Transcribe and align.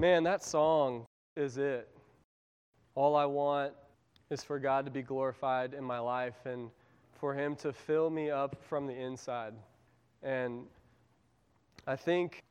Man, 0.00 0.24
that 0.24 0.42
song 0.42 1.04
is 1.36 1.58
it. 1.58 1.86
All 2.94 3.14
I 3.16 3.26
want 3.26 3.74
is 4.30 4.42
for 4.42 4.58
God 4.58 4.86
to 4.86 4.90
be 4.90 5.02
glorified 5.02 5.74
in 5.74 5.84
my 5.84 5.98
life 5.98 6.46
and 6.46 6.70
for 7.18 7.34
Him 7.34 7.54
to 7.56 7.70
fill 7.70 8.08
me 8.08 8.30
up 8.30 8.56
from 8.66 8.86
the 8.86 8.94
inside. 8.94 9.52
And 10.22 10.64
I 11.86 11.96
think, 11.96 12.44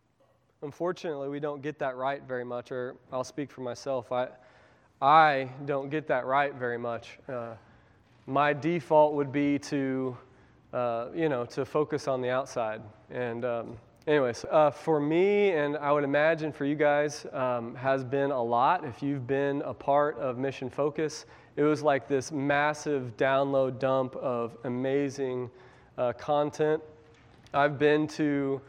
unfortunately, 0.62 1.28
we 1.28 1.40
don't 1.40 1.64
get 1.64 1.80
that 1.80 1.96
right 1.96 2.22
very 2.22 2.46
much, 2.46 2.72
or 2.72 2.96
I'll 3.12 3.24
speak 3.24 3.50
for 3.50 3.62
myself. 3.62 4.12
I, 4.12 4.28
I 5.02 5.50
don't 5.66 5.90
get 5.90 6.06
that 6.06 6.28
right 6.28 6.54
very 6.54 6.78
much. 6.78 7.18
Uh, 7.28 7.56
my 8.28 8.54
default 8.54 9.16
would 9.16 9.32
be 9.32 9.58
to, 9.58 10.16
uh, 10.72 11.08
you 11.16 11.30
know, 11.30 11.46
to 11.46 11.66
focus 11.66 12.08
on 12.08 12.22
the 12.22 12.30
outside. 12.30 12.84
And, 13.10 13.44
um, 13.44 13.78
anyways, 14.10 14.44
uh, 14.50 14.72
for 14.72 15.00
me, 15.00 15.52
and 15.52 15.78
I 15.78 15.92
would 15.92 16.04
imagine 16.04 16.52
for 16.52 16.66
you 16.66 16.74
guys, 16.74 17.28
um, 17.32 17.76
has 17.76 18.04
been 18.04 18.32
a 18.32 18.42
lot. 18.42 18.84
If 18.84 19.04
you've 19.04 19.28
been 19.28 19.62
a 19.62 19.74
part 19.74 20.18
of 20.18 20.40
Mission 20.40 20.68
Focus, 20.68 21.28
it 21.56 21.62
was 21.62 21.84
like 21.84 22.08
this 22.08 22.32
massive 22.32 23.16
download 23.18 23.78
dump 23.78 24.16
of 24.16 24.58
amazing 24.64 25.52
uh, 26.00 26.14
content. 26.14 26.82
I've 27.54 27.78
been 27.78 28.08
to 28.08 28.60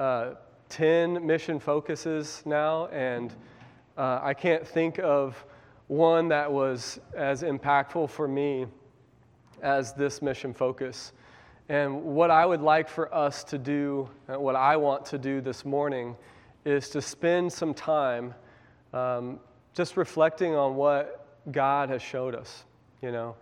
uh, 0.00 0.30
10 0.68 1.24
mission 1.24 1.60
focuses 1.60 2.42
now, 2.44 2.88
and 2.88 3.32
uh, 3.96 4.18
I 4.20 4.34
can't 4.34 4.66
think 4.66 4.98
of 4.98 5.44
one 5.86 6.26
that 6.28 6.50
was 6.50 6.98
as 7.14 7.44
impactful 7.44 8.10
for 8.10 8.26
me 8.26 8.66
as 9.62 9.92
this 9.92 10.20
mission 10.22 10.52
focus. 10.52 11.12
And 11.68 12.02
what 12.02 12.30
I 12.30 12.46
would 12.46 12.62
like 12.62 12.88
for 12.88 13.14
us 13.14 13.44
to 13.44 13.58
do, 13.58 14.08
what 14.26 14.56
I 14.56 14.76
want 14.78 15.04
to 15.06 15.18
do 15.18 15.42
this 15.42 15.66
morning, 15.66 16.16
is 16.64 16.88
to 16.90 17.02
spend 17.02 17.52
some 17.52 17.74
time 17.74 18.34
um, 18.94 19.38
just 19.74 19.98
reflecting 19.98 20.54
on 20.54 20.76
what 20.76 21.26
God 21.52 21.90
has 21.90 22.00
showed 22.00 22.34
us, 22.34 22.64
you 23.02 23.12
know. 23.12 23.36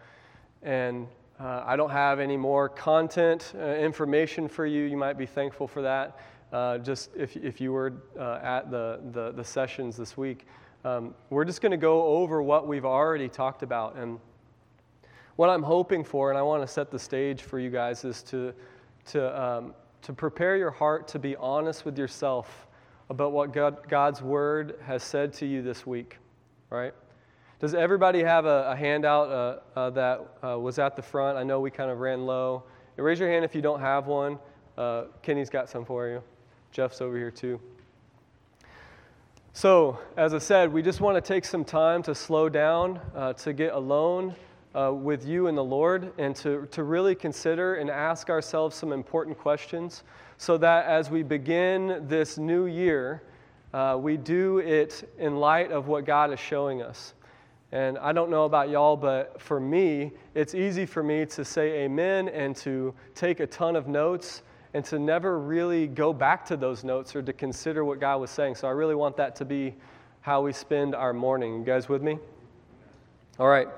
And 0.64 1.06
uh, 1.38 1.62
I 1.64 1.76
don't 1.76 1.90
have 1.90 2.18
any 2.18 2.36
more 2.36 2.68
content, 2.68 3.52
uh, 3.56 3.62
information 3.62 4.48
for 4.48 4.66
you. 4.66 4.84
You 4.84 4.96
might 4.96 5.18
be 5.18 5.26
thankful 5.26 5.68
for 5.68 5.82
that. 5.82 6.18
Uh, 6.52 6.78
just 6.78 7.10
if, 7.16 7.36
if 7.36 7.60
you 7.60 7.72
were 7.72 7.92
uh, 8.18 8.40
at 8.42 8.72
the, 8.72 9.00
the, 9.12 9.32
the, 9.32 9.44
sessions 9.44 9.96
this 9.96 10.16
week, 10.16 10.46
um, 10.84 11.14
we're 11.30 11.44
just 11.44 11.60
going 11.60 11.70
to 11.70 11.76
go 11.76 12.02
over 12.04 12.42
what 12.42 12.66
we've 12.66 12.84
already 12.84 13.28
talked 13.28 13.62
about. 13.62 13.96
And 13.96 14.18
what 15.36 15.50
I'm 15.50 15.62
hoping 15.62 16.02
for, 16.02 16.30
and 16.30 16.38
I 16.38 16.42
want 16.42 16.62
to 16.62 16.66
set 16.66 16.90
the 16.90 16.98
stage 16.98 17.42
for 17.42 17.58
you 17.58 17.70
guys, 17.70 18.04
is 18.04 18.22
to, 18.24 18.52
to, 19.06 19.42
um, 19.42 19.74
to 20.02 20.12
prepare 20.12 20.56
your 20.56 20.70
heart 20.70 21.06
to 21.08 21.18
be 21.18 21.36
honest 21.36 21.84
with 21.84 21.98
yourself 21.98 22.66
about 23.10 23.32
what 23.32 23.52
God, 23.52 23.88
God's 23.88 24.22
word 24.22 24.78
has 24.84 25.02
said 25.02 25.32
to 25.34 25.46
you 25.46 25.62
this 25.62 25.86
week, 25.86 26.18
right? 26.70 26.92
Does 27.60 27.74
everybody 27.74 28.22
have 28.22 28.44
a, 28.46 28.70
a 28.70 28.76
handout 28.76 29.30
uh, 29.30 29.78
uh, 29.78 29.90
that 29.90 30.26
uh, 30.42 30.58
was 30.58 30.78
at 30.78 30.96
the 30.96 31.02
front? 31.02 31.38
I 31.38 31.42
know 31.42 31.60
we 31.60 31.70
kind 31.70 31.90
of 31.90 32.00
ran 32.00 32.26
low. 32.26 32.64
Raise 32.96 33.20
your 33.20 33.30
hand 33.30 33.44
if 33.44 33.54
you 33.54 33.62
don't 33.62 33.80
have 33.80 34.06
one. 34.06 34.38
Uh, 34.76 35.04
Kenny's 35.22 35.50
got 35.50 35.68
some 35.68 35.84
for 35.84 36.08
you. 36.08 36.22
Jeff's 36.72 37.00
over 37.00 37.16
here 37.16 37.30
too. 37.30 37.60
So, 39.52 39.98
as 40.18 40.34
I 40.34 40.38
said, 40.38 40.70
we 40.70 40.82
just 40.82 41.00
want 41.00 41.16
to 41.16 41.20
take 41.26 41.46
some 41.46 41.64
time 41.64 42.02
to 42.02 42.14
slow 42.14 42.50
down, 42.50 43.00
uh, 43.14 43.32
to 43.34 43.54
get 43.54 43.72
alone 43.72 44.34
uh, 44.76 44.92
with 44.92 45.26
you 45.26 45.46
and 45.46 45.56
the 45.56 45.64
Lord, 45.64 46.12
and 46.18 46.36
to, 46.36 46.68
to 46.70 46.82
really 46.82 47.14
consider 47.14 47.76
and 47.76 47.88
ask 47.88 48.28
ourselves 48.28 48.76
some 48.76 48.92
important 48.92 49.38
questions 49.38 50.04
so 50.36 50.58
that 50.58 50.86
as 50.86 51.10
we 51.10 51.22
begin 51.22 52.04
this 52.06 52.36
new 52.36 52.66
year, 52.66 53.22
we 53.98 54.16
do 54.16 54.58
it 54.58 55.10
in 55.18 55.36
light 55.36 55.72
of 55.72 55.88
what 55.88 56.04
God 56.04 56.32
is 56.32 56.38
showing 56.38 56.82
us. 56.82 57.14
And 57.72 57.98
I 57.98 58.12
don't 58.12 58.30
know 58.30 58.44
about 58.44 58.68
y'all, 58.68 58.96
but 58.96 59.40
for 59.40 59.58
me, 59.58 60.12
it's 60.34 60.54
easy 60.54 60.86
for 60.86 61.02
me 61.02 61.26
to 61.26 61.44
say 61.44 61.84
amen 61.84 62.28
and 62.28 62.54
to 62.56 62.94
take 63.14 63.40
a 63.40 63.46
ton 63.46 63.76
of 63.76 63.88
notes 63.88 64.42
and 64.72 64.84
to 64.84 64.98
never 64.98 65.38
really 65.40 65.86
go 65.86 66.12
back 66.12 66.44
to 66.46 66.56
those 66.56 66.84
notes 66.84 67.16
or 67.16 67.22
to 67.22 67.32
consider 67.32 67.84
what 67.84 67.98
God 67.98 68.20
was 68.20 68.30
saying. 68.30 68.54
So 68.54 68.68
I 68.68 68.70
really 68.70 68.94
want 68.94 69.16
that 69.16 69.34
to 69.36 69.44
be 69.44 69.74
how 70.20 70.42
we 70.42 70.52
spend 70.52 70.94
our 70.94 71.12
morning. 71.12 71.58
You 71.58 71.64
guys 71.64 71.88
with 71.88 72.02
me? 72.02 72.18
All 73.38 73.48
right. 73.48 73.68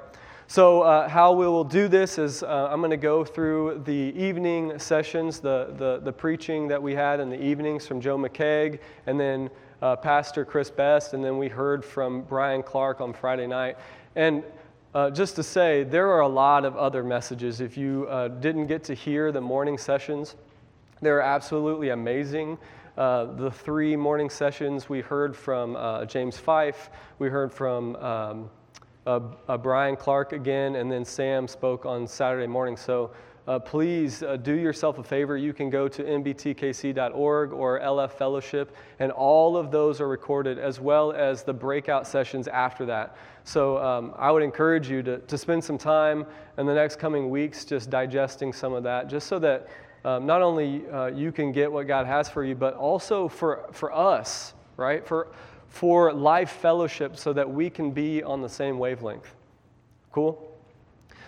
So, 0.50 0.80
uh, 0.80 1.10
how 1.10 1.34
we 1.34 1.46
will 1.46 1.62
do 1.62 1.88
this 1.88 2.16
is 2.16 2.42
uh, 2.42 2.70
I'm 2.70 2.80
going 2.80 2.90
to 2.90 2.96
go 2.96 3.22
through 3.22 3.82
the 3.84 4.14
evening 4.16 4.78
sessions, 4.78 5.40
the, 5.40 5.74
the, 5.76 6.00
the 6.02 6.10
preaching 6.10 6.68
that 6.68 6.82
we 6.82 6.94
had 6.94 7.20
in 7.20 7.28
the 7.28 7.38
evenings 7.38 7.86
from 7.86 8.00
Joe 8.00 8.16
McKeag, 8.16 8.78
and 9.06 9.20
then 9.20 9.50
uh, 9.82 9.96
Pastor 9.96 10.46
Chris 10.46 10.70
Best, 10.70 11.12
and 11.12 11.22
then 11.22 11.36
we 11.36 11.48
heard 11.48 11.84
from 11.84 12.22
Brian 12.22 12.62
Clark 12.62 13.02
on 13.02 13.12
Friday 13.12 13.46
night. 13.46 13.76
And 14.16 14.42
uh, 14.94 15.10
just 15.10 15.36
to 15.36 15.42
say, 15.42 15.84
there 15.84 16.08
are 16.08 16.20
a 16.20 16.28
lot 16.28 16.64
of 16.64 16.78
other 16.78 17.04
messages. 17.04 17.60
If 17.60 17.76
you 17.76 18.06
uh, 18.08 18.28
didn't 18.28 18.68
get 18.68 18.82
to 18.84 18.94
hear 18.94 19.30
the 19.30 19.42
morning 19.42 19.76
sessions, 19.76 20.34
they're 21.02 21.20
absolutely 21.20 21.90
amazing. 21.90 22.56
Uh, 22.96 23.26
the 23.34 23.50
three 23.50 23.96
morning 23.96 24.30
sessions 24.30 24.88
we 24.88 25.02
heard 25.02 25.36
from 25.36 25.76
uh, 25.76 26.06
James 26.06 26.38
Fife, 26.38 26.88
we 27.18 27.28
heard 27.28 27.52
from 27.52 27.96
um, 27.96 28.50
uh, 29.08 29.56
Brian 29.58 29.96
Clark 29.96 30.32
again, 30.32 30.76
and 30.76 30.90
then 30.90 31.04
Sam 31.04 31.48
spoke 31.48 31.86
on 31.86 32.06
Saturday 32.06 32.46
morning. 32.46 32.76
So 32.76 33.10
uh, 33.46 33.58
please 33.58 34.22
uh, 34.22 34.36
do 34.36 34.52
yourself 34.52 34.98
a 34.98 35.02
favor. 35.02 35.38
You 35.38 35.54
can 35.54 35.70
go 35.70 35.88
to 35.88 36.02
mbtkc.org 36.02 37.52
or 37.52 37.80
LF 37.80 38.12
Fellowship, 38.12 38.76
and 38.98 39.10
all 39.10 39.56
of 39.56 39.70
those 39.70 40.02
are 40.02 40.08
recorded, 40.08 40.58
as 40.58 40.80
well 40.80 41.12
as 41.12 41.44
the 41.44 41.54
breakout 41.54 42.06
sessions 42.06 42.46
after 42.48 42.84
that. 42.84 43.16
So 43.44 43.78
um, 43.78 44.12
I 44.18 44.30
would 44.30 44.42
encourage 44.42 44.90
you 44.90 45.02
to, 45.04 45.18
to 45.18 45.38
spend 45.38 45.64
some 45.64 45.78
time 45.78 46.26
in 46.58 46.66
the 46.66 46.74
next 46.74 46.96
coming 46.96 47.30
weeks 47.30 47.64
just 47.64 47.88
digesting 47.88 48.52
some 48.52 48.74
of 48.74 48.82
that, 48.82 49.08
just 49.08 49.26
so 49.26 49.38
that 49.38 49.68
um, 50.04 50.26
not 50.26 50.42
only 50.42 50.86
uh, 50.88 51.06
you 51.06 51.32
can 51.32 51.50
get 51.50 51.72
what 51.72 51.86
God 51.86 52.06
has 52.06 52.28
for 52.28 52.44
you, 52.44 52.54
but 52.54 52.74
also 52.74 53.28
for, 53.28 53.70
for 53.72 53.90
us, 53.90 54.52
right? 54.76 55.06
For, 55.06 55.28
for 55.68 56.12
life 56.12 56.50
fellowship, 56.50 57.16
so 57.16 57.32
that 57.32 57.48
we 57.48 57.70
can 57.70 57.90
be 57.90 58.22
on 58.22 58.42
the 58.42 58.48
same 58.48 58.78
wavelength. 58.78 59.34
Cool? 60.12 60.44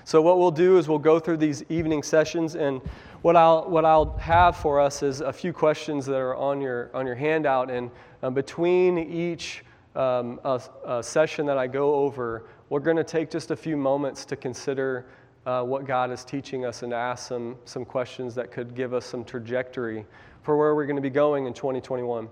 So, 0.04 0.22
what 0.22 0.38
we'll 0.38 0.50
do 0.50 0.78
is 0.78 0.88
we'll 0.88 0.98
go 0.98 1.20
through 1.20 1.36
these 1.36 1.62
evening 1.68 2.02
sessions, 2.02 2.56
and 2.56 2.80
what 3.22 3.36
I'll, 3.36 3.68
what 3.68 3.84
I'll 3.84 4.16
have 4.16 4.56
for 4.56 4.80
us 4.80 5.02
is 5.02 5.20
a 5.20 5.32
few 5.32 5.52
questions 5.52 6.06
that 6.06 6.16
are 6.16 6.34
on 6.34 6.60
your, 6.60 6.90
on 6.94 7.06
your 7.06 7.14
handout. 7.14 7.70
And 7.70 7.90
uh, 8.22 8.30
between 8.30 8.98
each 8.98 9.62
um, 9.94 10.40
a, 10.44 10.60
a 10.86 11.02
session 11.02 11.44
that 11.46 11.58
I 11.58 11.66
go 11.66 11.94
over, 11.96 12.44
we're 12.70 12.80
going 12.80 12.96
to 12.96 13.04
take 13.04 13.30
just 13.30 13.50
a 13.50 13.56
few 13.56 13.76
moments 13.76 14.24
to 14.26 14.36
consider 14.36 15.04
uh, 15.44 15.62
what 15.62 15.86
God 15.86 16.10
is 16.10 16.24
teaching 16.24 16.64
us 16.64 16.82
and 16.82 16.92
to 16.92 16.96
ask 16.96 17.28
some, 17.28 17.56
some 17.64 17.84
questions 17.84 18.34
that 18.34 18.50
could 18.50 18.74
give 18.74 18.94
us 18.94 19.04
some 19.04 19.24
trajectory 19.24 20.06
for 20.42 20.56
where 20.56 20.74
we're 20.74 20.86
going 20.86 20.96
to 20.96 21.02
be 21.02 21.10
going 21.10 21.46
in 21.46 21.52
2021. 21.52 22.28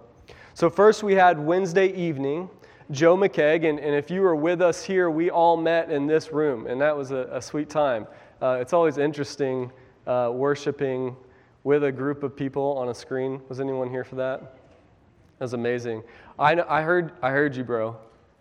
So, 0.58 0.68
first 0.68 1.04
we 1.04 1.14
had 1.14 1.38
Wednesday 1.38 1.92
evening. 1.94 2.50
Joe 2.90 3.16
McKeag, 3.16 3.64
and, 3.64 3.78
and 3.78 3.94
if 3.94 4.10
you 4.10 4.22
were 4.22 4.34
with 4.34 4.60
us 4.60 4.82
here, 4.82 5.08
we 5.08 5.30
all 5.30 5.56
met 5.56 5.88
in 5.88 6.08
this 6.08 6.32
room, 6.32 6.66
and 6.66 6.80
that 6.80 6.96
was 6.96 7.12
a, 7.12 7.28
a 7.30 7.40
sweet 7.40 7.70
time. 7.70 8.08
Uh, 8.42 8.58
it's 8.60 8.72
always 8.72 8.98
interesting 8.98 9.70
uh, 10.08 10.32
worshiping 10.34 11.14
with 11.62 11.84
a 11.84 11.92
group 11.92 12.24
of 12.24 12.34
people 12.34 12.76
on 12.76 12.88
a 12.88 12.94
screen. 12.94 13.40
Was 13.48 13.60
anyone 13.60 13.88
here 13.88 14.02
for 14.02 14.16
that? 14.16 14.40
That 14.40 15.44
was 15.44 15.52
amazing. 15.52 16.02
I, 16.40 16.60
I, 16.68 16.82
heard, 16.82 17.12
I 17.22 17.30
heard 17.30 17.54
you, 17.54 17.62
bro. 17.62 17.96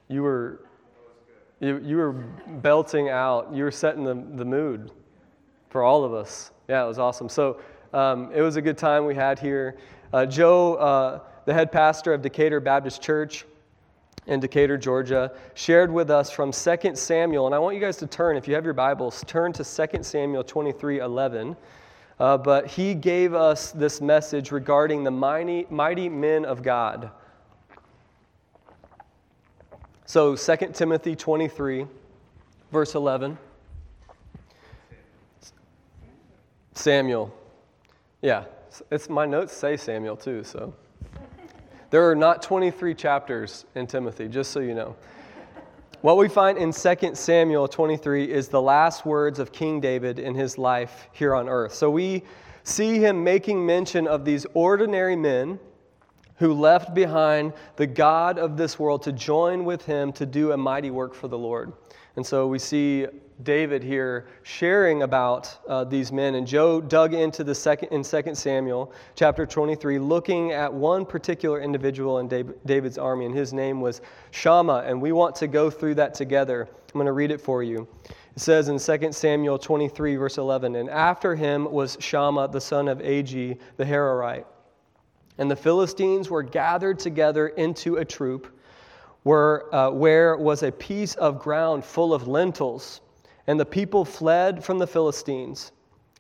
You 0.08 0.24
were, 0.24 0.66
you, 1.60 1.80
you 1.86 1.98
were 1.98 2.14
belting 2.14 3.10
out. 3.10 3.54
You 3.54 3.64
were 3.64 3.70
setting 3.70 4.04
the, 4.04 4.16
the 4.38 4.46
mood 4.46 4.90
for 5.70 5.84
all 5.84 6.04
of 6.04 6.16
us. 6.16 6.50
Yeah, 6.68 6.84
it 6.84 6.88
was 6.88 6.98
awesome. 6.98 7.30
So 7.30 7.62
um, 7.94 8.32
it 8.34 8.42
was 8.42 8.56
a 8.56 8.62
good 8.64 8.80
time 8.80 9.06
we 9.06 9.14
had 9.14 9.38
here. 9.38 9.78
Uh, 10.12 10.26
Joe, 10.26 10.74
uh, 10.78 11.20
the 11.48 11.54
head 11.54 11.72
pastor 11.72 12.14
of 12.14 12.22
Decatur 12.22 12.60
Baptist 12.60 13.02
Church, 13.02 13.46
in 14.26 14.42
Decatur, 14.42 14.78
Georgia, 14.78 15.32
shared 15.54 15.90
with 15.90 16.12
us 16.12 16.30
from 16.30 16.52
2 16.52 16.96
Samuel. 16.96 17.46
And 17.46 17.56
I 17.56 17.60
want 17.60 17.74
you 17.74 17.82
guys 17.82 17.96
to 17.98 18.08
turn, 18.08 18.36
if 18.36 18.50
you 18.50 18.54
have 18.56 18.66
your 18.66 18.74
Bibles, 18.74 19.24
turn 19.26 19.54
to 19.54 19.64
2 19.64 20.04
Samuel 20.04 20.44
23 20.44 21.00
11. 21.00 21.56
Uh, 22.20 22.38
but 22.38 22.68
he 22.68 22.94
gave 22.94 23.34
us 23.34 23.72
this 23.72 24.02
message 24.02 24.52
regarding 24.52 25.06
the 25.06 25.12
mighty, 25.12 25.66
mighty 25.70 26.10
men 26.10 26.44
of 26.44 26.62
God. 26.62 27.12
So 30.06 30.36
2 30.36 30.58
Timothy 30.74 31.16
23, 31.16 31.88
verse 32.74 32.94
11. 32.94 33.38
Samuel. 36.74 37.34
Yeah, 38.22 38.44
it's 38.92 39.08
my 39.08 39.26
notes 39.26 39.54
say 39.54 39.78
Samuel 39.78 40.18
too, 40.18 40.44
so. 40.44 40.74
There 41.90 42.10
are 42.10 42.16
not 42.16 42.42
23 42.42 42.94
chapters 42.96 43.66
in 43.76 43.88
Timothy, 43.88 44.28
just 44.28 44.52
so 44.52 44.60
you 44.60 44.74
know. 44.74 44.96
What 46.02 46.18
we 46.18 46.28
find 46.28 46.58
in 46.58 46.74
2 46.74 47.16
Samuel 47.16 47.68
23 47.68 48.30
is 48.30 48.50
the 48.50 48.62
last 48.62 49.06
words 49.06 49.40
of 49.40 49.54
King 49.54 49.80
David 49.80 50.20
in 50.20 50.36
his 50.36 50.58
life 50.58 51.08
here 51.14 51.34
on 51.34 51.48
earth. 51.48 51.74
So 51.74 51.90
we 51.90 52.24
see 52.64 53.00
him 53.00 53.24
making 53.24 53.66
mention 53.66 54.06
of 54.06 54.26
these 54.26 54.46
ordinary 54.54 55.16
men 55.16 55.60
who 56.36 56.54
left 56.54 56.94
behind 56.94 57.54
the 57.78 57.88
God 57.88 58.38
of 58.38 58.58
this 58.58 58.78
world 58.78 59.02
to 59.04 59.14
join 59.14 59.64
with 59.64 59.86
him 59.86 60.12
to 60.14 60.26
do 60.26 60.52
a 60.52 60.58
mighty 60.58 60.92
work 60.92 61.16
for 61.16 61.30
the 61.30 61.38
Lord. 61.38 61.72
And 62.18 62.26
so 62.26 62.48
we 62.48 62.60
see 62.60 63.08
David 63.44 63.84
here 63.84 64.28
sharing 64.44 65.04
about 65.04 65.58
uh, 65.68 65.84
these 65.84 66.12
men. 66.12 66.36
And 66.36 66.48
Joe 66.48 66.82
dug 66.82 67.14
into 67.14 67.44
the 67.44 67.54
second 67.54 67.90
in 67.90 68.04
2 68.04 68.36
Samuel 68.36 68.92
chapter 69.16 69.46
23, 69.46 70.00
looking 70.00 70.52
at 70.52 70.74
one 70.74 71.06
particular 71.06 71.62
individual 71.62 72.20
in 72.20 72.56
David's 72.66 72.98
army, 72.98 73.26
and 73.26 73.36
his 73.36 73.54
name 73.54 73.80
was 73.80 74.02
Shammah. 74.32 74.84
And 74.86 75.02
we 75.02 75.12
want 75.12 75.36
to 75.36 75.48
go 75.48 75.70
through 75.70 75.96
that 75.96 76.14
together. 76.14 76.68
I'm 76.72 76.94
going 76.94 77.06
to 77.06 77.12
read 77.12 77.32
it 77.32 77.42
for 77.42 77.62
you. 77.62 77.88
It 78.36 78.42
says 78.42 78.70
in 78.70 78.80
2 78.80 79.12
Samuel 79.12 79.58
23, 79.58 80.16
verse 80.16 80.38
11, 80.38 80.76
And 80.76 80.90
after 80.90 81.36
him 81.36 81.72
was 81.72 81.98
Shammah, 82.00 82.50
the 82.50 82.62
son 82.62 82.88
of 82.88 83.00
Agee, 83.00 83.58
the 83.78 83.86
Hararite. 83.86 84.46
And 85.38 85.50
the 85.50 85.56
Philistines 85.56 86.30
were 86.30 86.44
gathered 86.44 86.98
together 86.98 87.50
into 87.50 87.98
a 87.98 88.06
troop 88.06 88.48
uh, 89.28 89.92
where 89.92 90.38
was 90.38 90.64
a 90.64 90.72
piece 90.72 91.16
of 91.16 91.40
ground 91.40 91.84
full 91.84 92.14
of 92.14 92.28
lentils. 92.28 93.02
And 93.48 93.60
the 93.60 93.66
people 93.66 94.06
fled 94.06 94.64
from 94.64 94.78
the 94.78 94.88
Philistines. 94.88 95.72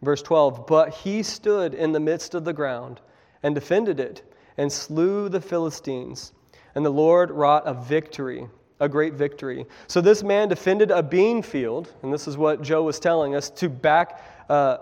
Verse 0.01 0.21
12 0.21 0.65
But 0.68 0.94
he 0.94 1.24
stood 1.24 1.74
in 1.74 1.91
the 1.91 2.00
midst 2.00 2.35
of 2.35 2.45
the 2.45 2.53
ground 2.53 3.01
and 3.44 3.53
defended 3.53 4.00
it 4.00 4.24
and 4.57 4.71
slew 4.71 5.29
the 5.29 5.41
Philistines. 5.41 6.33
And 6.75 6.85
the 6.85 6.89
Lord 6.89 7.31
wrought 7.31 7.63
a 7.65 7.74
victory, 7.74 8.47
a 8.79 8.88
great 8.88 9.13
victory. 9.13 9.65
So 9.88 10.01
this 10.01 10.24
man 10.24 10.47
defended 10.47 10.91
a 10.91 11.01
bean 11.01 11.41
field, 11.41 11.94
and 12.03 12.13
this 12.13 12.27
is 12.27 12.38
what 12.38 12.62
Joe 12.62 12.83
was 12.83 13.00
telling 13.00 13.35
us 13.35 13.50
to 13.51 13.69
back, 13.69 14.21
uh, 14.50 14.77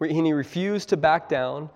he 0.00 0.32
refused 0.32 0.88
to 0.90 0.96
back 0.96 1.28
down 1.28 1.70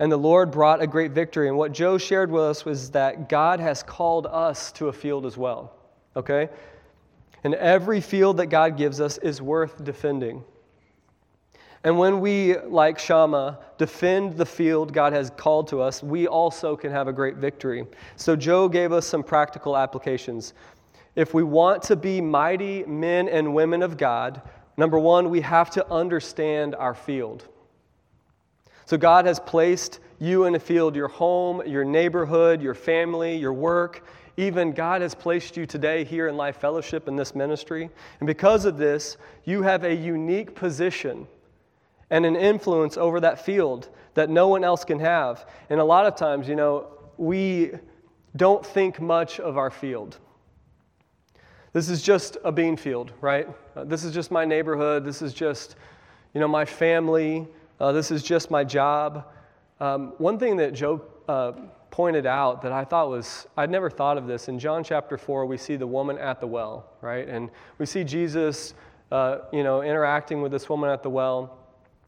and 0.00 0.10
the 0.10 0.16
Lord 0.16 0.50
brought 0.50 0.82
a 0.82 0.86
great 0.86 1.12
victory. 1.12 1.46
And 1.46 1.58
what 1.58 1.72
Joe 1.72 1.98
shared 1.98 2.32
with 2.32 2.42
us 2.42 2.64
was 2.64 2.90
that 2.92 3.28
God 3.28 3.60
has 3.60 3.82
called 3.82 4.26
us 4.26 4.72
to 4.72 4.88
a 4.88 4.92
field 4.92 5.26
as 5.26 5.36
well. 5.36 5.76
Okay? 6.16 6.48
And 7.44 7.54
every 7.54 8.00
field 8.00 8.36
that 8.38 8.46
God 8.46 8.76
gives 8.76 9.00
us 9.00 9.18
is 9.18 9.40
worth 9.40 9.82
defending. 9.82 10.44
And 11.82 11.98
when 11.98 12.20
we, 12.20 12.58
like 12.58 12.98
Shammah, 12.98 13.58
defend 13.78 14.36
the 14.36 14.44
field 14.44 14.92
God 14.92 15.14
has 15.14 15.30
called 15.30 15.68
to 15.68 15.80
us, 15.80 16.02
we 16.02 16.26
also 16.26 16.76
can 16.76 16.90
have 16.90 17.08
a 17.08 17.12
great 17.12 17.36
victory. 17.36 17.86
So, 18.16 18.36
Joe 18.36 18.68
gave 18.68 18.92
us 18.92 19.06
some 19.06 19.22
practical 19.22 19.76
applications. 19.76 20.52
If 21.16 21.32
we 21.32 21.42
want 21.42 21.82
to 21.84 21.96
be 21.96 22.20
mighty 22.20 22.84
men 22.84 23.28
and 23.28 23.54
women 23.54 23.82
of 23.82 23.96
God, 23.96 24.42
number 24.76 24.98
one, 24.98 25.30
we 25.30 25.40
have 25.40 25.70
to 25.70 25.90
understand 25.90 26.74
our 26.74 26.94
field. 26.94 27.48
So 28.90 28.96
God 28.96 29.24
has 29.26 29.38
placed 29.38 30.00
you 30.18 30.46
in 30.46 30.56
a 30.56 30.58
field, 30.58 30.96
your 30.96 31.06
home, 31.06 31.62
your 31.64 31.84
neighborhood, 31.84 32.60
your 32.60 32.74
family, 32.74 33.36
your 33.36 33.52
work. 33.52 34.04
Even 34.40 34.72
God 34.72 35.02
has 35.02 35.14
placed 35.14 35.58
you 35.58 35.66
today 35.66 36.02
here 36.02 36.26
in 36.26 36.34
Life 36.34 36.56
Fellowship 36.56 37.08
in 37.08 37.14
this 37.14 37.34
ministry. 37.34 37.90
And 38.20 38.26
because 38.26 38.64
of 38.64 38.78
this, 38.78 39.18
you 39.44 39.60
have 39.60 39.84
a 39.84 39.94
unique 39.94 40.54
position 40.54 41.26
and 42.08 42.24
an 42.24 42.36
influence 42.36 42.96
over 42.96 43.20
that 43.20 43.44
field 43.44 43.90
that 44.14 44.30
no 44.30 44.48
one 44.48 44.64
else 44.64 44.82
can 44.82 44.98
have. 44.98 45.46
And 45.68 45.78
a 45.78 45.84
lot 45.84 46.06
of 46.06 46.16
times, 46.16 46.48
you 46.48 46.56
know, 46.56 46.86
we 47.18 47.72
don't 48.34 48.64
think 48.64 48.98
much 48.98 49.40
of 49.40 49.58
our 49.58 49.70
field. 49.70 50.16
This 51.74 51.90
is 51.90 52.00
just 52.00 52.38
a 52.42 52.50
bean 52.50 52.78
field, 52.78 53.12
right? 53.20 53.46
Uh, 53.76 53.84
this 53.84 54.04
is 54.04 54.14
just 54.14 54.30
my 54.30 54.46
neighborhood. 54.46 55.04
This 55.04 55.20
is 55.20 55.34
just, 55.34 55.76
you 56.32 56.40
know, 56.40 56.48
my 56.48 56.64
family. 56.64 57.46
Uh, 57.78 57.92
this 57.92 58.10
is 58.10 58.22
just 58.22 58.50
my 58.50 58.64
job. 58.64 59.26
Um, 59.80 60.14
one 60.16 60.38
thing 60.38 60.56
that 60.56 60.72
Joe 60.72 61.02
uh, 61.28 61.52
pointed 62.00 62.24
out 62.24 62.62
that 62.62 62.72
I 62.72 62.82
thought 62.82 63.10
was, 63.10 63.46
I'd 63.58 63.68
never 63.68 63.90
thought 63.90 64.16
of 64.16 64.26
this. 64.26 64.48
In 64.48 64.58
John 64.58 64.82
chapter 64.82 65.18
4, 65.18 65.44
we 65.44 65.58
see 65.58 65.76
the 65.76 65.86
woman 65.86 66.16
at 66.16 66.40
the 66.40 66.46
well, 66.46 66.94
right? 67.02 67.28
And 67.28 67.50
we 67.76 67.84
see 67.84 68.04
Jesus, 68.04 68.72
uh, 69.12 69.40
you 69.52 69.62
know, 69.62 69.82
interacting 69.82 70.40
with 70.40 70.50
this 70.50 70.66
woman 70.66 70.88
at 70.88 71.02
the 71.02 71.10
well. 71.10 71.58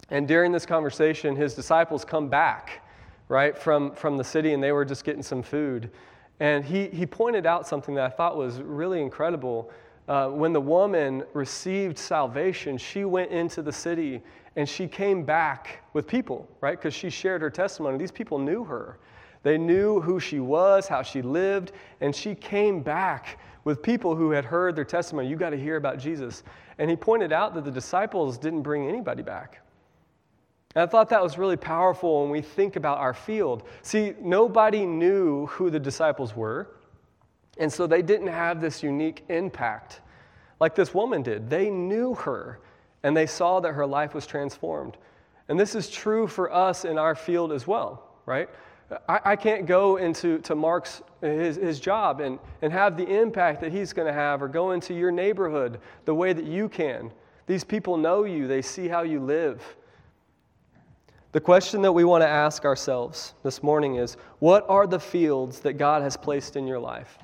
And 0.09 0.27
during 0.27 0.51
this 0.51 0.65
conversation, 0.65 1.35
his 1.35 1.53
disciples 1.53 2.03
come 2.03 2.27
back, 2.27 2.81
right, 3.27 3.55
from, 3.55 3.91
from 3.91 4.17
the 4.17 4.23
city, 4.23 4.55
and 4.55 4.63
they 4.63 4.71
were 4.71 4.83
just 4.83 5.03
getting 5.03 5.21
some 5.21 5.43
food. 5.43 5.91
And 6.39 6.65
he, 6.65 6.87
he 6.87 7.05
pointed 7.05 7.45
out 7.45 7.67
something 7.67 7.93
that 7.93 8.11
I 8.11 8.15
thought 8.15 8.35
was 8.35 8.61
really 8.61 8.99
incredible. 8.99 9.69
Uh, 10.07 10.29
when 10.29 10.53
the 10.53 10.61
woman 10.61 11.23
received 11.35 11.99
salvation, 11.99 12.79
she 12.79 13.05
went 13.05 13.29
into 13.29 13.61
the 13.61 13.71
city 13.71 14.23
and 14.55 14.67
she 14.67 14.87
came 14.87 15.23
back 15.23 15.83
with 15.93 16.07
people, 16.07 16.49
right? 16.61 16.79
Because 16.79 16.95
she 16.95 17.11
shared 17.11 17.43
her 17.43 17.51
testimony. 17.51 17.99
These 17.99 18.09
people 18.09 18.39
knew 18.39 18.63
her. 18.63 18.97
They 19.43 19.57
knew 19.57 20.01
who 20.01 20.19
she 20.19 20.39
was, 20.39 20.87
how 20.87 21.03
she 21.03 21.21
lived, 21.21 21.73
and 22.01 22.15
she 22.15 22.33
came 22.33 22.81
back 22.81 23.39
with 23.65 23.81
people 23.81 24.15
who 24.15 24.31
had 24.31 24.45
heard 24.45 24.75
their 24.75 24.85
testimony. 24.85 25.27
You 25.27 25.35
got 25.35 25.51
to 25.51 25.57
hear 25.57 25.75
about 25.75 25.99
Jesus. 25.99 26.43
And 26.77 26.89
he 26.89 26.95
pointed 26.95 27.31
out 27.31 27.53
that 27.53 27.63
the 27.63 27.71
disciples 27.71 28.37
didn't 28.37 28.61
bring 28.61 28.87
anybody 28.87 29.21
back. 29.21 29.61
And 30.75 30.83
I 30.83 30.85
thought 30.87 31.09
that 31.09 31.21
was 31.21 31.37
really 31.37 31.57
powerful 31.57 32.21
when 32.21 32.31
we 32.31 32.41
think 32.41 32.75
about 32.75 32.97
our 32.97 33.13
field. 33.13 33.63
See, 33.83 34.13
nobody 34.19 34.85
knew 34.85 35.45
who 35.47 35.69
the 35.69 35.79
disciples 35.79 36.35
were, 36.35 36.67
and 37.57 37.71
so 37.71 37.85
they 37.85 38.01
didn't 38.01 38.27
have 38.27 38.59
this 38.59 38.81
unique 38.81 39.23
impact 39.29 40.01
like 40.59 40.75
this 40.75 40.93
woman 40.93 41.21
did. 41.21 41.49
They 41.49 41.69
knew 41.69 42.15
her 42.15 42.59
and 43.03 43.15
they 43.15 43.25
saw 43.25 43.59
that 43.59 43.73
her 43.73 43.85
life 43.85 44.13
was 44.13 44.25
transformed. 44.25 44.97
And 45.49 45.59
this 45.59 45.75
is 45.75 45.89
true 45.89 46.25
for 46.25 46.51
us 46.53 46.85
in 46.85 46.97
our 46.97 47.15
field 47.15 47.51
as 47.51 47.67
well, 47.67 48.07
right? 48.25 48.49
I, 49.07 49.19
I 49.25 49.35
can't 49.35 49.65
go 49.65 49.97
into 49.97 50.39
to 50.39 50.55
Mark's 50.55 51.01
his, 51.21 51.55
his 51.55 51.79
job 51.79 52.19
and, 52.19 52.39
and 52.61 52.73
have 52.73 52.97
the 52.97 53.07
impact 53.07 53.61
that 53.61 53.71
he's 53.71 53.93
going 53.93 54.07
to 54.07 54.13
have, 54.13 54.41
or 54.41 54.47
go 54.47 54.71
into 54.71 54.93
your 54.93 55.11
neighborhood 55.11 55.79
the 56.05 56.13
way 56.13 56.33
that 56.33 56.45
you 56.45 56.67
can. 56.67 57.11
These 57.47 57.63
people 57.63 57.97
know 57.97 58.23
you, 58.23 58.47
they 58.47 58.61
see 58.61 58.87
how 58.87 59.03
you 59.03 59.19
live. 59.19 59.61
The 61.31 61.41
question 61.41 61.81
that 61.81 61.91
we 61.91 62.03
want 62.03 62.21
to 62.21 62.27
ask 62.27 62.63
ourselves 62.63 63.33
this 63.41 63.63
morning 63.63 63.95
is 63.95 64.17
what 64.39 64.69
are 64.69 64.85
the 64.85 64.99
fields 64.99 65.59
that 65.61 65.73
God 65.73 66.03
has 66.03 66.15
placed 66.15 66.55
in 66.55 66.67
your 66.67 66.79
life? 66.79 67.17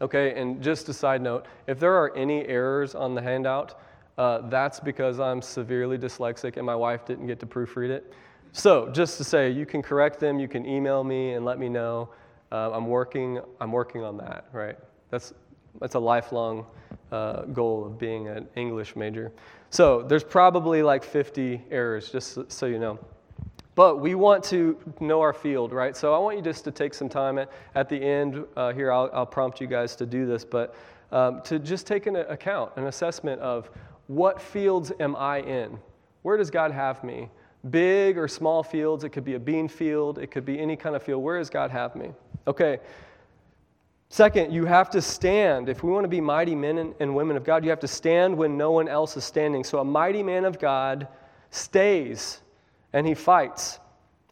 Okay, 0.00 0.40
and 0.40 0.62
just 0.62 0.88
a 0.88 0.94
side 0.94 1.20
note 1.20 1.44
if 1.66 1.78
there 1.78 1.94
are 1.94 2.16
any 2.16 2.46
errors 2.46 2.94
on 2.94 3.14
the 3.14 3.20
handout, 3.20 3.78
uh, 4.16 4.48
that's 4.48 4.80
because 4.80 5.20
I'm 5.20 5.42
severely 5.42 5.98
dyslexic 5.98 6.56
and 6.56 6.64
my 6.64 6.74
wife 6.74 7.04
didn't 7.04 7.26
get 7.26 7.38
to 7.40 7.46
proofread 7.46 7.90
it. 7.90 8.12
So, 8.52 8.88
just 8.88 9.16
to 9.18 9.24
say, 9.24 9.50
you 9.50 9.64
can 9.64 9.80
correct 9.80 10.18
them, 10.18 10.40
you 10.40 10.48
can 10.48 10.66
email 10.66 11.04
me 11.04 11.34
and 11.34 11.44
let 11.44 11.58
me 11.58 11.68
know. 11.68 12.10
Uh, 12.50 12.72
I'm, 12.72 12.88
working, 12.88 13.40
I'm 13.60 13.70
working 13.70 14.02
on 14.02 14.16
that, 14.18 14.46
right? 14.52 14.76
That's, 15.10 15.32
that's 15.80 15.94
a 15.94 16.00
lifelong 16.00 16.66
uh, 17.12 17.42
goal 17.42 17.86
of 17.86 17.96
being 17.96 18.26
an 18.26 18.48
English 18.56 18.96
major. 18.96 19.30
So, 19.70 20.02
there's 20.02 20.24
probably 20.24 20.82
like 20.82 21.04
50 21.04 21.62
errors, 21.70 22.10
just 22.10 22.50
so, 22.50 22.66
you 22.66 22.80
know. 22.80 22.98
But 23.76 24.00
we 24.00 24.14
want 24.14 24.42
to 24.44 24.76
know 25.00 25.20
our 25.20 25.32
field, 25.32 25.72
right? 25.72 25.96
So 25.96 26.12
I 26.12 26.18
want 26.18 26.36
you 26.36 26.42
just 26.42 26.64
to 26.64 26.70
take 26.70 26.92
some 26.92 27.08
time 27.08 27.38
at, 27.38 27.50
at 27.74 27.88
the 27.88 27.96
end 27.96 28.44
uh, 28.56 28.72
here. 28.72 28.92
I'll, 28.92 29.08
I'll, 29.12 29.24
prompt 29.24 29.60
you 29.60 29.66
guys 29.66 29.96
to 29.96 30.06
do 30.06 30.26
this, 30.26 30.44
but 30.44 30.74
um, 31.12 31.40
to 31.44 31.58
just 31.58 31.86
take 31.86 32.06
an 32.06 32.16
account, 32.16 32.72
an 32.76 32.88
assessment 32.88 33.40
of 33.40 33.70
what 34.08 34.38
fields 34.42 34.92
am 35.00 35.16
I 35.16 35.40
in? 35.42 35.78
Where 36.22 36.36
does 36.36 36.50
God 36.50 36.72
have 36.72 37.02
me? 37.04 37.30
Big 37.68 38.16
or 38.16 38.26
small 38.26 38.62
fields, 38.62 39.04
it 39.04 39.10
could 39.10 39.24
be 39.24 39.34
a 39.34 39.38
bean 39.38 39.68
field, 39.68 40.18
it 40.18 40.28
could 40.30 40.46
be 40.46 40.58
any 40.58 40.76
kind 40.76 40.96
of 40.96 41.02
field. 41.02 41.22
Where 41.22 41.38
does 41.38 41.50
God 41.50 41.70
have 41.70 41.94
me? 41.96 42.12
Okay. 42.46 42.78
Second, 44.08 44.52
you 44.52 44.64
have 44.64 44.90
to 44.90 45.02
stand. 45.02 45.68
If 45.68 45.82
we 45.82 45.90
want 45.90 46.04
to 46.04 46.08
be 46.08 46.20
mighty 46.20 46.54
men 46.54 46.94
and 46.98 47.14
women 47.14 47.36
of 47.36 47.44
God, 47.44 47.64
you 47.64 47.70
have 47.70 47.80
to 47.80 47.88
stand 47.88 48.36
when 48.36 48.56
no 48.56 48.70
one 48.70 48.88
else 48.88 49.16
is 49.16 49.24
standing. 49.24 49.62
So 49.62 49.78
a 49.78 49.84
mighty 49.84 50.22
man 50.22 50.44
of 50.44 50.58
God 50.58 51.06
stays 51.50 52.40
and 52.92 53.06
he 53.06 53.14
fights. 53.14 53.79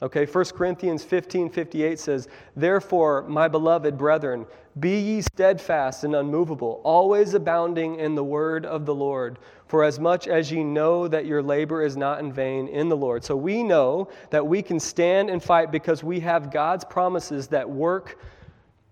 Okay, 0.00 0.26
1 0.26 0.44
Corinthians 0.46 1.02
15 1.02 1.50
58 1.50 1.98
says, 1.98 2.28
Therefore, 2.54 3.24
my 3.28 3.48
beloved 3.48 3.98
brethren, 3.98 4.46
be 4.78 4.98
ye 5.00 5.20
steadfast 5.20 6.04
and 6.04 6.14
unmovable, 6.14 6.80
always 6.84 7.34
abounding 7.34 7.98
in 7.98 8.14
the 8.14 8.22
word 8.22 8.64
of 8.64 8.86
the 8.86 8.94
Lord, 8.94 9.40
for 9.66 9.82
as 9.82 9.98
much 9.98 10.28
as 10.28 10.52
ye 10.52 10.62
know 10.62 11.08
that 11.08 11.26
your 11.26 11.42
labor 11.42 11.82
is 11.82 11.96
not 11.96 12.20
in 12.20 12.32
vain 12.32 12.68
in 12.68 12.88
the 12.88 12.96
Lord. 12.96 13.24
So 13.24 13.36
we 13.36 13.64
know 13.64 14.08
that 14.30 14.46
we 14.46 14.62
can 14.62 14.78
stand 14.78 15.30
and 15.30 15.42
fight 15.42 15.72
because 15.72 16.04
we 16.04 16.20
have 16.20 16.52
God's 16.52 16.84
promises 16.84 17.48
that 17.48 17.68
work 17.68 18.20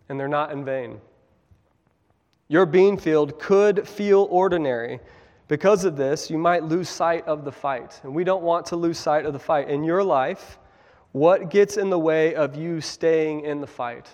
and 0.09 0.19
they're 0.19 0.29
not 0.29 0.51
in 0.51 0.65
vain. 0.65 1.01
Your 2.49 2.67
bean 2.67 2.97
field 2.97 3.39
could 3.39 3.89
feel 3.89 4.27
ordinary. 4.31 5.01
Because 5.49 5.85
of 5.85 5.97
this, 5.97 6.31
you 6.31 6.39
might 6.39 6.65
lose 6.65 6.89
sight 6.89 7.25
of 7.27 7.45
the 7.45 7.53
fight. 7.53 8.01
And 8.03 8.15
we 8.15 8.25
don't 8.25 8.43
want 8.43 8.67
to 8.67 8.77
lose 8.77 8.99
sight 8.99 9.25
of 9.25 9.33
the 9.33 9.39
fight. 9.39 9.69
In 9.69 9.85
your 9.85 10.03
life, 10.03 10.59
what 11.17 11.49
gets 11.49 11.79
in 11.79 11.89
the 11.89 11.99
way 11.99 12.35
of 12.35 12.57
you 12.57 12.79
staying 12.79 13.41
in 13.41 13.63
the 13.63 13.67
fight? 13.67 14.07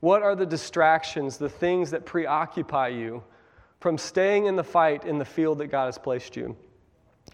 What 0.00 0.20
are 0.20 0.34
the 0.34 0.44
distractions, 0.44 1.38
the 1.38 1.48
things 1.48 1.92
that 1.92 2.04
preoccupy 2.04 2.88
you 2.88 3.22
from 3.78 3.96
staying 3.96 4.46
in 4.46 4.56
the 4.56 4.64
fight 4.64 5.04
in 5.04 5.18
the 5.18 5.24
field 5.24 5.58
that 5.58 5.68
God 5.68 5.84
has 5.84 5.96
placed 5.96 6.34
you? 6.34 6.56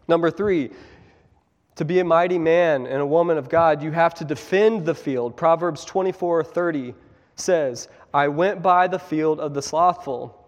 Number 0.06 0.30
three, 0.30 0.70
To 1.76 1.84
be 1.86 2.00
a 2.00 2.04
mighty 2.04 2.38
man 2.38 2.86
and 2.86 3.00
a 3.00 3.06
woman 3.06 3.38
of 3.38 3.48
God, 3.48 3.82
you 3.82 3.90
have 3.90 4.12
to 4.16 4.24
defend 4.26 4.84
the 4.84 4.94
field. 4.94 5.34
Proverbs 5.34 5.82
24 5.86 6.44
30 6.44 6.92
says, 7.36 7.88
I 8.12 8.28
went 8.28 8.60
by 8.60 8.86
the 8.86 8.98
field 8.98 9.40
of 9.40 9.54
the 9.54 9.62
slothful, 9.62 10.46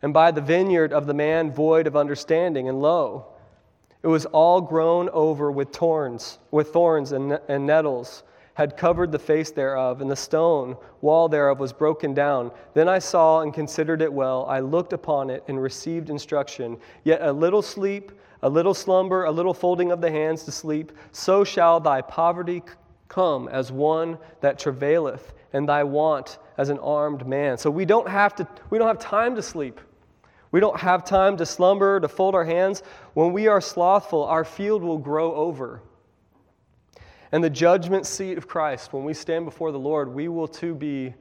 and 0.00 0.14
by 0.14 0.30
the 0.30 0.40
vineyard 0.40 0.92
of 0.92 1.08
the 1.08 1.14
man 1.14 1.50
void 1.50 1.88
of 1.88 1.96
understanding, 1.96 2.68
and 2.68 2.80
lo, 2.80 3.29
it 4.02 4.08
was 4.08 4.26
all 4.26 4.60
grown 4.60 5.08
over 5.10 5.50
with 5.50 5.72
thorns, 5.72 6.38
with 6.50 6.72
thorns 6.72 7.12
and, 7.12 7.38
and 7.48 7.66
nettles 7.66 8.22
had 8.54 8.76
covered 8.76 9.12
the 9.12 9.18
face 9.18 9.50
thereof, 9.50 10.00
and 10.00 10.10
the 10.10 10.16
stone 10.16 10.76
wall 11.00 11.28
thereof 11.28 11.58
was 11.58 11.72
broken 11.72 12.12
down. 12.12 12.50
Then 12.74 12.88
I 12.88 12.98
saw 12.98 13.40
and 13.40 13.54
considered 13.54 14.02
it 14.02 14.12
well. 14.12 14.44
I 14.46 14.60
looked 14.60 14.92
upon 14.92 15.30
it 15.30 15.44
and 15.48 15.62
received 15.62 16.10
instruction. 16.10 16.76
Yet 17.04 17.22
a 17.22 17.32
little 17.32 17.62
sleep, 17.62 18.12
a 18.42 18.48
little 18.48 18.74
slumber, 18.74 19.24
a 19.24 19.30
little 19.30 19.54
folding 19.54 19.92
of 19.92 20.00
the 20.00 20.10
hands 20.10 20.44
to 20.44 20.52
sleep, 20.52 20.92
so 21.12 21.44
shall 21.44 21.80
thy 21.80 22.02
poverty 22.02 22.62
come 23.08 23.48
as 23.48 23.72
one 23.72 24.18
that 24.40 24.58
travaileth, 24.58 25.32
and 25.52 25.68
thy 25.68 25.82
want 25.82 26.38
as 26.58 26.68
an 26.68 26.78
armed 26.80 27.26
man. 27.26 27.56
So 27.56 27.70
we 27.70 27.84
don't 27.84 28.08
have 28.08 28.34
to, 28.36 28.48
we 28.68 28.78
don't 28.78 28.88
have 28.88 28.98
time 28.98 29.34
to 29.36 29.42
sleep. 29.42 29.80
We 30.52 30.60
don't 30.60 30.78
have 30.80 31.04
time 31.04 31.36
to 31.36 31.46
slumber, 31.46 32.00
to 32.00 32.08
fold 32.08 32.34
our 32.34 32.44
hands. 32.44 32.82
When 33.14 33.32
we 33.32 33.46
are 33.46 33.60
slothful, 33.60 34.24
our 34.24 34.44
field 34.44 34.82
will 34.82 34.98
grow 34.98 35.34
over. 35.34 35.82
And 37.32 37.44
the 37.44 37.50
judgment 37.50 38.06
seat 38.06 38.36
of 38.36 38.48
Christ, 38.48 38.92
when 38.92 39.04
we 39.04 39.14
stand 39.14 39.44
before 39.44 39.70
the 39.70 39.78
Lord, 39.78 40.12
we 40.12 40.26
will 40.26 40.48
too 40.48 40.74
be 40.74 41.14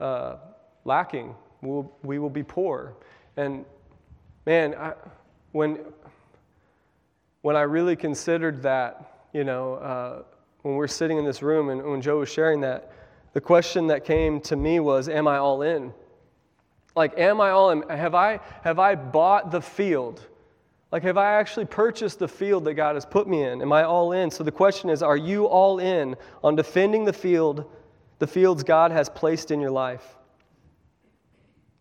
uh, 0.00 0.36
lacking. 0.84 1.34
We'll, 1.62 1.90
we 2.02 2.18
will 2.18 2.30
be 2.30 2.42
poor. 2.42 2.94
And 3.38 3.64
man, 4.44 4.74
I, 4.74 4.92
when, 5.52 5.78
when 7.40 7.56
I 7.56 7.62
really 7.62 7.96
considered 7.96 8.62
that, 8.62 9.28
you 9.32 9.44
know, 9.44 9.74
uh, 9.74 10.22
when 10.60 10.74
we 10.74 10.78
we're 10.78 10.88
sitting 10.88 11.16
in 11.16 11.24
this 11.24 11.42
room 11.42 11.70
and 11.70 11.82
when 11.82 12.02
Joe 12.02 12.18
was 12.18 12.28
sharing 12.28 12.60
that, 12.60 12.92
the 13.32 13.40
question 13.40 13.86
that 13.86 14.04
came 14.04 14.40
to 14.42 14.56
me 14.56 14.80
was, 14.80 15.08
Am 15.08 15.26
I 15.26 15.38
all 15.38 15.62
in? 15.62 15.92
Like, 16.94 17.18
am 17.18 17.40
I 17.40 17.50
all 17.50 17.70
in? 17.70 17.82
Have 17.88 18.14
I, 18.14 18.40
have 18.62 18.78
I 18.78 18.94
bought 18.94 19.50
the 19.50 19.60
field? 19.60 20.24
Like, 20.92 21.02
have 21.02 21.18
I 21.18 21.32
actually 21.32 21.66
purchased 21.66 22.20
the 22.20 22.28
field 22.28 22.64
that 22.66 22.74
God 22.74 22.94
has 22.94 23.04
put 23.04 23.26
me 23.26 23.42
in? 23.42 23.60
Am 23.60 23.72
I 23.72 23.82
all 23.82 24.12
in? 24.12 24.30
So 24.30 24.44
the 24.44 24.52
question 24.52 24.90
is, 24.90 25.02
are 25.02 25.16
you 25.16 25.46
all 25.46 25.80
in 25.80 26.14
on 26.44 26.54
defending 26.54 27.04
the 27.04 27.12
field, 27.12 27.68
the 28.20 28.28
fields 28.28 28.62
God 28.62 28.92
has 28.92 29.08
placed 29.08 29.50
in 29.50 29.60
your 29.60 29.72
life? 29.72 30.16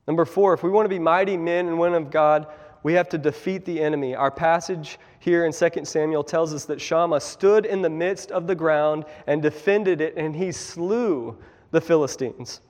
Number 0.07 0.25
four, 0.25 0.53
if 0.53 0.63
we 0.63 0.71
want 0.71 0.85
to 0.85 0.89
be 0.89 0.99
mighty 0.99 1.37
men 1.37 1.67
and 1.67 1.77
women 1.77 2.01
of 2.01 2.11
God, 2.11 2.47
we 2.81 2.93
have 2.93 3.07
to 3.09 3.17
defeat 3.17 3.65
the 3.65 3.81
enemy. 3.81 4.15
Our 4.15 4.31
passage 4.31 4.99
here 5.19 5.45
in 5.45 5.53
2 5.53 5.85
Samuel 5.85 6.23
tells 6.23 6.53
us 6.53 6.65
that 6.65 6.81
Shammah 6.81 7.21
stood 7.21 7.65
in 7.65 7.81
the 7.81 7.89
midst 7.89 8.31
of 8.31 8.45
the 8.45 8.55
ground 8.55 9.05
and 9.27 9.41
defended 9.41 10.01
it, 10.01 10.15
and 10.17 10.35
he 10.35 10.51
slew 10.51 11.37
the 11.71 11.79
Philistines. 11.79 12.61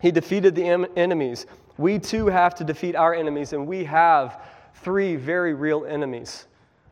He 0.00 0.10
defeated 0.10 0.54
the 0.54 0.88
enemies. 0.96 1.46
We 1.80 1.98
too 1.98 2.26
have 2.26 2.54
to 2.56 2.64
defeat 2.64 2.94
our 2.94 3.14
enemies, 3.14 3.54
and 3.54 3.66
we 3.66 3.84
have 3.84 4.42
three 4.74 5.16
very 5.16 5.54
real 5.54 5.86
enemies 5.86 6.46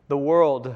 the 0.07 0.17
world, 0.17 0.75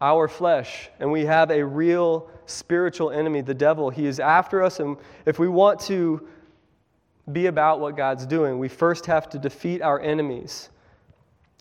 our 0.00 0.28
flesh, 0.28 0.88
and 1.00 1.10
we 1.10 1.24
have 1.24 1.50
a 1.50 1.60
real 1.64 2.30
spiritual 2.46 3.10
enemy, 3.10 3.40
the 3.40 3.52
devil. 3.52 3.90
He 3.90 4.06
is 4.06 4.20
after 4.20 4.62
us, 4.62 4.78
and 4.78 4.96
if 5.26 5.40
we 5.40 5.48
want 5.48 5.80
to 5.80 6.28
be 7.32 7.46
about 7.46 7.80
what 7.80 7.96
God's 7.96 8.24
doing, 8.24 8.60
we 8.60 8.68
first 8.68 9.04
have 9.06 9.28
to 9.30 9.38
defeat 9.40 9.82
our 9.82 9.98
enemies. 9.98 10.68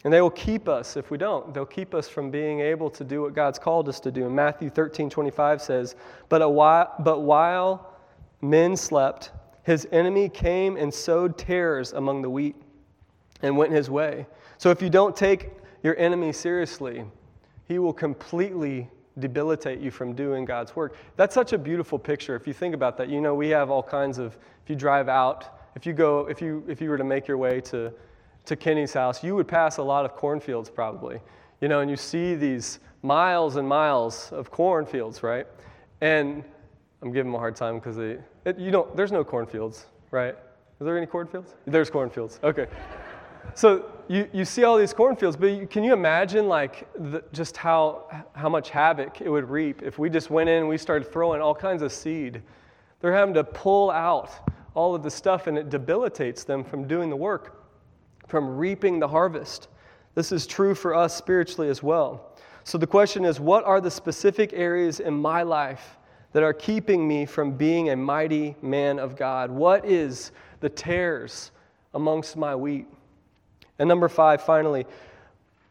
And 0.03 0.13
they 0.13 0.21
will 0.21 0.29
keep 0.29 0.69
us 0.69 0.95
if 0.95 1.09
we 1.09 1.17
don't. 1.17 1.55
They'll 1.55 1.65
keep 1.65 1.95
us 1.95 2.07
from 2.07 2.29
being 2.29 2.59
able 2.59 2.91
to 2.91 3.03
do 3.03 3.23
what 3.23 3.33
God's 3.33 3.57
called 3.57 3.89
us 3.89 3.99
to 4.01 4.11
do. 4.11 4.27
And 4.27 4.35
Matthew 4.35 4.69
13 4.69 5.09
25 5.09 5.59
says, 5.59 5.95
But, 6.29 6.43
a 6.43 6.49
while, 6.49 6.93
but 6.99 7.21
while 7.21 7.95
men 8.43 8.77
slept, 8.77 9.31
his 9.63 9.87
enemy 9.91 10.29
came 10.29 10.77
and 10.77 10.93
sowed 10.93 11.37
tares 11.37 11.93
among 11.93 12.21
the 12.21 12.29
wheat 12.29 12.55
and 13.41 13.57
went 13.57 13.71
his 13.71 13.89
way. 13.89 14.25
So 14.57 14.71
if 14.71 14.81
you 14.81 14.89
don't 14.89 15.15
take 15.15 15.51
your 15.83 15.97
enemy 15.97 16.33
seriously, 16.33 17.05
he 17.67 17.79
will 17.79 17.93
completely 17.93 18.89
debilitate 19.19 19.79
you 19.79 19.91
from 19.91 20.13
doing 20.13 20.45
God's 20.45 20.75
work. 20.75 20.95
That's 21.15 21.33
such 21.33 21.53
a 21.53 21.57
beautiful 21.57 21.99
picture. 21.99 22.35
If 22.35 22.47
you 22.47 22.53
think 22.53 22.73
about 22.73 22.97
that, 22.97 23.09
you 23.09 23.21
know, 23.21 23.35
we 23.35 23.49
have 23.49 23.69
all 23.69 23.83
kinds 23.83 24.17
of, 24.17 24.37
if 24.63 24.69
you 24.69 24.75
drive 24.75 25.09
out, 25.09 25.59
if 25.75 25.85
you 25.85 25.93
go, 25.93 26.27
if 26.27 26.41
you, 26.41 26.63
if 26.67 26.81
you 26.81 26.89
were 26.89 26.97
to 26.97 27.03
make 27.03 27.27
your 27.27 27.37
way 27.37 27.61
to, 27.61 27.93
to 28.45 28.55
Kenny's 28.55 28.93
house, 28.93 29.23
you 29.23 29.35
would 29.35 29.47
pass 29.47 29.77
a 29.77 29.83
lot 29.83 30.05
of 30.05 30.15
cornfields 30.15 30.69
probably, 30.69 31.19
you 31.61 31.67
know, 31.67 31.81
and 31.81 31.89
you 31.89 31.97
see 31.97 32.35
these 32.35 32.79
miles 33.01 33.55
and 33.55 33.67
miles 33.67 34.31
of 34.31 34.51
cornfields, 34.51 35.21
right? 35.23 35.47
And 36.01 36.43
I'm 37.01 37.11
giving 37.11 37.31
them 37.31 37.35
a 37.35 37.39
hard 37.39 37.55
time 37.55 37.75
because 37.75 37.95
they, 37.95 38.17
it, 38.45 38.57
you 38.57 38.71
don't, 38.71 38.95
there's 38.95 39.11
no 39.11 39.23
cornfields, 39.23 39.85
right? 40.11 40.35
Is 40.79 40.85
there 40.85 40.97
any 40.97 41.05
cornfields? 41.05 41.55
There's 41.65 41.89
cornfields. 41.89 42.39
Okay. 42.43 42.67
So 43.53 43.85
you, 44.07 44.29
you 44.33 44.45
see 44.45 44.63
all 44.63 44.77
these 44.77 44.93
cornfields, 44.93 45.37
but 45.37 45.47
you, 45.47 45.67
can 45.67 45.83
you 45.83 45.93
imagine 45.93 46.47
like 46.47 46.87
the, 47.11 47.23
just 47.31 47.57
how, 47.57 48.25
how 48.33 48.49
much 48.49 48.69
havoc 48.69 49.21
it 49.21 49.29
would 49.29 49.49
reap 49.49 49.81
if 49.81 49.97
we 49.97 50.09
just 50.09 50.29
went 50.29 50.49
in 50.49 50.59
and 50.59 50.69
we 50.69 50.77
started 50.77 51.11
throwing 51.11 51.41
all 51.41 51.55
kinds 51.55 51.81
of 51.81 51.91
seed? 51.91 52.41
They're 52.99 53.13
having 53.13 53.33
to 53.35 53.43
pull 53.43 53.91
out 53.91 54.31
all 54.73 54.93
of 54.93 55.03
the 55.03 55.11
stuff 55.11 55.47
and 55.47 55.57
it 55.57 55.69
debilitates 55.69 56.43
them 56.43 56.63
from 56.63 56.87
doing 56.87 57.09
the 57.09 57.15
work, 57.15 57.65
from 58.27 58.57
reaping 58.57 58.99
the 58.99 59.07
harvest. 59.07 59.67
This 60.15 60.31
is 60.31 60.45
true 60.45 60.75
for 60.75 60.95
us 60.95 61.15
spiritually 61.15 61.69
as 61.69 61.81
well. 61.81 62.37
So 62.65 62.77
the 62.77 62.87
question 62.87 63.25
is 63.25 63.39
what 63.39 63.63
are 63.63 63.81
the 63.81 63.91
specific 63.91 64.51
areas 64.53 64.99
in 64.99 65.13
my 65.13 65.43
life 65.43 65.97
that 66.33 66.43
are 66.43 66.53
keeping 66.53 67.07
me 67.07 67.25
from 67.25 67.51
being 67.51 67.89
a 67.89 67.95
mighty 67.95 68.55
man 68.61 68.99
of 68.99 69.15
God? 69.15 69.49
What 69.49 69.85
is 69.85 70.31
the 70.59 70.69
tares 70.69 71.51
amongst 71.93 72.37
my 72.37 72.55
wheat? 72.55 72.87
And 73.79 73.87
number 73.87 74.09
five, 74.09 74.41
finally, 74.41 74.85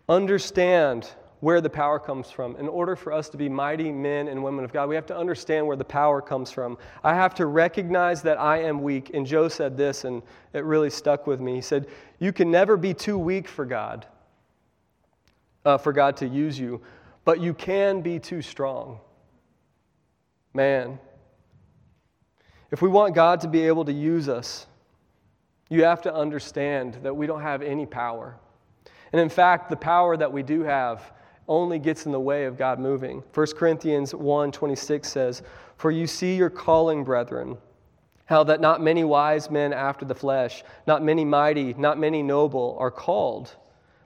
understand 0.09 1.09
where 1.41 1.61
the 1.61 1.71
power 1.71 1.99
comes 1.99 2.31
from. 2.31 2.57
In 2.57 2.67
order 2.67 2.97
for 2.97 3.13
us 3.13 3.29
to 3.29 3.37
be 3.37 3.49
mighty 3.49 3.93
men 3.93 4.29
and 4.29 4.43
women 4.43 4.65
of 4.65 4.73
God, 4.73 4.89
we 4.89 4.97
have 4.97 5.07
to 5.07 5.17
understand 5.17 5.67
where 5.67 5.77
the 5.77 5.85
power 5.85 6.21
comes 6.21 6.51
from. 6.51 6.77
I 7.05 7.15
have 7.15 7.35
to 7.37 7.47
recognize 7.47 8.23
that 8.23 8.41
I 8.41 8.63
am 8.63 8.83
weak. 8.83 9.11
And 9.15 9.25
Joe 9.25 9.49
said 9.49 9.77
this, 9.77 10.05
and 10.05 10.23
it 10.53 10.65
really 10.65 10.91
stuck 10.91 11.27
with 11.27 11.41
me. 11.41 11.55
He 11.55 11.61
said, 11.61 11.87
You 12.19 12.33
can 12.33 12.51
never 12.51 12.77
be 12.77 12.93
too 12.93 13.19
weak 13.19 13.47
for 13.47 13.65
God, 13.65 14.07
uh, 15.65 15.79
for 15.79 15.93
God 15.93 16.17
to 16.17 16.27
use 16.27 16.59
you, 16.59 16.81
but 17.25 17.41
you 17.41 17.55
can 17.55 18.01
be 18.01 18.19
too 18.19 18.43
strong. 18.43 18.99
Man, 20.55 20.99
if 22.71 22.83
we 22.83 22.89
want 22.89 23.15
God 23.15 23.41
to 23.41 23.49
be 23.49 23.67
able 23.67 23.85
to 23.85 23.93
use 23.93 24.29
us, 24.29 24.67
you 25.71 25.85
have 25.85 26.03
to 26.03 26.15
understand 26.15 26.99
that 27.03 27.15
we 27.15 27.27
don't 27.27 27.43
have 27.43 27.63
any 27.63 27.87
power. 27.87 28.37
And 29.13 29.21
in 29.21 29.29
fact, 29.29 29.71
the 29.71 29.77
power 29.77 30.17
that 30.17 30.33
we 30.33 30.43
do 30.43 30.63
have 30.63 31.13
only 31.47 31.79
gets 31.79 32.07
in 32.07 32.13
the 32.13 32.21
way 32.21 32.45
of 32.45 32.59
God 32.59 32.79
moving. 32.79 33.23
1 33.35 33.47
Corinthians 33.57 34.15
1 34.15 34.53
26 34.53 35.09
says, 35.11 35.43
For 35.77 35.91
you 35.91 36.07
see 36.07 36.37
your 36.37 36.51
calling, 36.51 37.05
brethren, 37.05 37.57
how 38.27 38.45
that 38.45 38.61
not 38.61 38.83
many 38.83 39.05
wise 39.05 39.51
men 39.51 39.73
after 39.73 40.05
the 40.05 40.15
flesh, 40.15 40.63
not 40.87 41.03
many 41.03 41.25
mighty, 41.25 41.73
not 41.75 41.99
many 41.99 42.23
noble 42.23 42.77
are 42.79 42.91
called, 42.91 43.57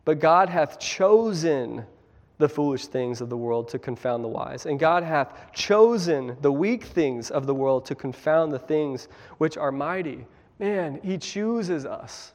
but 0.04 0.20
God 0.20 0.48
hath 0.48 0.78
chosen 0.78 1.84
the 2.42 2.48
foolish 2.48 2.88
things 2.88 3.20
of 3.20 3.30
the 3.30 3.36
world 3.36 3.68
to 3.68 3.78
confound 3.78 4.24
the 4.24 4.28
wise. 4.28 4.66
And 4.66 4.76
God 4.76 5.04
hath 5.04 5.52
chosen 5.52 6.36
the 6.40 6.50
weak 6.50 6.82
things 6.82 7.30
of 7.30 7.46
the 7.46 7.54
world 7.54 7.86
to 7.86 7.94
confound 7.94 8.50
the 8.52 8.58
things 8.58 9.06
which 9.38 9.56
are 9.56 9.70
mighty. 9.70 10.26
Man, 10.58 10.98
He 11.04 11.18
chooses 11.18 11.86
us. 11.86 12.32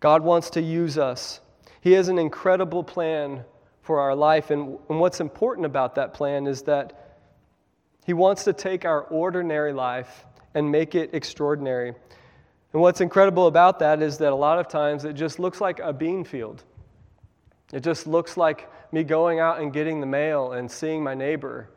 God 0.00 0.22
wants 0.22 0.48
to 0.50 0.62
use 0.62 0.96
us. 0.96 1.42
He 1.82 1.92
has 1.92 2.08
an 2.08 2.18
incredible 2.18 2.82
plan 2.82 3.44
for 3.82 4.00
our 4.00 4.14
life. 4.14 4.50
And, 4.50 4.78
and 4.88 4.98
what's 4.98 5.20
important 5.20 5.66
about 5.66 5.96
that 5.96 6.14
plan 6.14 6.46
is 6.46 6.62
that 6.62 7.18
He 8.06 8.14
wants 8.14 8.44
to 8.44 8.54
take 8.54 8.86
our 8.86 9.02
ordinary 9.02 9.74
life 9.74 10.24
and 10.54 10.72
make 10.72 10.94
it 10.94 11.10
extraordinary. 11.12 11.92
And 12.72 12.80
what's 12.80 13.02
incredible 13.02 13.48
about 13.48 13.80
that 13.80 14.00
is 14.00 14.16
that 14.16 14.32
a 14.32 14.34
lot 14.34 14.58
of 14.58 14.66
times 14.66 15.04
it 15.04 15.12
just 15.12 15.38
looks 15.38 15.60
like 15.60 15.78
a 15.80 15.92
bean 15.92 16.24
field. 16.24 16.64
It 17.74 17.82
just 17.82 18.06
looks 18.06 18.36
like 18.36 18.70
me 18.92 19.02
going 19.02 19.40
out 19.40 19.60
and 19.60 19.72
getting 19.72 20.00
the 20.00 20.06
mail 20.06 20.52
and 20.52 20.70
seeing 20.70 21.02
my 21.02 21.12
neighbor, 21.12 21.68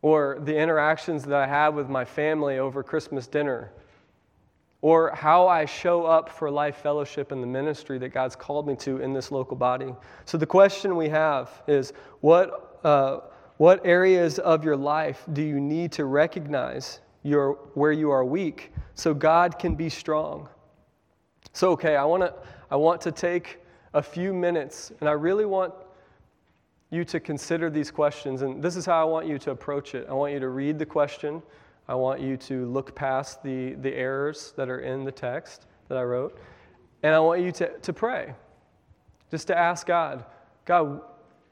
or 0.00 0.38
the 0.42 0.56
interactions 0.56 1.22
that 1.24 1.34
I 1.34 1.46
have 1.46 1.74
with 1.74 1.90
my 1.90 2.02
family 2.02 2.58
over 2.58 2.82
Christmas 2.82 3.26
dinner, 3.26 3.70
or 4.80 5.14
how 5.14 5.46
I 5.48 5.66
show 5.66 6.06
up 6.06 6.30
for 6.30 6.50
life 6.50 6.76
fellowship 6.76 7.30
and 7.30 7.42
the 7.42 7.46
ministry 7.46 7.98
that 7.98 8.08
God's 8.08 8.34
called 8.34 8.66
me 8.66 8.74
to 8.76 9.02
in 9.02 9.12
this 9.12 9.30
local 9.30 9.54
body. 9.54 9.94
So 10.24 10.38
the 10.38 10.46
question 10.46 10.96
we 10.96 11.10
have 11.10 11.62
is 11.66 11.92
what, 12.22 12.80
uh, 12.82 13.18
what 13.58 13.84
areas 13.84 14.38
of 14.38 14.64
your 14.64 14.78
life 14.78 15.26
do 15.34 15.42
you 15.42 15.60
need 15.60 15.92
to 15.92 16.06
recognize 16.06 17.00
your, 17.22 17.58
where 17.74 17.92
you 17.92 18.10
are 18.10 18.24
weak 18.24 18.72
so 18.94 19.12
God 19.12 19.58
can 19.58 19.74
be 19.74 19.90
strong? 19.90 20.48
So, 21.52 21.72
okay, 21.72 21.96
I, 21.96 22.04
wanna, 22.04 22.32
I 22.70 22.76
want 22.76 23.02
to 23.02 23.12
take 23.12 23.58
a 23.94 24.02
few 24.02 24.32
minutes, 24.32 24.92
and 25.00 25.08
I 25.08 25.12
really 25.12 25.44
want 25.44 25.74
you 26.90 27.04
to 27.04 27.20
consider 27.20 27.70
these 27.70 27.90
questions. 27.90 28.42
And 28.42 28.62
this 28.62 28.76
is 28.76 28.84
how 28.84 29.00
I 29.00 29.04
want 29.04 29.26
you 29.26 29.38
to 29.38 29.50
approach 29.50 29.94
it. 29.94 30.06
I 30.08 30.12
want 30.12 30.32
you 30.32 30.40
to 30.40 30.48
read 30.48 30.78
the 30.78 30.86
question. 30.86 31.42
I 31.88 31.94
want 31.94 32.20
you 32.20 32.36
to 32.36 32.66
look 32.66 32.94
past 32.94 33.42
the, 33.42 33.74
the 33.74 33.94
errors 33.94 34.52
that 34.56 34.68
are 34.68 34.80
in 34.80 35.04
the 35.04 35.12
text 35.12 35.66
that 35.88 35.98
I 35.98 36.02
wrote. 36.02 36.38
And 37.02 37.14
I 37.14 37.18
want 37.18 37.40
you 37.40 37.50
to, 37.52 37.78
to 37.78 37.92
pray, 37.92 38.34
just 39.30 39.46
to 39.48 39.58
ask 39.58 39.86
God, 39.86 40.24
God, 40.64 41.00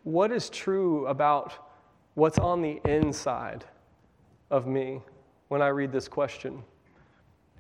what 0.05 0.31
is 0.31 0.49
true 0.51 1.07
about 1.07 1.53
what's 2.15 2.39
on 2.39 2.63
the 2.63 2.81
inside 2.85 3.65
of 4.51 4.67
me 4.67 5.01
when 5.49 5.63
I 5.63 5.69
read 5.69 5.91
this 5.91 6.07
question? 6.07 6.63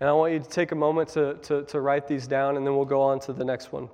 And 0.01 0.09
I 0.09 0.13
want 0.13 0.33
you 0.33 0.39
to 0.39 0.49
take 0.49 0.73
a 0.73 0.77
moment 0.77 1.09
to, 1.11 1.35
to, 1.43 1.65
to 1.65 1.81
write 1.81 2.07
these 2.07 2.27
down, 2.27 2.57
and 2.57 2.67
then 2.67 2.77
we'll 2.77 2.85
go 2.85 3.03
on 3.03 3.21
to 3.21 3.33
the 3.33 3.45
next 3.45 3.73
one. 3.73 3.89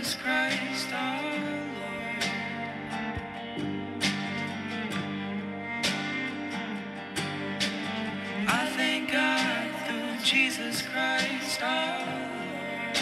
Jesus 0.00 0.16
Christ 0.22 0.92
our 0.94 1.22
Lord. 1.22 2.24
I 8.48 8.66
thank 8.76 9.12
God 9.12 9.68
through 9.86 10.24
Jesus 10.24 10.80
Christ 10.80 11.62
our 11.62 11.98
Lord. 11.98 12.96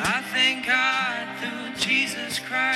I 0.00 0.22
thank 0.32 0.66
God 0.66 1.28
through 1.38 1.74
Jesus 1.76 2.38
Christ. 2.38 2.67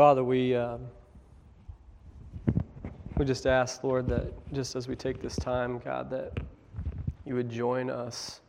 Father, 0.00 0.24
we, 0.24 0.54
uh, 0.54 0.78
We 3.18 3.26
just 3.26 3.46
ask, 3.46 3.84
Lord, 3.84 4.08
that 4.08 4.32
just 4.50 4.74
as 4.74 4.88
we 4.88 4.96
take 4.96 5.20
this 5.20 5.36
time, 5.36 5.78
God, 5.78 6.08
that 6.08 6.40
you 7.26 7.34
would 7.34 7.50
join 7.50 7.90
us 7.90 8.40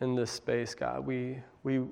in 0.00 0.16
this 0.16 0.32
space, 0.32 0.74
God. 0.74 1.06
We, 1.06 1.38
we, 1.62 1.82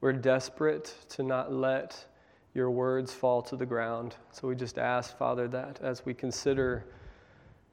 we're 0.00 0.12
desperate 0.12 0.92
to 1.10 1.22
not 1.22 1.52
let 1.52 2.06
your 2.54 2.72
words 2.72 3.14
fall 3.14 3.40
to 3.42 3.54
the 3.54 3.66
ground. 3.66 4.16
So 4.32 4.48
we 4.48 4.56
just 4.56 4.76
ask, 4.76 5.16
Father, 5.16 5.46
that 5.46 5.78
as 5.80 6.04
we 6.04 6.12
consider 6.12 6.86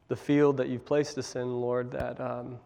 the 0.09 0.15
field 0.15 0.57
that 0.57 0.69
you've 0.69 0.85
placed 0.85 1.17
us 1.17 1.35
in, 1.35 1.59
Lord, 1.59 1.89
that, 1.93 2.21
um, 2.21 2.59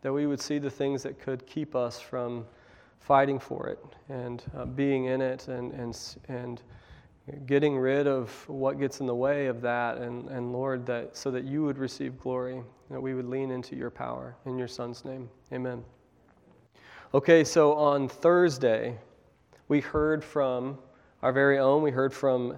that 0.00 0.10
we 0.10 0.26
would 0.26 0.40
see 0.40 0.58
the 0.58 0.70
things 0.70 1.02
that 1.02 1.20
could 1.20 1.46
keep 1.46 1.76
us 1.76 2.00
from 2.00 2.46
fighting 3.02 3.38
for 3.38 3.68
it 3.68 3.78
and 4.08 4.42
uh, 4.56 4.64
being 4.64 5.06
in 5.06 5.20
it 5.20 5.48
and, 5.48 5.72
and, 5.72 5.98
and 6.28 6.62
getting 7.46 7.76
rid 7.76 8.06
of 8.06 8.30
what 8.48 8.78
gets 8.78 9.00
in 9.00 9.06
the 9.06 9.14
way 9.14 9.46
of 9.46 9.60
that. 9.60 9.98
And, 9.98 10.28
and 10.28 10.52
Lord, 10.52 10.86
that 10.86 11.16
so 11.16 11.30
that 11.30 11.44
you 11.44 11.62
would 11.64 11.78
receive 11.78 12.18
glory, 12.18 12.62
that 12.90 13.00
we 13.00 13.14
would 13.14 13.28
lean 13.28 13.50
into 13.50 13.76
your 13.76 13.90
power. 13.90 14.36
In 14.46 14.56
your 14.56 14.68
Son's 14.68 15.04
name, 15.04 15.28
amen. 15.52 15.84
Okay, 17.14 17.44
so 17.44 17.74
on 17.74 18.08
Thursday, 18.08 18.96
we 19.68 19.80
heard 19.80 20.24
from 20.24 20.78
our 21.22 21.32
very 21.32 21.58
own, 21.58 21.82
we 21.82 21.90
heard 21.90 22.12
from 22.12 22.56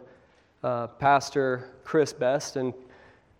uh, 0.62 0.86
Pastor 0.86 1.70
Chris 1.84 2.12
Best, 2.12 2.56
and 2.56 2.72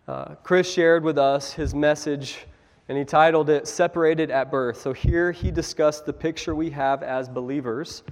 uh, 0.07 0.35
Chris 0.43 0.71
shared 0.71 1.03
with 1.03 1.17
us 1.17 1.51
his 1.53 1.73
message, 1.73 2.45
and 2.87 2.97
he 2.97 3.05
titled 3.05 3.49
it 3.49 3.67
Separated 3.67 4.29
at 4.29 4.51
Birth. 4.51 4.81
So 4.81 4.93
here 4.93 5.31
he 5.31 5.51
discussed 5.51 6.05
the 6.05 6.13
picture 6.13 6.53
we 6.53 6.69
have 6.71 7.03
as 7.03 7.27
believers 7.27 8.03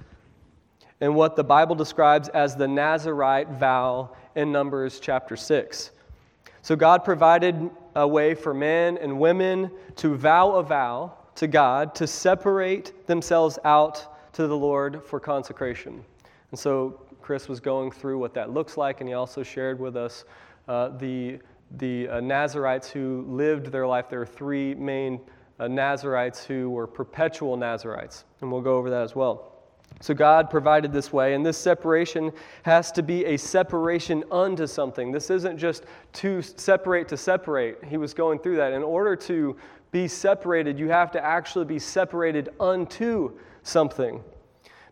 and 1.00 1.14
what 1.14 1.36
the 1.36 1.44
Bible 1.44 1.74
describes 1.74 2.28
as 2.30 2.56
the 2.56 2.66
Nazarite 2.66 3.50
vow 3.50 4.16
in 4.34 4.50
Numbers 4.50 5.00
chapter 5.00 5.36
6. 5.36 5.90
So 6.62 6.76
God 6.76 7.04
provided 7.04 7.70
a 7.94 8.08
way 8.08 8.34
for 8.34 8.54
men 8.54 8.98
and 8.98 9.20
women 9.20 9.70
to 9.96 10.16
vow 10.16 10.52
a 10.52 10.62
vow 10.62 11.12
to 11.36 11.46
God 11.46 11.94
to 11.96 12.06
separate 12.06 13.06
themselves 13.06 13.58
out 13.64 14.32
to 14.32 14.46
the 14.46 14.56
Lord 14.56 15.04
for 15.04 15.20
consecration. 15.20 16.04
And 16.50 16.58
so 16.58 17.00
Chris 17.20 17.48
was 17.48 17.60
going 17.60 17.90
through 17.90 18.18
what 18.18 18.34
that 18.34 18.50
looks 18.50 18.76
like, 18.76 19.00
and 19.00 19.08
he 19.08 19.14
also 19.14 19.42
shared 19.42 19.78
with 19.78 19.96
us 19.96 20.24
uh, 20.68 20.88
the 20.88 21.38
the 21.72 22.08
uh, 22.08 22.20
Nazarites 22.20 22.88
who 22.90 23.24
lived 23.28 23.66
their 23.66 23.86
life. 23.86 24.08
There 24.08 24.20
are 24.20 24.26
three 24.26 24.74
main 24.74 25.20
uh, 25.58 25.68
Nazarites 25.68 26.44
who 26.44 26.70
were 26.70 26.86
perpetual 26.86 27.56
Nazarites, 27.56 28.24
and 28.40 28.50
we'll 28.50 28.60
go 28.60 28.76
over 28.76 28.90
that 28.90 29.02
as 29.02 29.14
well. 29.14 29.50
So 30.00 30.12
God 30.12 30.50
provided 30.50 30.92
this 30.92 31.12
way, 31.12 31.34
and 31.34 31.46
this 31.46 31.56
separation 31.56 32.32
has 32.64 32.90
to 32.92 33.02
be 33.02 33.24
a 33.26 33.36
separation 33.36 34.24
unto 34.30 34.66
something. 34.66 35.12
This 35.12 35.30
isn't 35.30 35.56
just 35.56 35.84
to 36.14 36.42
separate 36.42 37.08
to 37.08 37.16
separate. 37.16 37.84
He 37.84 37.96
was 37.96 38.12
going 38.12 38.40
through 38.40 38.56
that. 38.56 38.72
In 38.72 38.82
order 38.82 39.16
to 39.16 39.56
be 39.92 40.08
separated, 40.08 40.78
you 40.78 40.88
have 40.88 41.12
to 41.12 41.24
actually 41.24 41.64
be 41.64 41.78
separated 41.78 42.50
unto 42.58 43.38
something. 43.62 44.22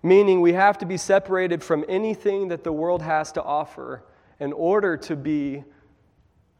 Meaning, 0.03 0.41
we 0.41 0.53
have 0.53 0.79
to 0.79 0.87
be 0.87 0.97
separated 0.97 1.63
from 1.63 1.85
anything 1.89 2.49
that 2.49 2.65
the 2.65 2.73
world 2.73 3.03
has 3.03 3.33
to 3.33 3.43
offer 3.43 4.05
in 4.41 4.53
order 4.53 4.97
to 4.97 5.17
be 5.17 5.65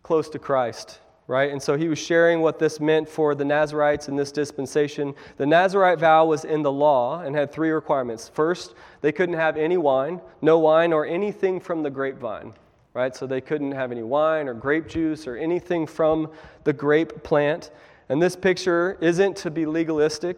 close 0.03 0.29
to 0.31 0.39
Christ, 0.39 1.01
right? 1.27 1.51
And 1.51 1.63
so 1.63 1.77
he 1.77 1.89
was 1.89 1.99
sharing 1.99 2.41
what 2.41 2.59
this 2.59 2.81
meant 2.81 3.09
for 3.09 3.35
the 3.35 3.45
Nazarites 3.45 4.09
in 4.09 4.17
this 4.17 4.33
dispensation. 4.33 5.15
The 5.37 5.47
Nazarite 5.47 5.99
vow 5.99 6.27
was 6.27 6.45
in 6.45 6.63
the 6.63 6.73
law 6.73 7.21
and 7.21 7.35
had 7.35 7.53
three 7.53 7.71
requirements. 7.71 8.29
First, 8.29 8.75
they 9.01 9.13
couldn't 9.13 9.37
have 9.37 9.57
any 9.57 9.77
wine, 9.77 10.21
no 10.41 10.59
wine 10.59 10.93
or 10.93 11.07
anything 11.07 11.61
from 11.61 11.83
the 11.83 11.91
grapevine, 11.91 12.53
right? 12.95 13.15
So 13.15 13.27
they 13.27 13.41
couldn't 13.41 13.73
have 13.73 13.93
any 13.93 14.03
wine 14.03 14.49
or 14.49 14.55
grape 14.55 14.89
juice 14.89 15.27
or 15.27 15.37
anything 15.37 15.87
from 15.87 16.31
the 16.65 16.73
grape 16.73 17.23
plant. 17.23 17.71
And 18.09 18.21
this 18.21 18.37
picture 18.37 18.99
isn't 19.01 19.37
to 19.39 19.51
be 19.51 19.67
legalistic, 19.67 20.37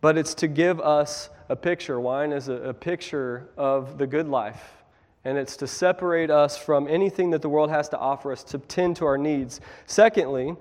but 0.00 0.16
it's 0.16 0.34
to 0.34 0.48
give 0.48 0.80
us 0.80 1.28
a 1.48 1.56
picture. 1.56 2.00
Wine 2.00 2.32
is 2.32 2.48
a, 2.48 2.54
a 2.54 2.74
picture 2.74 3.48
of 3.56 3.98
the 3.98 4.06
good 4.06 4.28
life 4.28 4.83
and 5.24 5.38
it's 5.38 5.56
to 5.56 5.66
separate 5.66 6.30
us 6.30 6.56
from 6.56 6.86
anything 6.86 7.30
that 7.30 7.42
the 7.42 7.48
world 7.48 7.70
has 7.70 7.88
to 7.90 7.98
offer 7.98 8.32
us 8.32 8.44
to 8.44 8.58
tend 8.58 8.96
to 8.96 9.06
our 9.06 9.18
needs. 9.18 9.60
Secondly, 9.86 10.54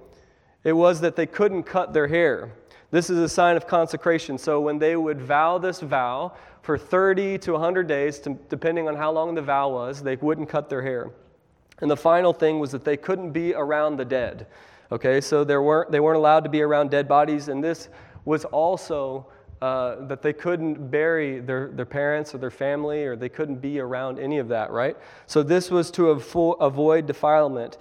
it 0.64 0.74
was 0.74 1.02
that 1.02 1.16
they 1.16 1.26
couldn't 1.26 1.64
cut 1.64 1.94
their 1.94 2.08
hair. 2.08 2.54
This 2.92 3.10
is 3.10 3.18
a 3.18 3.28
sign 3.28 3.58
of 3.58 3.68
consecration. 3.68 4.38
So 4.38 4.62
when 4.62 4.80
they 4.80 4.96
would 4.96 5.20
vow 5.20 5.58
this 5.58 5.82
vow 5.82 6.34
for 6.62 6.78
30 6.78 7.40
to 7.40 7.54
100 7.54 7.88
days, 7.88 8.20
to, 8.20 8.38
depending 8.50 8.88
on 8.88 8.96
how 8.96 9.12
long 9.12 9.36
the 9.36 9.42
vow 9.42 9.70
was, 9.70 10.02
they 10.02 10.16
wouldn't 10.16 10.48
cut 10.48 10.70
their 10.70 10.82
hair. 10.82 11.12
And 11.82 11.92
the 11.92 11.98
final 11.98 12.32
thing 12.32 12.60
was 12.60 12.72
that 12.72 12.86
they 12.86 12.96
couldn't 12.96 13.32
be 13.32 13.54
around 13.54 13.98
the 13.98 14.06
dead. 14.06 14.48
Okay, 14.92 15.20
so 15.20 15.44
there 15.44 15.62
weren't, 15.62 15.92
they 15.92 16.00
weren't 16.00 16.18
allowed 16.18 16.44
to 16.44 16.50
be 16.50 16.62
around 16.62 16.92
dead 16.92 17.08
bodies, 17.08 17.48
and 17.48 17.64
this 17.64 17.90
was 18.26 18.46
also 18.46 19.28
uh, 19.64 20.04
that 20.08 20.22
they 20.22 20.34
couldn't 20.34 20.92
bury 20.92 21.40
their, 21.40 21.70
their 21.70 21.86
parents 21.86 22.36
or 22.36 22.38
their 22.38 22.52
family, 22.52 23.06
or 23.06 23.16
they 23.16 23.30
couldn't 23.30 23.62
be 23.62 23.80
around 23.80 24.20
any 24.20 24.38
of 24.38 24.50
that, 24.50 24.70
right? 24.72 24.98
So 25.26 25.42
this 25.42 25.72
was 25.72 25.90
to 25.92 26.14
avo- 26.14 26.58
avoid 26.60 27.08
defilement. 27.08 27.78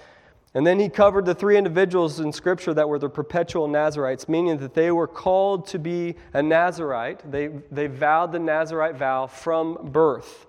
And 0.55 0.64
then 0.64 0.79
he 0.79 0.88
covered 0.88 1.25
the 1.25 1.35
three 1.35 1.57
individuals 1.57 2.21
in 2.21 2.33
Scripture 2.33 2.73
that 2.73 2.88
were 2.88 3.01
the 3.01 3.09
perpetual 3.09 3.66
Nazarites, 3.66 4.29
meaning 4.29 4.59
that 4.59 4.75
they 4.75 4.92
were 4.92 5.09
called 5.09 5.66
to 5.68 5.79
be 5.81 6.14
a 6.35 6.40
Nazarite. 6.40 7.29
They, 7.29 7.49
they 7.73 7.88
vowed 7.88 8.31
the 8.31 8.38
Nazarite 8.38 8.95
vow 8.95 9.27
from 9.27 9.90
birth. 9.90 10.47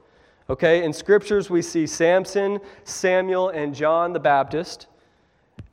Okay, 0.52 0.84
in 0.84 0.94
Scriptures 0.94 1.50
we 1.50 1.64
see 1.64 1.88
Samson, 1.88 2.60
Samuel, 2.84 3.50
and 3.50 3.74
John 3.74 4.14
the 4.14 4.20
Baptist, 4.20 4.86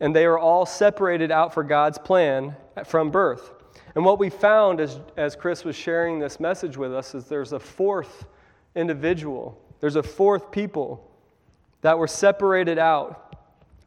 and 0.00 0.16
they 0.16 0.24
are 0.24 0.38
all 0.38 0.64
separated 0.64 1.30
out 1.30 1.52
for 1.52 1.62
God's 1.62 1.98
plan 1.98 2.56
from 2.86 3.10
birth. 3.10 3.59
And 3.94 4.04
what 4.04 4.18
we 4.18 4.30
found 4.30 4.80
as, 4.80 5.00
as 5.16 5.34
Chris 5.34 5.64
was 5.64 5.74
sharing 5.74 6.18
this 6.18 6.38
message 6.38 6.76
with 6.76 6.94
us 6.94 7.14
is 7.14 7.24
there's 7.24 7.52
a 7.52 7.58
fourth 7.58 8.26
individual, 8.74 9.60
there's 9.80 9.96
a 9.96 10.02
fourth 10.02 10.50
people 10.50 11.10
that 11.80 11.98
were 11.98 12.06
separated 12.06 12.78
out, 12.78 13.36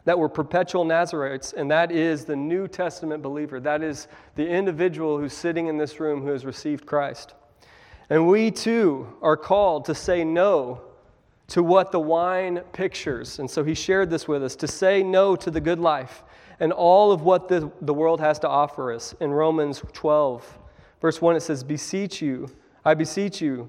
that 0.06 0.18
were 0.18 0.28
perpetual 0.28 0.84
Nazarites, 0.84 1.54
and 1.54 1.72
that 1.72 1.92
is 1.92 2.26
the 2.26 2.36
New 2.36 2.68
Testament 2.68 3.24
believer. 3.24 3.60
That 3.60 3.82
is 3.82 4.08
the 4.36 4.48
individual 4.48 5.18
who's 5.18 5.34
sitting 5.34 5.68
in 5.68 5.78
this 5.78 6.00
room 6.00 6.22
who 6.22 6.30
has 6.30 6.46
received 6.46 6.86
Christ. 6.86 7.34
And 8.10 8.28
we 8.28 8.52
too 8.52 9.08
are 9.22 9.38
called 9.38 9.86
to 9.86 9.96
say 9.96 10.26
no 10.26 10.82
to 11.48 11.63
what 11.63 11.92
the 11.92 12.00
wine 12.00 12.60
pictures. 12.74 13.39
And 13.39 13.50
so 13.50 13.63
he 13.63 13.74
shared 13.74 14.10
this 14.10 14.28
with 14.28 14.44
us 14.44 14.56
to 14.58 14.68
say 14.68 15.04
no 15.04 15.36
to 15.38 15.50
the 15.50 15.62
good 15.62 15.80
life 15.80 16.24
and 16.63 16.71
all 16.71 17.12
of 17.12 17.23
what 17.23 17.49
the, 17.49 17.69
the 17.82 17.93
world 17.93 18.21
has 18.21 18.39
to 18.39 18.47
offer 18.47 18.93
us. 18.93 19.13
In 19.19 19.32
Romans 19.32 19.82
12, 19.91 20.60
verse 21.02 21.21
1, 21.21 21.36
it 21.36 21.41
says, 21.41 21.62
Beseech 21.62 22.21
you, 22.21 22.47
I 22.86 22.93
beseech 22.93 23.41
you, 23.41 23.67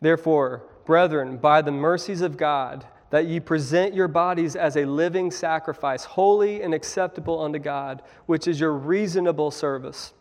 therefore, 0.00 0.64
brethren, 0.84 1.36
by 1.36 1.62
the 1.62 1.70
mercies 1.70 2.20
of 2.20 2.36
God, 2.36 2.84
that 3.10 3.26
ye 3.26 3.38
present 3.38 3.94
your 3.94 4.08
bodies 4.08 4.56
as 4.56 4.76
a 4.76 4.84
living 4.84 5.30
sacrifice, 5.30 6.04
holy 6.04 6.62
and 6.62 6.74
acceptable 6.74 7.40
unto 7.40 7.60
God, 7.60 8.02
which 8.26 8.48
is 8.48 8.58
your 8.58 8.72
reasonable 8.72 9.52
service. 9.52 10.12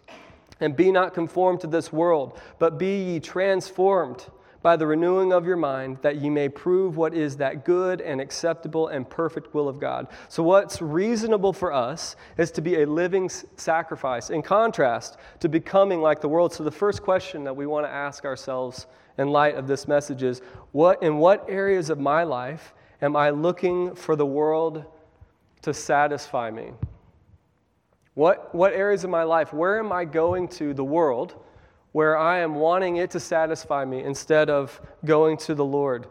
And 0.59 0.75
be 0.75 0.91
not 0.91 1.15
conformed 1.15 1.61
to 1.61 1.67
this 1.67 1.91
world, 1.91 2.39
but 2.59 2.77
be 2.77 3.05
ye 3.05 3.19
transformed 3.19 4.27
by 4.61 4.75
the 4.75 4.85
renewing 4.85 5.33
of 5.33 5.45
your 5.45 5.57
mind, 5.57 5.97
that 6.01 6.17
ye 6.17 6.29
may 6.29 6.47
prove 6.47 6.97
what 6.97 7.13
is 7.13 7.37
that 7.37 7.65
good 7.65 7.99
and 8.01 8.21
acceptable 8.21 8.89
and 8.89 9.09
perfect 9.09 9.53
will 9.53 9.67
of 9.67 9.79
God. 9.79 10.07
So, 10.29 10.43
what's 10.43 10.81
reasonable 10.81 11.53
for 11.53 11.73
us 11.73 12.15
is 12.37 12.51
to 12.51 12.61
be 12.61 12.81
a 12.81 12.85
living 12.85 13.29
sacrifice, 13.29 14.29
in 14.29 14.41
contrast 14.41 15.17
to 15.39 15.49
becoming 15.49 16.01
like 16.01 16.21
the 16.21 16.29
world. 16.29 16.53
So, 16.53 16.63
the 16.63 16.71
first 16.71 17.01
question 17.01 17.43
that 17.43 17.55
we 17.55 17.65
want 17.65 17.85
to 17.85 17.91
ask 17.91 18.25
ourselves 18.25 18.85
in 19.17 19.29
light 19.29 19.55
of 19.55 19.67
this 19.67 19.87
message 19.87 20.23
is 20.23 20.41
what, 20.71 21.01
in 21.01 21.17
what 21.17 21.45
areas 21.49 21.89
of 21.89 21.99
my 21.99 22.23
life 22.23 22.73
am 23.01 23.15
I 23.15 23.31
looking 23.31 23.95
for 23.95 24.15
the 24.15 24.25
world 24.25 24.85
to 25.63 25.73
satisfy 25.73 26.51
me? 26.51 26.71
What, 28.13 28.53
what 28.53 28.73
areas 28.73 29.03
of 29.03 29.09
my 29.09 29.23
life, 29.23 29.53
where 29.53 29.79
am 29.79 29.91
I 29.91 30.05
going 30.05 30.47
to 30.49 30.73
the 30.73 30.83
world? 30.83 31.35
Where 31.91 32.17
I 32.17 32.39
am 32.39 32.55
wanting 32.55 32.97
it 32.97 33.11
to 33.11 33.19
satisfy 33.19 33.83
me 33.85 34.03
instead 34.03 34.49
of 34.49 34.79
going 35.03 35.37
to 35.37 35.55
the 35.55 35.65
Lord. 35.65 36.07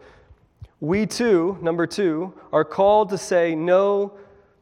We 0.81 1.07
too, 1.07 1.59
number 1.63 1.87
two, 1.87 2.35
are 2.53 2.65
called 2.65 3.11
to 3.11 3.19
say 3.19 3.55
no 3.55 4.13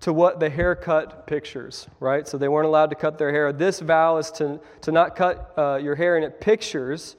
to 0.00 0.12
what 0.12 0.38
the 0.38 0.48
haircut 0.48 1.26
pictures, 1.26 1.88
right? 1.98 2.26
So 2.26 2.38
they 2.38 2.48
weren't 2.48 2.66
allowed 2.66 2.90
to 2.90 2.96
cut 2.96 3.18
their 3.18 3.32
hair. 3.32 3.52
This 3.52 3.80
vow 3.80 4.18
is 4.18 4.30
to, 4.32 4.60
to 4.82 4.92
not 4.92 5.16
cut 5.16 5.52
uh, 5.56 5.80
your 5.82 5.96
hair, 5.96 6.16
and 6.16 6.24
it 6.24 6.40
pictures 6.40 7.16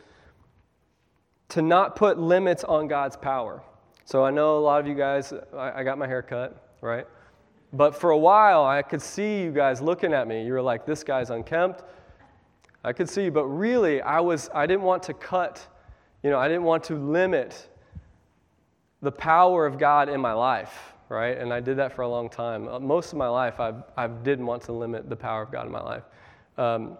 to 1.49 1.61
not 1.61 1.95
put 1.95 2.17
limits 2.17 2.63
on 2.63 2.87
God's 2.87 3.17
power. 3.17 3.63
So 4.05 4.23
I 4.23 4.31
know 4.31 4.57
a 4.57 4.61
lot 4.61 4.79
of 4.79 4.87
you 4.87 4.95
guys, 4.95 5.33
I, 5.55 5.79
I 5.79 5.83
got 5.83 5.97
my 5.97 6.07
hair 6.07 6.21
cut, 6.21 6.73
right? 6.81 7.05
But 7.73 7.95
for 7.95 8.11
a 8.11 8.17
while, 8.17 8.63
I 8.65 8.81
could 8.81 9.01
see 9.01 9.41
you 9.41 9.51
guys 9.51 9.81
looking 9.81 10.13
at 10.13 10.27
me. 10.27 10.45
You 10.45 10.53
were 10.53 10.61
like, 10.61 10.85
this 10.85 11.03
guy's 11.03 11.29
unkempt 11.29 11.83
I 12.83 12.93
could 12.93 13.09
see, 13.09 13.29
but 13.29 13.45
really, 13.45 14.01
I, 14.01 14.19
was, 14.19 14.49
I 14.53 14.65
didn't 14.65 14.83
want 14.83 15.03
to 15.03 15.13
cut, 15.13 15.65
you 16.23 16.29
know, 16.29 16.39
I 16.39 16.47
didn't 16.47 16.63
want 16.63 16.83
to 16.85 16.95
limit 16.95 17.69
the 19.01 19.11
power 19.11 19.65
of 19.65 19.77
God 19.77 20.09
in 20.09 20.21
my 20.21 20.33
life. 20.33 20.93
right? 21.09 21.37
And 21.37 21.51
I 21.51 21.59
did 21.59 21.77
that 21.77 21.93
for 21.93 22.03
a 22.03 22.07
long 22.07 22.29
time. 22.29 22.67
Uh, 22.67 22.79
most 22.79 23.11
of 23.11 23.17
my 23.17 23.27
life, 23.27 23.59
I've, 23.59 23.83
I 23.97 24.07
didn't 24.07 24.45
want 24.45 24.63
to 24.63 24.71
limit 24.71 25.09
the 25.09 25.15
power 25.15 25.41
of 25.41 25.51
God 25.51 25.65
in 25.65 25.71
my 25.71 25.81
life. 25.81 26.03
Um, 26.57 26.97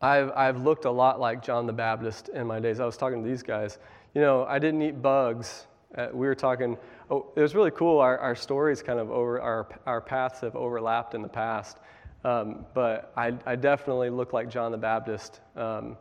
I've, 0.00 0.32
I've 0.32 0.60
looked 0.62 0.84
a 0.84 0.90
lot 0.90 1.20
like 1.20 1.42
John 1.42 1.66
the 1.66 1.72
Baptist 1.72 2.28
in 2.30 2.46
my 2.46 2.58
days. 2.58 2.80
I 2.80 2.84
was 2.84 2.96
talking 2.96 3.22
to 3.22 3.28
these 3.28 3.42
guys. 3.42 3.78
You 4.14 4.20
know, 4.20 4.44
I 4.44 4.58
didn't 4.58 4.82
eat 4.82 5.00
bugs. 5.00 5.66
Uh, 5.96 6.08
we 6.12 6.26
were 6.26 6.34
talking, 6.34 6.76
oh, 7.10 7.30
it 7.36 7.40
was 7.40 7.54
really 7.54 7.70
cool. 7.70 8.00
Our, 8.00 8.18
our 8.18 8.34
stories 8.34 8.82
kind 8.82 8.98
of 8.98 9.10
over, 9.10 9.40
our, 9.40 9.68
our 9.86 10.00
paths 10.00 10.40
have 10.40 10.56
overlapped 10.56 11.14
in 11.14 11.22
the 11.22 11.28
past. 11.28 11.78
Um, 12.24 12.66
but 12.74 13.12
I, 13.16 13.34
I 13.44 13.56
definitely 13.56 14.10
look 14.10 14.32
like 14.32 14.48
John 14.48 14.72
the 14.72 14.78
Baptist 14.78 15.40
um, 15.56 15.96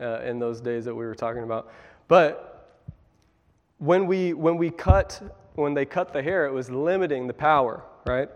uh, 0.00 0.20
in 0.22 0.38
those 0.38 0.60
days 0.60 0.84
that 0.84 0.94
we 0.94 1.04
were 1.04 1.14
talking 1.14 1.44
about. 1.44 1.72
But 2.08 2.80
when 3.78 4.06
we, 4.06 4.32
when 4.32 4.56
we 4.56 4.70
cut, 4.70 5.22
when 5.54 5.74
they 5.74 5.84
cut 5.84 6.12
the 6.12 6.22
hair, 6.22 6.46
it 6.46 6.52
was 6.52 6.70
limiting 6.70 7.26
the 7.26 7.34
power, 7.34 7.84
right? 8.06 8.28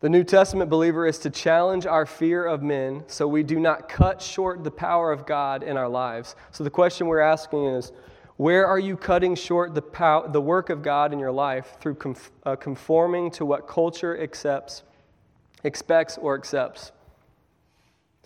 The 0.00 0.10
New 0.10 0.24
Testament 0.24 0.68
believer 0.68 1.06
is 1.06 1.18
to 1.20 1.30
challenge 1.30 1.86
our 1.86 2.04
fear 2.04 2.44
of 2.44 2.62
men 2.62 3.04
so 3.06 3.26
we 3.26 3.42
do 3.42 3.58
not 3.58 3.88
cut 3.88 4.20
short 4.20 4.62
the 4.62 4.70
power 4.70 5.10
of 5.10 5.24
God 5.24 5.62
in 5.62 5.78
our 5.78 5.88
lives. 5.88 6.36
So 6.50 6.62
the 6.62 6.68
question 6.68 7.06
we're 7.06 7.20
asking 7.20 7.64
is 7.64 7.90
where 8.36 8.66
are 8.66 8.78
you 8.78 8.96
cutting 8.96 9.34
short 9.34 9.74
the, 9.74 9.80
pow- 9.80 10.26
the 10.26 10.42
work 10.42 10.68
of 10.68 10.82
God 10.82 11.12
in 11.12 11.18
your 11.18 11.32
life 11.32 11.76
through 11.80 11.94
conf- 11.94 12.32
uh, 12.44 12.56
conforming 12.56 13.30
to 13.30 13.46
what 13.46 13.66
culture 13.66 14.20
accepts, 14.20 14.82
expects, 15.64 16.16
or 16.18 16.34
accepts? 16.34 16.92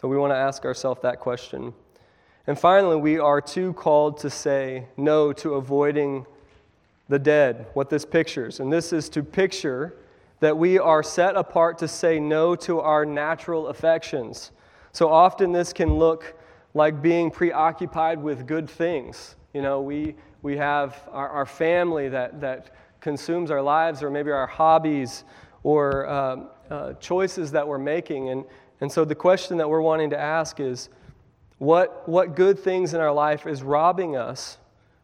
So 0.01 0.09
we 0.09 0.17
want 0.17 0.33
to 0.33 0.37
ask 0.37 0.65
ourselves 0.65 1.01
that 1.03 1.19
question. 1.19 1.73
And 2.47 2.59
finally, 2.59 2.97
we 2.97 3.19
are 3.19 3.41
too 3.41 3.73
called 3.73 4.19
to 4.19 4.31
say 4.31 4.87
no 4.97 5.33
to 5.35 5.55
avoiding 5.55 6.27
the 7.09 7.19
dead, 7.19 7.67
what 7.75 7.91
this 7.91 8.05
pictures. 8.05 8.61
And 8.61 8.73
this 8.73 8.93
is 8.93 9.09
to 9.11 9.23
picture 9.23 9.97
that 10.41 10.57
we 10.57 10.79
are 10.79 11.03
set 11.03 11.37
apart 11.37 11.79
to 11.79 11.89
say 11.89 12.21
no 12.21 12.55
to 12.57 12.81
our 12.81 13.05
natural 13.05 13.69
affections. 13.69 14.53
So 14.93 15.09
often 15.09 15.53
this 15.53 15.73
can 15.73 15.95
look 15.95 16.35
like 16.75 17.03
being 17.03 17.31
preoccupied 17.31 18.23
with 18.23 18.47
good 18.47 18.71
things. 18.71 19.37
You 19.53 19.63
know, 19.63 19.81
we, 19.81 20.15
we 20.43 20.57
have 20.57 21.09
our, 21.11 21.29
our 21.29 21.47
family 21.47 22.09
that, 22.09 22.41
that 22.41 22.71
consumes 23.01 23.51
our 23.51 23.63
lives, 23.63 24.03
or 24.03 24.11
maybe 24.11 24.31
our 24.31 24.47
hobbies, 24.47 25.25
or 25.65 26.09
um, 26.09 26.49
uh, 26.71 26.95
choices 26.95 27.53
that 27.53 27.67
we're 27.67 27.79
making. 27.79 28.29
And, 28.29 28.45
and 28.81 28.91
so 28.91 29.05
the 29.05 29.15
question 29.15 29.57
that 29.59 29.69
we're 29.69 29.81
wanting 29.81 30.11
to 30.11 30.19
ask 30.19 30.61
is 30.61 30.89
what, 31.59 32.09
what 32.09 32.37
good 32.37 32.59
things 32.59 32.95
in 32.95 33.01
our 33.01 33.13
life 33.13 33.47
is 33.47 33.63
robbing 33.63 34.17
us 34.17 34.59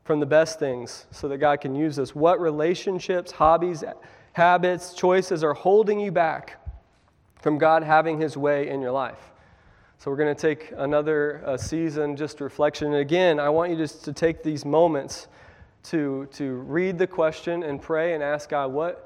from 0.04 0.20
the 0.20 0.26
best 0.26 0.58
things 0.58 1.06
so 1.10 1.28
that 1.28 1.38
God 1.38 1.60
can 1.60 1.74
use 1.74 1.98
us? 1.98 2.14
What 2.14 2.40
relationships, 2.40 3.32
hobbies, 3.32 3.82
habits, 4.32 4.94
choices 4.94 5.42
are 5.42 5.54
holding 5.54 5.98
you 5.98 6.12
back 6.12 6.60
from 7.40 7.58
God 7.58 7.82
having 7.82 8.20
His 8.20 8.36
way 8.36 8.68
in 8.68 8.80
your 8.80 8.92
life. 8.92 9.32
So, 9.98 10.10
we're 10.10 10.16
going 10.16 10.34
to 10.34 10.40
take 10.40 10.72
another 10.76 11.42
uh, 11.46 11.56
season, 11.56 12.16
just 12.16 12.40
reflection. 12.40 12.88
And 12.88 12.96
again, 12.96 13.40
I 13.40 13.48
want 13.48 13.70
you 13.70 13.76
just 13.76 14.04
to 14.04 14.12
take 14.12 14.42
these 14.42 14.64
moments 14.64 15.28
to, 15.84 16.26
to 16.32 16.54
read 16.54 16.98
the 16.98 17.06
question 17.06 17.62
and 17.62 17.80
pray 17.80 18.14
and 18.14 18.22
ask 18.22 18.48
God, 18.48 18.72
what, 18.72 19.03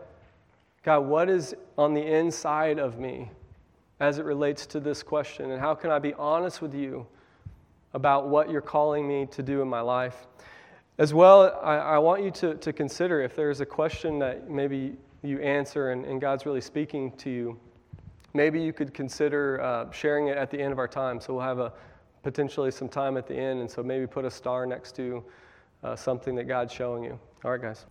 God, 0.89 1.01
what 1.01 1.29
is 1.29 1.55
on 1.77 1.93
the 1.93 2.01
inside 2.01 2.79
of 2.79 2.99
me 2.99 3.31
as 4.01 4.17
it 4.17 4.25
relates 4.25 4.65
to 4.65 4.81
this 4.81 5.03
question? 5.03 5.51
And 5.51 5.61
how 5.61 5.75
can 5.75 5.91
I 5.91 5.99
be 5.99 6.15
honest 6.15 6.63
with 6.63 6.75
you 6.75 7.07
about 7.93 8.31
what 8.31 8.51
you're 8.51 8.63
calling 8.63 9.07
me 9.07 9.27
to 9.33 9.43
do 9.43 9.61
in 9.61 9.69
my 9.69 9.83
life? 9.83 10.27
As 10.97 11.13
well, 11.13 11.61
I, 11.63 11.77
I 11.77 11.99
want 11.99 12.23
you 12.23 12.31
to, 12.31 12.55
to 12.55 12.73
consider 12.73 13.21
if 13.21 13.37
there's 13.37 13.61
a 13.61 13.67
question 13.67 14.19
that 14.21 14.49
maybe 14.49 14.97
you 15.23 15.39
answer 15.41 15.91
and, 15.91 16.07
and 16.07 16.23
God's 16.23 16.47
really 16.47 16.63
speaking 16.63 17.13
to 17.19 17.29
you, 17.29 17.61
maybe 18.33 18.59
you 18.59 18.73
could 18.73 18.95
consider 18.95 19.61
uh, 19.61 19.93
sharing 19.93 20.29
it 20.29 20.39
at 20.39 20.51
the 20.51 20.59
end 20.59 20.73
of 20.73 20.79
our 20.79 20.89
time. 20.89 21.21
So 21.21 21.35
we'll 21.35 21.43
have 21.43 21.59
a 21.59 21.71
potentially 22.23 22.71
some 22.71 22.89
time 22.89 23.19
at 23.19 23.27
the 23.27 23.37
end, 23.37 23.61
and 23.61 23.71
so 23.71 23.83
maybe 23.83 24.07
put 24.07 24.25
a 24.25 24.31
star 24.31 24.65
next 24.65 24.97
to 24.97 25.23
uh, 25.85 25.95
something 25.95 26.35
that 26.37 26.45
God's 26.45 26.73
showing 26.73 27.05
you. 27.05 27.21
All 27.45 27.51
right, 27.51 27.61
guys. 27.61 27.85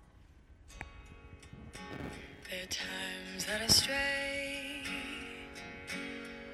Times 2.69 3.45
that 3.45 3.61
I 3.61 3.67
stray, 3.67 4.83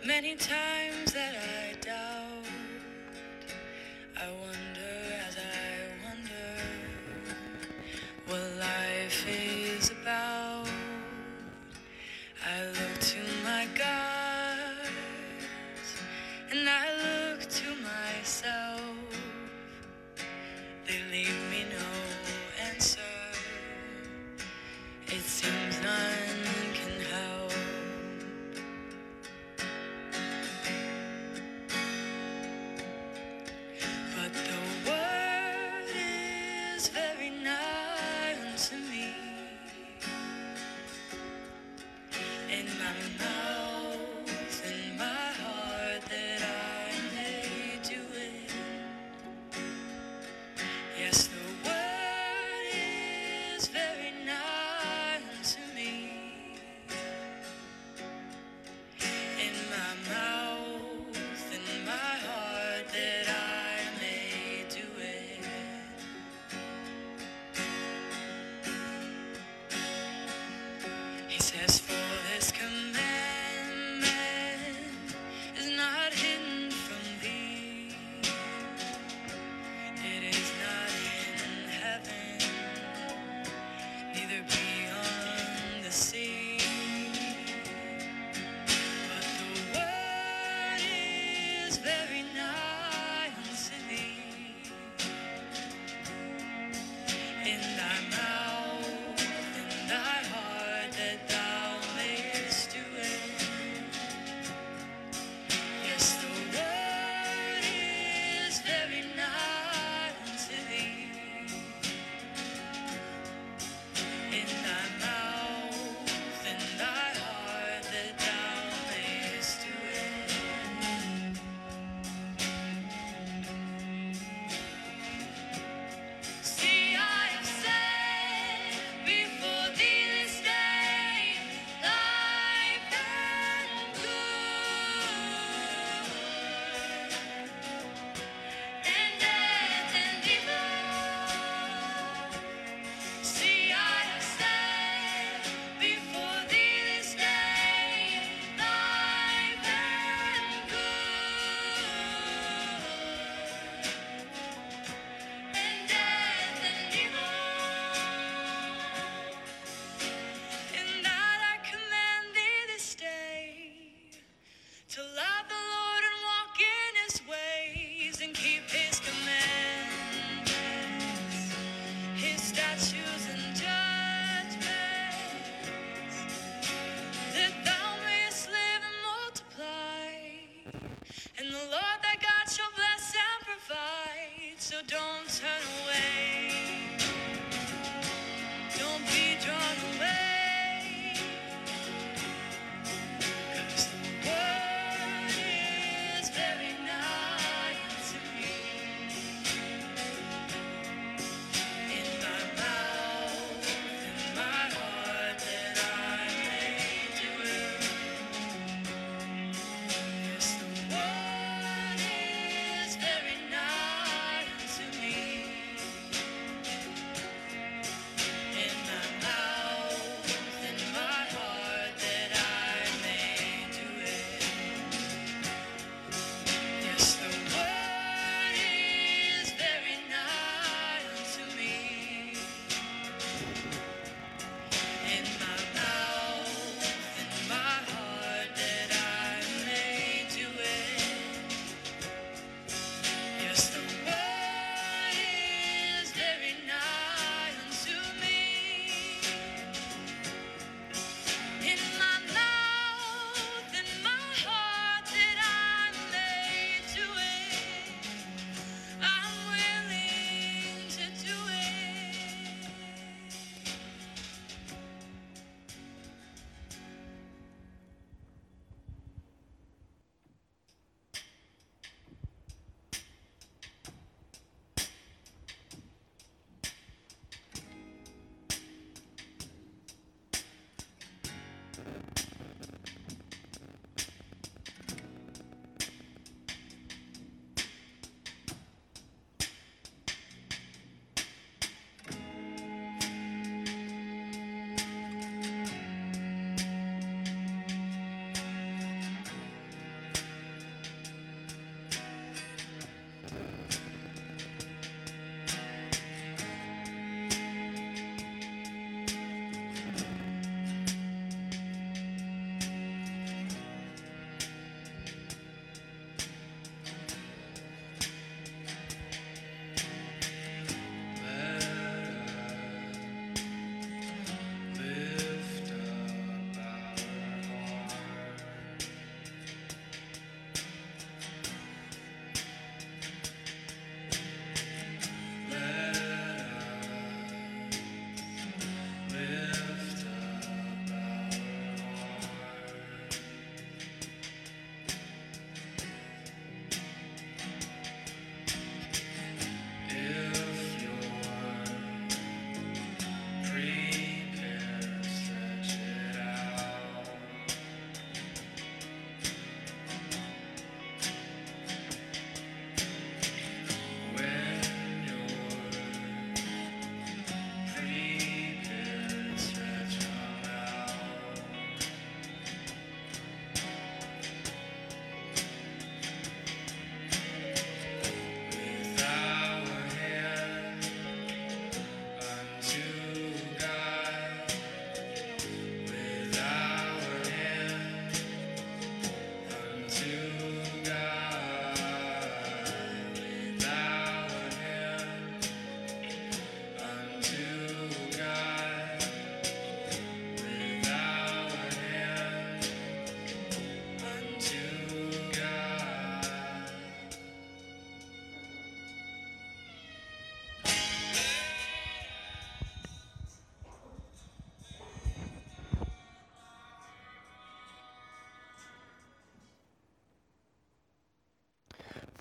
many 0.06 0.36
times 0.36 1.12
that 1.13 1.36
I 1.36 1.73
doubt. 1.82 2.45
I 4.21 4.32
wonder 4.41 4.62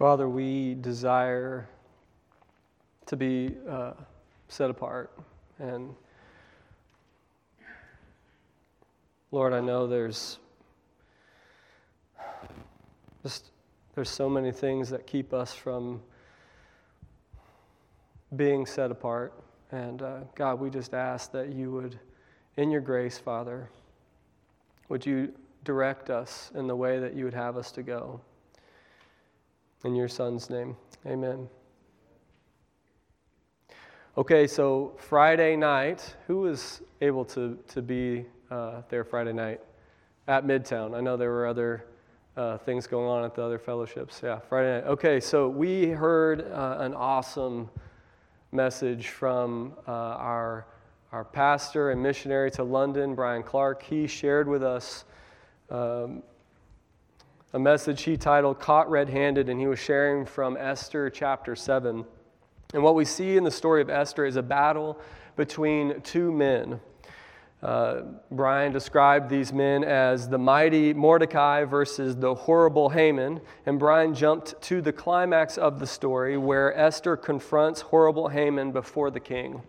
Father, 0.03 0.29
we 0.29 0.75
desire 0.75 1.69
to 3.07 3.15
be 3.15 3.55
uh, 3.71 3.93
set 4.49 4.69
apart. 4.69 5.13
And 5.61 5.95
Lord, 9.31 9.53
I 9.53 9.61
know 9.61 9.87
there's 9.87 10.41
just 13.23 13.53
there's 13.95 14.11
so 14.11 14.29
many 14.29 14.51
things 14.51 14.91
that 14.91 15.07
keep 15.07 15.33
us 15.33 15.55
from 15.55 16.03
being 18.35 18.67
set 18.67 18.91
apart. 18.91 19.33
And 19.71 20.03
uh, 20.03 20.17
God, 20.35 20.59
we 20.59 20.69
just 20.69 20.95
ask 20.95 21.31
that 21.31 21.51
you 21.51 21.71
would, 21.71 21.97
in 22.57 22.73
your 22.73 22.81
grace, 22.81 23.19
Father, 23.19 23.71
would 24.89 25.07
you 25.07 25.33
direct 25.63 26.11
us 26.11 26.51
in 26.57 26.67
the 26.67 26.75
way 26.75 26.99
that 26.99 27.15
you 27.15 27.25
would 27.25 27.35
have 27.35 27.57
us 27.57 27.71
to 27.71 27.85
go? 27.85 28.21
In 29.85 29.97
your 29.97 30.07
son's 30.07 30.49
name, 30.49 30.77
amen. 31.05 31.49
Okay, 34.17 34.47
so 34.47 34.93
Friday 34.97 35.57
night, 35.57 36.15
who 36.29 36.43
was 36.43 36.83
able 37.01 37.25
to, 37.25 37.59
to 37.67 37.83
be 37.83 38.25
uh, 38.53 38.83
there 38.91 39.03
Friday 39.03 39.33
night 39.33 39.61
at 40.29 40.47
Midtown? 40.47 40.95
I 40.95 41.01
know 41.01 41.17
there 41.17 41.33
were 41.33 41.49
other 41.49 41.87
uh, 42.37 42.59
things 42.59 42.87
going 42.87 43.09
on 43.09 43.25
at 43.25 43.35
the 43.35 43.43
other 43.43 43.59
fellowships. 43.59 44.21
Yeah, 44.23 44.39
Friday 44.39 44.81
night. 44.83 44.89
Okay, 44.89 45.19
so 45.19 45.49
we 45.49 45.89
heard 45.89 46.43
uh, 46.53 46.77
an 46.79 46.95
awesome 46.95 47.69
message 48.53 49.09
from 49.09 49.73
uh, 49.89 49.91
our, 49.91 50.67
our 51.11 51.25
pastor 51.25 51.91
and 51.91 52.01
missionary 52.01 52.53
to 52.53 52.63
London, 52.63 53.17
Brian 53.17 53.43
Clark. 53.43 53.83
He 53.83 54.07
shared 54.07 54.47
with 54.47 54.63
us 54.63 55.07
um, 55.71 56.23
a 57.55 57.59
message 57.59 58.03
he 58.03 58.17
titled 58.17 58.59
Caught 58.59 58.91
Red 58.91 59.11
Handed, 59.11 59.51
and 59.51 59.61
he 59.61 59.67
was 59.67 59.79
sharing 59.79 60.25
from 60.25 60.57
Esther 60.57 61.11
chapter 61.11 61.55
7. 61.55 62.05
And 62.73 62.83
what 62.83 62.95
we 62.95 63.05
see 63.05 63.37
in 63.37 63.45
the 63.45 63.51
story 63.51 63.83
of 63.83 63.91
Esther 63.91 64.25
is 64.25 64.37
a 64.37 64.43
battle 64.43 64.99
between 65.37 66.01
two 66.01 66.33
men. 66.33 66.81
Uh, 67.63 68.03
Brian 68.31 68.73
described 68.73 69.29
these 69.29 69.53
men 69.53 69.85
as 69.85 70.29
the 70.31 70.39
mighty 70.39 70.95
Mordecai 70.95 71.65
versus 71.65 72.17
the 72.17 72.35
horrible 72.35 72.89
Haman, 72.89 73.43
and 73.67 73.79
Brian 73.79 74.15
jumped 74.15 74.61
to 74.63 74.81
the 74.81 74.93
climax 74.93 75.59
of 75.59 75.79
the 75.79 75.87
story 75.87 76.39
where 76.39 76.75
Esther 76.77 77.19
confronts 77.19 77.83
horrible 77.83 78.29
Haman 78.29 78.73
before 78.73 79.11
the 79.11 79.21
king. 79.21 79.61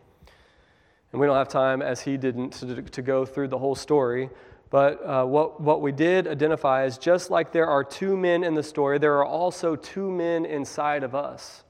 And 1.11 1.19
we 1.19 1.27
don't 1.27 1.35
have 1.35 1.49
time, 1.49 1.81
as 1.81 2.01
he 2.01 2.15
didn't, 2.15 2.51
to, 2.53 2.81
to 2.81 3.01
go 3.01 3.25
through 3.25 3.49
the 3.49 3.57
whole 3.57 3.75
story. 3.75 4.29
But 4.73 5.07
uh, 5.07 5.23
what, 5.25 5.61
what 5.61 5.81
we 5.81 5.91
did 5.91 6.27
identify 6.27 6.85
is 6.85 6.97
just 6.97 7.29
like 7.29 7.51
there 7.51 7.67
are 7.67 7.83
two 7.83 8.17
men 8.17 8.43
in 8.43 8.55
the 8.55 8.63
story, 8.63 8.97
there 8.97 9.13
are 9.19 9.25
also 9.25 9.75
two 9.75 10.09
men 10.09 10.47
inside 10.47 11.03
of 11.03 11.13
us 11.13 11.63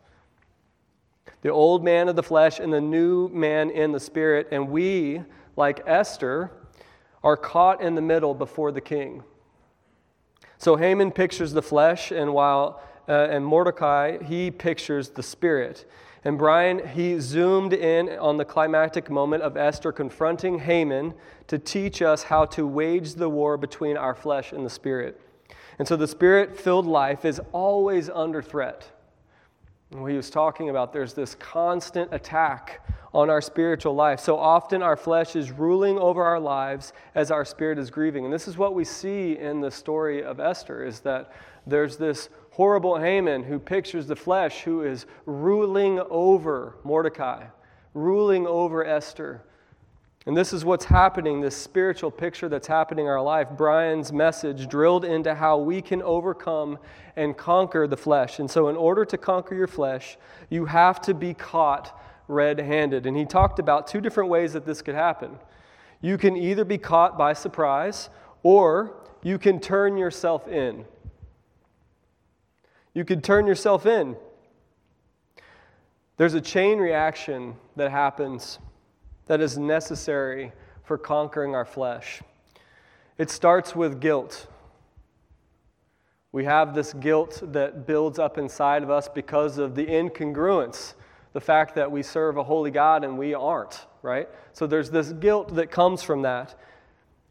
the 1.42 1.50
old 1.50 1.84
man 1.84 2.08
of 2.08 2.16
the 2.16 2.24
flesh 2.24 2.62
and 2.62 2.72
the 2.72 2.80
new 2.80 3.28
man 3.28 3.70
in 3.72 3.92
the 3.92 4.00
spirit. 4.00 4.48
And 4.54 4.70
we, 4.70 5.22
like 5.58 5.82
Esther, 5.86 6.52
are 7.22 7.36
caught 7.36 7.82
in 7.82 7.96
the 7.96 8.02
middle 8.02 8.34
before 8.34 8.72
the 8.72 8.80
king. 8.80 9.24
So 10.58 10.78
Haman 10.78 11.12
pictures 11.12 11.52
the 11.52 11.62
flesh, 11.62 12.10
and 12.12 12.34
while 12.34 12.82
uh, 13.10 13.28
and 13.30 13.46
Mordecai 13.46 14.24
he 14.24 14.50
pictures 14.50 15.10
the 15.10 15.24
spirit. 15.24 15.84
And 16.26 16.38
Brian 16.38 16.88
he 16.90 17.20
zoomed 17.20 17.74
in 17.74 18.10
on 18.18 18.38
the 18.38 18.46
climactic 18.46 19.10
moment 19.10 19.44
of 19.44 19.58
Esther 19.58 19.92
confronting 19.92 20.60
Haman 20.60 21.14
to 21.48 21.60
teach 21.60 22.02
us 22.02 22.24
how 22.24 22.46
to 22.46 22.66
wage 22.66 23.16
the 23.16 23.30
war 23.30 23.58
between 23.58 23.98
our 23.98 24.16
flesh 24.16 24.54
and 24.54 24.66
the 24.66 24.70
spirit. 24.70 25.20
And 25.80 25.88
so 25.88 25.96
the 25.96 26.08
spirit-filled 26.08 26.86
life 26.86 27.26
is 27.26 27.42
always 27.52 28.10
under 28.10 28.42
threat 28.42 28.90
what 30.02 30.12
he 30.12 30.18
was 30.18 30.30
talking 30.30 30.70
about, 30.70 30.94
there's 30.94 31.14
this 31.14 31.36
constant 31.36 32.14
attack 32.14 32.86
on 33.14 33.30
our 33.30 33.42
spiritual 33.42 33.94
life. 33.94 34.20
So 34.20 34.38
often 34.38 34.82
our 34.82 34.98
flesh 34.98 35.36
is 35.36 35.52
ruling 35.52 36.00
over 36.00 36.24
our 36.24 36.40
lives 36.40 36.94
as 37.14 37.30
our 37.30 37.46
spirit 37.46 37.78
is 37.78 37.92
grieving. 37.92 38.26
And 38.26 38.34
this 38.34 38.48
is 38.48 38.58
what 38.58 38.74
we 38.74 38.86
see 38.86 39.38
in 39.38 39.62
the 39.62 39.70
story 39.70 40.24
of 40.24 40.40
Esther 40.40 40.84
is 40.84 41.02
that 41.02 41.32
there's 41.68 41.98
this 41.98 42.30
horrible 42.54 43.00
Haman 43.00 43.42
who 43.42 43.58
pictures 43.58 44.06
the 44.06 44.16
flesh 44.16 44.62
who 44.62 44.84
is 44.84 45.08
ruling 45.26 46.00
over 46.12 46.76
Mordecai, 46.84 47.46
ruling 47.96 48.46
over 48.46 48.86
Esther. 48.86 49.42
And 50.28 50.38
this 50.38 50.54
is 50.54 50.64
what's 50.64 50.86
happening, 50.86 51.42
this 51.42 51.58
spiritual 51.58 52.12
picture 52.12 52.48
that's 52.48 52.68
happening 52.68 53.06
in 53.06 53.12
our 53.12 53.24
life. 53.24 53.48
Brian's 53.58 54.14
message 54.14 54.68
drilled 54.68 55.04
into 55.04 55.34
how 55.34 55.58
we 55.58 55.82
can 55.82 56.04
overcome 56.04 56.78
and 57.16 57.36
conquer 57.36 57.88
the 57.88 57.98
flesh. 57.98 58.38
And 58.38 58.50
so, 58.50 58.70
in 58.70 58.76
order 58.76 59.04
to 59.04 59.18
conquer 59.18 59.56
your 59.56 59.68
flesh, 59.68 60.18
you 60.52 60.66
have 60.66 61.02
to 61.02 61.16
be 61.16 61.34
caught 61.34 62.00
red 62.28 62.60
handed. 62.60 63.08
And 63.08 63.18
he 63.18 63.26
talked 63.26 63.58
about 63.58 63.88
two 63.88 64.00
different 64.00 64.30
ways 64.30 64.54
that 64.54 64.64
this 64.64 64.84
could 64.84 64.96
happen. 64.96 65.40
You 66.02 66.20
can 66.20 66.38
either 66.38 66.66
be 66.66 66.78
caught 66.78 67.18
by 67.18 67.34
surprise, 67.34 68.12
or 68.44 68.96
you 69.24 69.40
can 69.40 69.60
turn 69.60 69.98
yourself 69.98 70.48
in. 70.48 70.86
You 72.94 73.06
could 73.06 73.24
turn 73.24 73.48
yourself 73.48 73.86
in. 73.86 74.16
There's 76.18 76.36
a 76.36 76.42
chain 76.42 76.78
reaction 76.78 77.56
that 77.76 77.90
happens 77.90 78.60
that 79.26 79.42
is 79.42 79.58
necessary 79.58 80.52
for 80.84 80.98
conquering 80.98 81.56
our 81.56 81.66
flesh. 81.66 82.22
It 83.18 83.30
starts 83.30 83.76
with 83.76 84.00
guilt. 84.00 84.48
We 86.32 86.46
have 86.46 86.74
this 86.76 86.94
guilt 86.94 87.42
that 87.54 87.88
builds 87.88 88.20
up 88.20 88.38
inside 88.38 88.84
of 88.84 88.90
us 88.90 89.08
because 89.08 89.58
of 89.58 89.76
the 89.76 89.86
incongruence, 89.86 90.94
the 91.34 91.42
fact 91.42 91.76
that 91.76 91.92
we 91.92 92.04
serve 92.04 92.38
a 92.38 92.44
holy 92.44 92.72
God 92.72 93.04
and 93.04 93.18
we 93.18 93.34
aren't, 93.34 93.88
right? 94.02 94.28
So 94.52 94.68
there's 94.68 94.92
this 94.92 95.12
guilt 95.14 95.56
that 95.56 95.72
comes 95.72 96.04
from 96.04 96.24
that. 96.24 96.60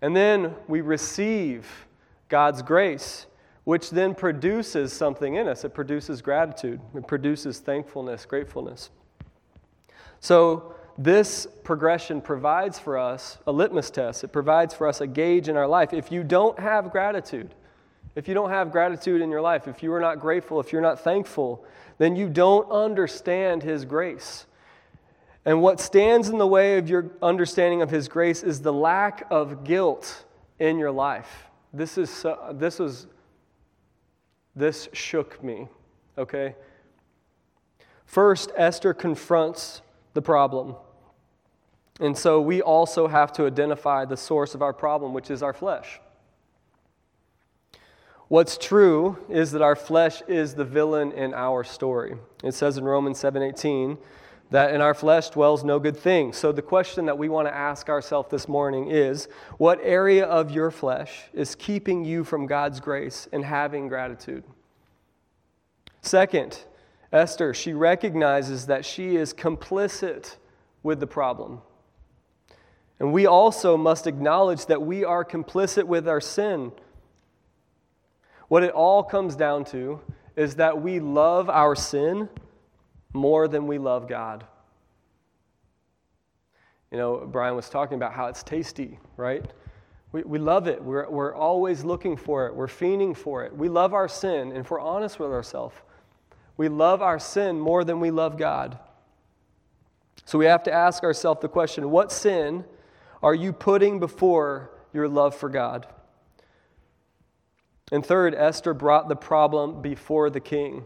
And 0.00 0.16
then 0.16 0.54
we 0.66 0.80
receive 0.80 1.86
God's 2.28 2.62
grace, 2.62 3.26
which 3.64 3.90
then 3.90 4.14
produces 4.14 4.92
something 4.92 5.36
in 5.36 5.48
us. 5.48 5.64
It 5.64 5.74
produces 5.74 6.20
gratitude, 6.20 6.80
it 6.94 7.06
produces 7.06 7.58
thankfulness, 7.58 8.24
gratefulness. 8.26 8.90
So 10.20 10.74
this 10.98 11.46
progression 11.64 12.20
provides 12.20 12.78
for 12.78 12.98
us 12.98 13.38
a 13.46 13.52
litmus 13.52 13.90
test. 13.90 14.24
It 14.24 14.28
provides 14.28 14.74
for 14.74 14.86
us 14.86 15.00
a 15.00 15.06
gauge 15.06 15.48
in 15.48 15.56
our 15.56 15.66
life. 15.66 15.92
If 15.92 16.12
you 16.12 16.22
don't 16.22 16.58
have 16.58 16.90
gratitude, 16.90 17.54
if 18.14 18.28
you 18.28 18.34
don't 18.34 18.50
have 18.50 18.70
gratitude 18.70 19.22
in 19.22 19.30
your 19.30 19.40
life, 19.40 19.66
if 19.66 19.82
you 19.82 19.92
are 19.92 20.00
not 20.00 20.20
grateful, 20.20 20.60
if 20.60 20.72
you're 20.72 20.82
not 20.82 21.00
thankful, 21.00 21.64
then 21.98 22.14
you 22.14 22.28
don't 22.28 22.70
understand 22.70 23.62
His 23.62 23.84
grace. 23.84 24.46
And 25.44 25.62
what 25.62 25.80
stands 25.80 26.28
in 26.28 26.38
the 26.38 26.46
way 26.46 26.78
of 26.78 26.88
your 26.88 27.10
understanding 27.22 27.82
of 27.82 27.90
His 27.90 28.06
grace 28.06 28.42
is 28.42 28.60
the 28.60 28.72
lack 28.72 29.26
of 29.30 29.64
guilt 29.64 30.24
in 30.58 30.78
your 30.78 30.90
life. 30.90 31.48
This 31.72 31.96
is 31.96 32.26
this 32.52 32.78
was 32.78 33.06
this 34.54 34.88
shook 34.92 35.42
me. 35.42 35.68
Okay. 36.18 36.54
First, 38.04 38.52
Esther 38.56 38.92
confronts 38.92 39.82
the 40.14 40.22
problem. 40.22 40.76
And 42.00 42.16
so 42.16 42.40
we 42.40 42.60
also 42.60 43.06
have 43.06 43.32
to 43.34 43.46
identify 43.46 44.04
the 44.04 44.16
source 44.16 44.54
of 44.54 44.62
our 44.62 44.72
problem, 44.72 45.14
which 45.14 45.30
is 45.30 45.42
our 45.42 45.52
flesh. 45.52 46.00
What's 48.28 48.56
true 48.56 49.18
is 49.28 49.52
that 49.52 49.60
our 49.60 49.76
flesh 49.76 50.22
is 50.26 50.54
the 50.54 50.64
villain 50.64 51.12
in 51.12 51.34
our 51.34 51.64
story. 51.64 52.16
It 52.42 52.54
says 52.54 52.78
in 52.78 52.84
Romans 52.84 53.18
7:18 53.18 53.98
that 54.52 54.74
in 54.74 54.82
our 54.82 54.92
flesh 54.92 55.30
dwells 55.30 55.64
no 55.64 55.78
good 55.78 55.96
thing. 55.96 56.34
So 56.34 56.52
the 56.52 56.60
question 56.60 57.06
that 57.06 57.16
we 57.16 57.30
want 57.30 57.48
to 57.48 57.54
ask 57.54 57.88
ourselves 57.88 58.30
this 58.30 58.46
morning 58.46 58.90
is, 58.90 59.26
what 59.56 59.80
area 59.82 60.26
of 60.26 60.50
your 60.50 60.70
flesh 60.70 61.22
is 61.32 61.54
keeping 61.54 62.04
you 62.04 62.22
from 62.22 62.46
God's 62.46 62.78
grace 62.78 63.26
and 63.32 63.46
having 63.46 63.88
gratitude? 63.88 64.44
Second, 66.02 66.64
Esther, 67.10 67.54
she 67.54 67.72
recognizes 67.72 68.66
that 68.66 68.84
she 68.84 69.16
is 69.16 69.32
complicit 69.32 70.36
with 70.82 71.00
the 71.00 71.06
problem. 71.06 71.62
And 73.00 73.10
we 73.10 73.26
also 73.26 73.78
must 73.78 74.06
acknowledge 74.06 74.66
that 74.66 74.82
we 74.82 75.02
are 75.02 75.24
complicit 75.24 75.84
with 75.84 76.06
our 76.06 76.20
sin. 76.20 76.72
What 78.48 78.62
it 78.62 78.72
all 78.72 79.02
comes 79.02 79.34
down 79.34 79.64
to 79.66 80.00
is 80.36 80.56
that 80.56 80.82
we 80.82 81.00
love 81.00 81.48
our 81.48 81.74
sin 81.74 82.28
more 83.12 83.48
than 83.48 83.66
we 83.66 83.78
love 83.78 84.08
God. 84.08 84.44
You 86.90 86.98
know, 86.98 87.26
Brian 87.26 87.56
was 87.56 87.68
talking 87.70 87.96
about 87.96 88.12
how 88.12 88.26
it's 88.26 88.42
tasty, 88.42 88.98
right? 89.16 89.44
We, 90.12 90.22
we 90.22 90.38
love 90.38 90.68
it. 90.68 90.82
We're, 90.82 91.08
we're 91.08 91.34
always 91.34 91.84
looking 91.84 92.16
for 92.16 92.46
it. 92.46 92.54
We're 92.54 92.66
fiending 92.66 93.16
for 93.16 93.44
it. 93.44 93.56
We 93.56 93.68
love 93.68 93.94
our 93.94 94.08
sin. 94.08 94.48
And 94.48 94.58
if 94.58 94.70
we're 94.70 94.80
honest 94.80 95.18
with 95.18 95.30
ourselves, 95.30 95.74
we 96.56 96.68
love 96.68 97.00
our 97.00 97.18
sin 97.18 97.58
more 97.58 97.82
than 97.82 97.98
we 97.98 98.10
love 98.10 98.36
God. 98.36 98.78
So 100.26 100.38
we 100.38 100.44
have 100.44 100.62
to 100.64 100.72
ask 100.72 101.02
ourselves 101.02 101.40
the 101.40 101.48
question 101.48 101.90
what 101.90 102.12
sin 102.12 102.64
are 103.22 103.34
you 103.34 103.52
putting 103.52 103.98
before 103.98 104.70
your 104.92 105.08
love 105.08 105.34
for 105.34 105.48
God? 105.48 105.86
And 107.90 108.04
third, 108.04 108.34
Esther 108.34 108.74
brought 108.74 109.08
the 109.08 109.16
problem 109.16 109.82
before 109.82 110.30
the 110.30 110.40
king. 110.40 110.84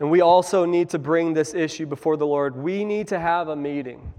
And 0.00 0.10
we 0.10 0.22
also 0.22 0.64
need 0.64 0.88
to 0.90 0.98
bring 0.98 1.34
this 1.34 1.52
issue 1.52 1.84
before 1.84 2.16
the 2.16 2.26
Lord. 2.26 2.56
We 2.56 2.84
need 2.84 3.08
to 3.08 3.20
have 3.20 3.48
a 3.48 3.56
meeting. 3.56 4.14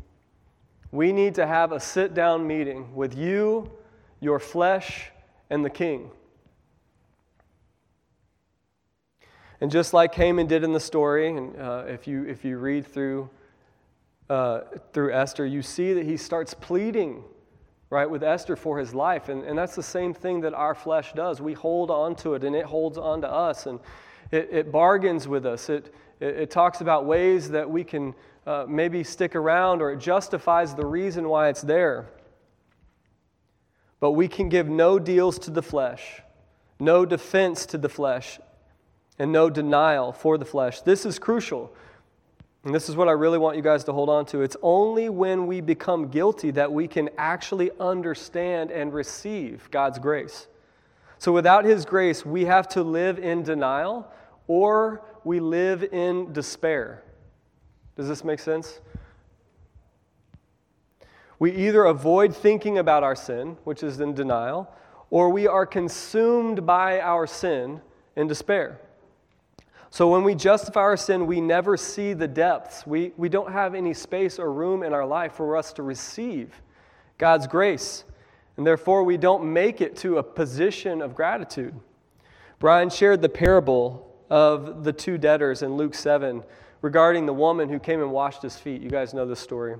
We 0.91 1.11
need 1.11 1.35
to 1.35 1.47
have 1.47 1.71
a 1.71 1.79
sit 1.79 2.13
down 2.13 2.45
meeting 2.45 2.95
with 2.95 3.17
you, 3.17 3.71
your 4.19 4.39
flesh, 4.39 5.09
and 5.49 5.65
the 5.65 5.69
king. 5.71 6.11
And 9.59 9.71
just 9.71 9.93
like 9.93 10.13
Haman 10.13 10.47
did 10.47 10.63
in 10.63 10.71
the 10.71 10.79
story, 10.79 11.29
and 11.29 11.59
uh, 11.59 11.85
if, 11.87 12.07
you, 12.07 12.25
if 12.25 12.45
you 12.45 12.57
read 12.57 12.85
through, 12.85 13.29
uh, 14.29 14.61
through 14.93 15.13
Esther, 15.13 15.45
you 15.45 15.63
see 15.63 15.93
that 15.93 16.05
he 16.05 16.15
starts 16.17 16.53
pleading, 16.53 17.23
right, 17.89 18.09
with 18.09 18.23
Esther 18.23 18.55
for 18.55 18.77
his 18.77 18.93
life. 18.93 19.29
And, 19.29 19.43
and 19.43 19.57
that's 19.57 19.75
the 19.75 19.83
same 19.83 20.13
thing 20.13 20.41
that 20.41 20.53
our 20.53 20.75
flesh 20.75 21.13
does. 21.13 21.41
We 21.41 21.53
hold 21.53 21.89
on 21.89 22.15
to 22.17 22.35
it, 22.35 22.43
and 22.43 22.55
it 22.55 22.65
holds 22.65 22.99
on 22.99 23.21
to 23.21 23.31
us, 23.31 23.65
and 23.65 23.79
it, 24.31 24.49
it 24.51 24.71
bargains 24.71 25.27
with 25.27 25.45
us. 25.45 25.69
It, 25.69 25.93
it, 26.19 26.35
it, 26.35 26.51
talks 26.51 26.81
about 26.81 27.05
ways 27.05 27.49
that 27.49 27.69
we 27.69 27.83
can 27.83 28.13
uh, 28.47 28.65
maybe 28.67 29.03
stick 29.03 29.35
around, 29.35 29.81
or 29.81 29.91
it 29.91 29.99
justifies 29.99 30.75
the 30.75 30.85
reason 30.85 31.29
why 31.29 31.49
it's 31.49 31.61
there. 31.61 32.07
But 33.99 34.11
we 34.11 34.27
can 34.27 34.49
give 34.49 34.67
no 34.67 34.99
deals 34.99 35.37
to 35.39 35.51
the 35.51 35.61
flesh 35.61 36.21
no 36.81 37.05
defense 37.05 37.67
to 37.67 37.77
the 37.77 37.87
flesh, 37.87 38.39
and 39.19 39.31
no 39.31 39.49
denial 39.49 40.11
for 40.11 40.37
the 40.37 40.45
flesh. 40.45 40.81
This 40.81 41.05
is 41.05 41.19
crucial. 41.19 41.71
And 42.63 42.73
this 42.73 42.89
is 42.89 42.95
what 42.95 43.07
I 43.07 43.11
really 43.11 43.37
want 43.37 43.55
you 43.55 43.61
guys 43.61 43.83
to 43.85 43.93
hold 43.93 44.09
on 44.09 44.25
to. 44.27 44.41
It's 44.41 44.57
only 44.63 45.07
when 45.07 45.45
we 45.47 45.61
become 45.61 46.07
guilty 46.07 46.51
that 46.51 46.71
we 46.71 46.87
can 46.87 47.09
actually 47.17 47.69
understand 47.79 48.71
and 48.71 48.93
receive 48.93 49.69
God's 49.71 49.99
grace. 49.99 50.47
So 51.19 51.31
without 51.31 51.65
His 51.65 51.85
grace, 51.85 52.25
we 52.25 52.45
have 52.45 52.67
to 52.69 52.83
live 52.83 53.19
in 53.19 53.43
denial 53.43 54.11
or 54.51 55.01
we 55.23 55.39
live 55.39 55.81
in 55.93 56.33
despair. 56.33 57.01
Does 57.95 58.09
this 58.09 58.25
make 58.25 58.37
sense? 58.39 58.81
We 61.39 61.53
either 61.53 61.85
avoid 61.85 62.35
thinking 62.35 62.77
about 62.77 63.01
our 63.01 63.15
sin, 63.15 63.55
which 63.63 63.81
is 63.81 64.01
in 64.01 64.13
denial, 64.13 64.69
or 65.09 65.29
we 65.29 65.47
are 65.47 65.65
consumed 65.65 66.65
by 66.65 66.99
our 66.99 67.27
sin 67.27 67.79
in 68.17 68.27
despair. 68.27 68.81
So 69.89 70.09
when 70.11 70.25
we 70.25 70.35
justify 70.35 70.81
our 70.81 70.97
sin, 70.97 71.27
we 71.27 71.39
never 71.39 71.77
see 71.77 72.11
the 72.11 72.27
depths. 72.27 72.85
We, 72.85 73.13
we 73.15 73.29
don't 73.29 73.53
have 73.53 73.73
any 73.73 73.93
space 73.93 74.37
or 74.37 74.51
room 74.51 74.83
in 74.83 74.91
our 74.91 75.05
life 75.05 75.31
for 75.31 75.55
us 75.55 75.71
to 75.73 75.81
receive 75.81 76.61
God's 77.17 77.47
grace. 77.47 78.03
And 78.57 78.67
therefore, 78.67 79.03
we 79.05 79.15
don't 79.15 79.53
make 79.53 79.79
it 79.79 79.95
to 79.97 80.17
a 80.17 80.23
position 80.23 81.01
of 81.01 81.15
gratitude. 81.15 81.73
Brian 82.59 82.89
shared 82.89 83.21
the 83.21 83.29
parable 83.29 84.10
of 84.31 84.85
the 84.85 84.93
two 84.93 85.17
debtors 85.17 85.61
in 85.61 85.75
Luke 85.75 85.93
7 85.93 86.41
regarding 86.81 87.25
the 87.25 87.33
woman 87.33 87.67
who 87.67 87.77
came 87.77 88.01
and 88.01 88.13
washed 88.13 88.41
his 88.41 88.55
feet. 88.55 88.81
You 88.81 88.89
guys 88.89 89.13
know 89.13 89.25
this 89.27 89.41
story. 89.41 89.75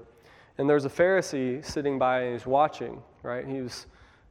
And 0.57 0.69
there's 0.69 0.83
a 0.83 0.89
Pharisee 0.89 1.63
sitting 1.63 1.97
by 1.97 2.23
and 2.23 2.33
he's 2.33 2.45
watching, 2.45 3.01
right? 3.23 3.47
He 3.47 3.61
was 3.61 3.87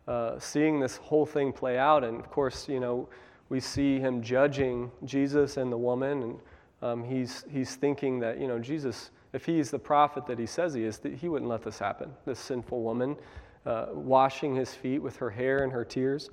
uh, 0.07 0.39
seeing 0.39 0.79
this 0.79 0.99
whole 0.99 1.25
thing 1.25 1.55
play 1.55 1.79
out. 1.79 2.05
And 2.05 2.21
of 2.21 2.31
course, 2.31 2.68
you 2.68 2.81
know, 2.81 3.09
we 3.49 3.61
see 3.61 3.99
him 3.99 4.23
judging 4.23 4.91
Jesus 5.07 5.57
and 5.57 5.73
the 5.73 5.79
woman, 5.79 6.23
and 6.23 6.39
um, 6.83 7.03
he's, 7.03 7.45
he's 7.51 7.77
thinking 7.77 8.21
that, 8.21 8.39
you 8.39 8.47
know, 8.47 8.59
Jesus, 8.59 9.11
if 9.33 9.47
he's 9.47 9.71
the 9.71 9.79
prophet 9.79 10.27
that 10.27 10.39
he 10.39 10.47
says 10.47 10.75
he 10.75 10.85
is, 10.85 10.99
that 10.99 11.14
he 11.14 11.31
wouldn't 11.31 11.49
let 11.49 11.62
this 11.62 11.79
happen. 11.79 12.12
This 12.27 12.39
sinful 12.39 12.83
woman 12.83 13.16
uh, 13.64 13.87
washing 13.93 14.55
his 14.55 14.75
feet 14.75 14.99
with 14.99 15.16
her 15.16 15.31
hair 15.31 15.64
and 15.64 15.73
her 15.73 15.85
tears. 15.85 16.29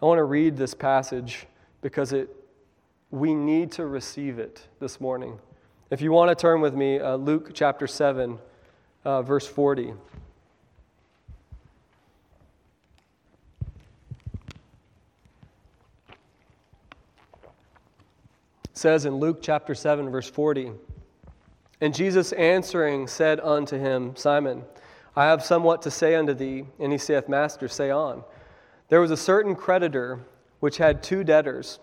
I 0.00 0.06
want 0.06 0.18
to 0.18 0.24
read 0.24 0.56
this 0.56 0.72
passage 0.72 1.46
because 1.82 2.14
it, 2.14 2.34
we 3.10 3.34
need 3.34 3.72
to 3.72 3.86
receive 3.86 4.38
it 4.38 4.66
this 4.78 5.00
morning. 5.00 5.38
If 5.90 6.00
you 6.00 6.12
want 6.12 6.28
to 6.28 6.40
turn 6.40 6.60
with 6.60 6.74
me, 6.74 7.00
uh, 7.00 7.16
Luke 7.16 7.50
chapter 7.52 7.86
7, 7.86 8.38
uh, 9.04 9.22
verse 9.22 9.46
40. 9.46 9.94
says 18.72 19.04
in 19.04 19.16
Luke 19.16 19.40
chapter 19.42 19.74
7, 19.74 20.08
verse 20.08 20.30
40 20.30 20.72
And 21.82 21.94
Jesus 21.94 22.32
answering 22.32 23.08
said 23.08 23.38
unto 23.40 23.76
him, 23.78 24.16
Simon, 24.16 24.64
I 25.14 25.26
have 25.26 25.44
somewhat 25.44 25.82
to 25.82 25.90
say 25.90 26.14
unto 26.14 26.32
thee. 26.32 26.64
And 26.78 26.90
he 26.90 26.96
saith, 26.96 27.28
Master, 27.28 27.68
say 27.68 27.90
on. 27.90 28.24
There 28.88 29.02
was 29.02 29.10
a 29.10 29.18
certain 29.18 29.54
creditor 29.54 30.20
which 30.60 30.78
had 30.78 31.02
two 31.02 31.24
debtors. 31.24 31.78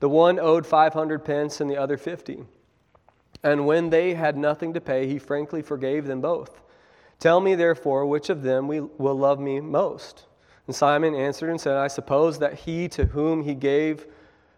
The 0.00 0.08
one 0.08 0.38
owed 0.38 0.66
500 0.66 1.24
pence 1.24 1.60
and 1.60 1.70
the 1.70 1.76
other 1.76 1.96
50. 1.96 2.44
And 3.42 3.66
when 3.66 3.90
they 3.90 4.14
had 4.14 4.36
nothing 4.36 4.74
to 4.74 4.80
pay, 4.80 5.06
he 5.06 5.18
frankly 5.18 5.62
forgave 5.62 6.06
them 6.06 6.20
both. 6.20 6.60
Tell 7.18 7.40
me, 7.40 7.54
therefore, 7.54 8.06
which 8.06 8.30
of 8.30 8.42
them 8.42 8.66
we 8.66 8.80
will 8.80 9.14
love 9.14 9.38
me 9.38 9.60
most? 9.60 10.24
And 10.66 10.74
Simon 10.74 11.14
answered 11.14 11.50
and 11.50 11.60
said, 11.60 11.76
I 11.76 11.88
suppose 11.88 12.38
that 12.38 12.54
he 12.54 12.88
to 12.88 13.06
whom 13.06 13.42
he 13.42 13.54
gave, 13.54 14.06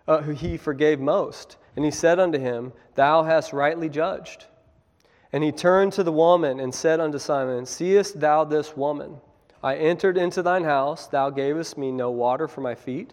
uh, 0.07 0.23
who 0.23 0.33
he 0.33 0.57
forgave 0.57 1.01
most. 1.01 1.57
And 1.75 1.85
he 1.85 1.91
said 1.91 2.21
unto 2.21 2.39
him, 2.39 2.73
Thou 2.95 3.25
hast 3.25 3.53
rightly 3.53 3.89
judged. 3.89 4.47
And 5.33 5.43
he 5.43 5.51
turned 5.51 5.93
to 5.95 6.05
the 6.05 6.13
woman 6.13 6.61
and 6.61 6.75
said 6.75 7.01
unto 7.01 7.19
Simon, 7.19 7.67
Seest 7.67 8.21
thou 8.21 8.45
this 8.45 8.77
woman? 8.77 9.21
I 9.63 9.77
entered 9.77 10.19
into 10.19 10.43
thine 10.43 10.65
house, 10.65 11.07
thou 11.07 11.31
gavest 11.31 11.79
me 11.79 11.91
no 11.93 12.11
water 12.11 12.47
for 12.49 12.61
my 12.61 12.75
feet, 12.75 13.13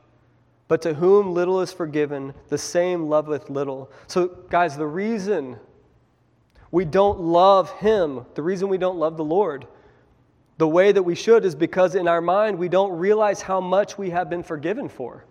But 0.71 0.81
to 0.83 0.93
whom 0.93 1.33
little 1.33 1.59
is 1.59 1.73
forgiven, 1.73 2.33
the 2.47 2.57
same 2.57 3.09
loveth 3.09 3.49
little. 3.49 3.91
So, 4.07 4.29
guys, 4.49 4.77
the 4.77 4.87
reason 4.87 5.59
we 6.71 6.85
don't 6.85 7.19
love 7.19 7.69
Him, 7.79 8.25
the 8.35 8.41
reason 8.41 8.69
we 8.69 8.77
don't 8.77 8.97
love 8.97 9.17
the 9.17 9.23
Lord 9.25 9.67
the 10.57 10.67
way 10.69 10.93
that 10.93 11.03
we 11.03 11.13
should 11.13 11.43
is 11.43 11.55
because 11.55 11.93
in 11.93 12.07
our 12.07 12.21
mind 12.21 12.57
we 12.57 12.69
don't 12.69 12.97
realize 12.97 13.41
how 13.41 13.59
much 13.59 13.97
we 13.97 14.11
have 14.11 14.29
been 14.29 14.43
forgiven 14.43 14.87
for. 14.87 15.25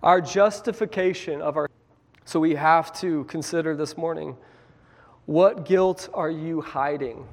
Our 0.00 0.20
justification 0.20 1.42
of 1.42 1.56
our 1.56 1.68
so 2.24 2.38
we 2.38 2.54
have 2.54 2.96
to 3.00 3.24
consider 3.24 3.74
this 3.74 3.96
morning 3.96 4.36
what 5.26 5.64
guilt 5.64 6.08
are 6.14 6.30
you 6.30 6.60
hiding? 6.60 7.26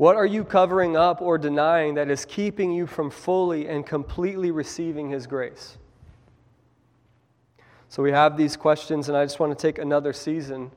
What 0.00 0.16
are 0.16 0.24
you 0.24 0.44
covering 0.44 0.96
up 0.96 1.20
or 1.20 1.36
denying 1.36 1.96
that 1.96 2.10
is 2.10 2.24
keeping 2.24 2.72
you 2.72 2.86
from 2.86 3.10
fully 3.10 3.68
and 3.68 3.84
completely 3.84 4.50
receiving 4.50 5.10
His 5.10 5.26
grace? 5.26 5.76
So 7.90 8.02
we 8.02 8.10
have 8.10 8.34
these 8.34 8.56
questions, 8.56 9.10
and 9.10 9.18
I 9.18 9.26
just 9.26 9.38
want 9.38 9.52
to 9.52 9.62
take 9.62 9.76
another 9.76 10.14
season 10.14 10.70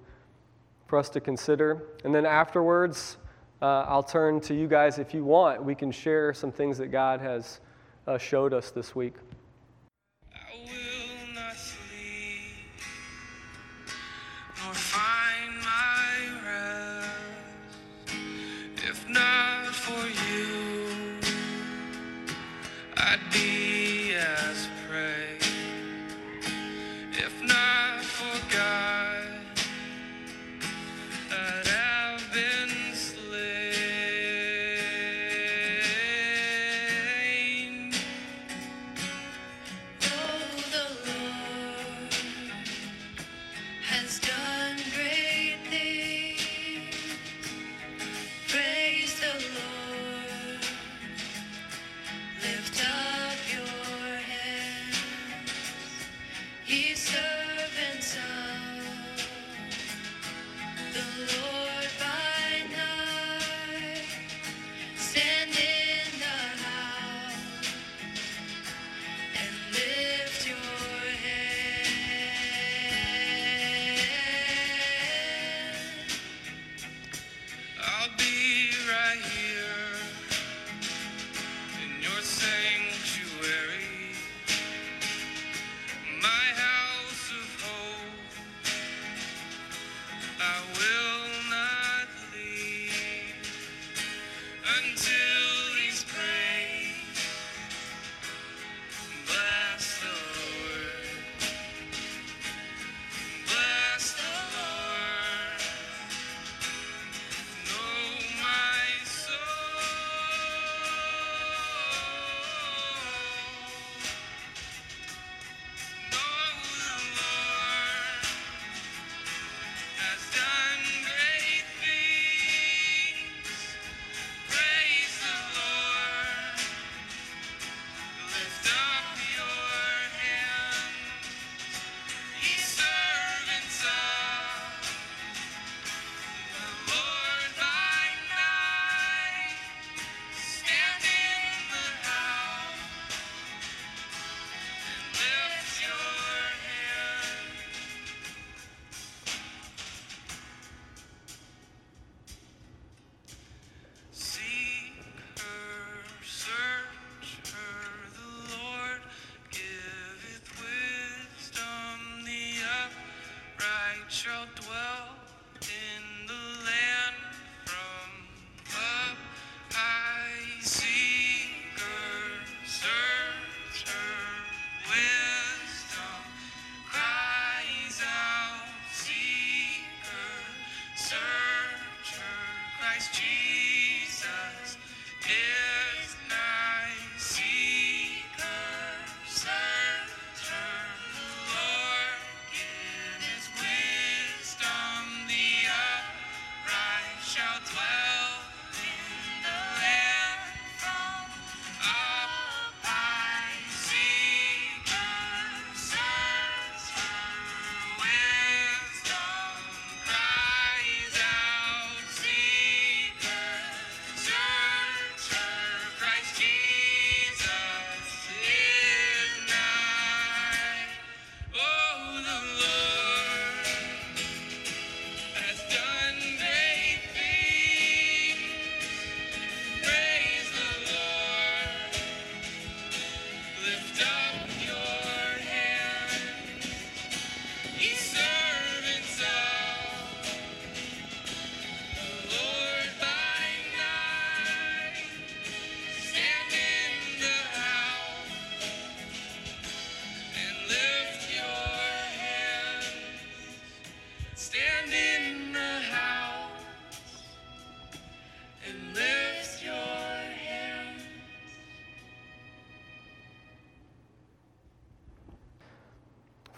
for 0.88 1.00
us 1.00 1.08
to 1.08 1.22
consider. 1.22 1.84
And 2.04 2.14
then 2.14 2.26
afterwards, 2.26 3.16
uh, 3.62 3.86
I'll 3.88 4.04
turn 4.04 4.42
to 4.42 4.54
you 4.54 4.68
guys 4.68 5.00
if 5.00 5.14
you 5.14 5.24
want. 5.24 5.64
We 5.64 5.74
can 5.74 5.90
share 5.90 6.34
some 6.34 6.52
things 6.52 6.78
that 6.80 6.88
God 6.88 7.22
has 7.22 7.62
uh, 8.06 8.18
showed 8.18 8.54
us 8.54 8.72
this 8.72 8.94
week. 8.94 9.14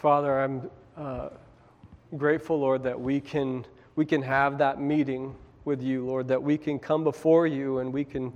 Father, 0.06 0.40
I'm 0.40 0.70
uh, 0.96 1.30
grateful, 2.16 2.60
Lord, 2.60 2.84
that 2.84 3.02
we 3.02 3.20
can, 3.20 3.66
we 3.96 4.06
can 4.06 4.22
have 4.22 4.60
that 4.60 4.80
meeting 4.80 5.34
with 5.64 5.82
you, 5.82 6.06
Lord, 6.06 6.28
that 6.28 6.44
we 6.44 6.60
can 6.60 6.78
come 6.78 7.04
before 7.04 7.48
you 7.48 7.80
and 7.80 7.92
we 7.92 8.06
can, 8.06 8.32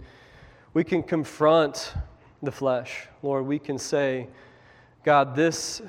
we 0.74 0.84
can 0.84 1.04
confront 1.04 1.94
the 2.42 2.52
flesh. 2.52 3.08
Lord, 3.22 3.46
we 3.46 3.60
can 3.60 3.78
say, 3.78 4.30
God, 5.04 5.36
this, 5.36 5.84